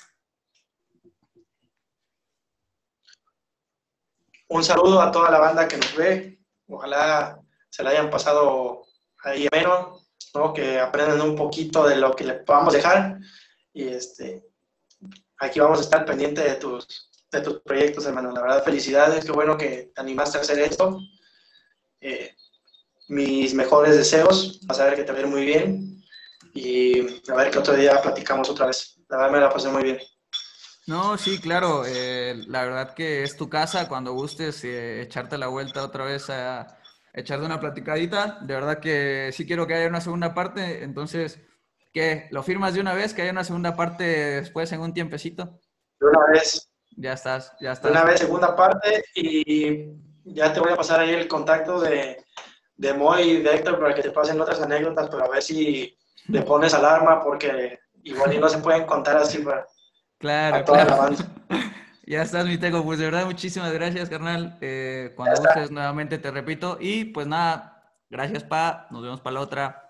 [4.52, 6.40] un saludo a toda la banda que nos ve.
[6.68, 7.40] Ojalá
[7.70, 8.84] se la hayan pasado
[9.24, 10.54] ahí menos, ¿no?
[10.54, 13.18] que aprendan un poquito de lo que le podamos dejar.
[13.74, 14.44] Y este,
[15.38, 18.32] aquí vamos a estar pendientes de tus, de tus proyectos, hermano.
[18.32, 21.00] La verdad, felicidades, qué bueno que te animaste a hacer esto.
[22.00, 22.36] Eh,
[23.08, 26.02] mis mejores deseos, vas a ver que te va muy bien.
[26.54, 27.00] Y
[27.30, 29.00] a ver que otro día platicamos otra vez.
[29.10, 30.00] La verdad me la pasé muy bien.
[30.88, 31.84] No, sí, claro.
[31.86, 36.30] Eh, la verdad que es tu casa cuando gustes eh, echarte la vuelta otra vez
[36.30, 36.80] a
[37.14, 38.40] echarte una platicadita.
[38.42, 40.84] De verdad que sí quiero que haya una segunda parte.
[40.84, 41.40] Entonces,
[41.92, 42.28] ¿qué?
[42.32, 43.14] ¿Lo firmas de una vez?
[43.14, 45.60] ¿Que haya una segunda parte después en un tiempecito?
[46.00, 46.72] De una vez.
[46.98, 47.92] Ya estás, ya estás.
[47.92, 49.04] De una vez, segunda parte.
[49.16, 49.92] Y
[50.26, 52.26] ya te voy a pasar ahí el contacto de,
[52.76, 55.98] de Moy y de Héctor para que te pasen otras anécdotas, pero a ver si
[56.28, 59.66] le pones alarma porque igual y no se pueden contar así para
[60.22, 61.16] Claro, claro.
[62.06, 62.84] ya estás, mi teco.
[62.84, 64.58] Pues de verdad, muchísimas gracias, carnal.
[64.62, 66.78] Eh, cuando gustes nuevamente te repito.
[66.80, 68.88] Y pues nada, gracias, pa.
[68.92, 69.81] Nos vemos para la otra.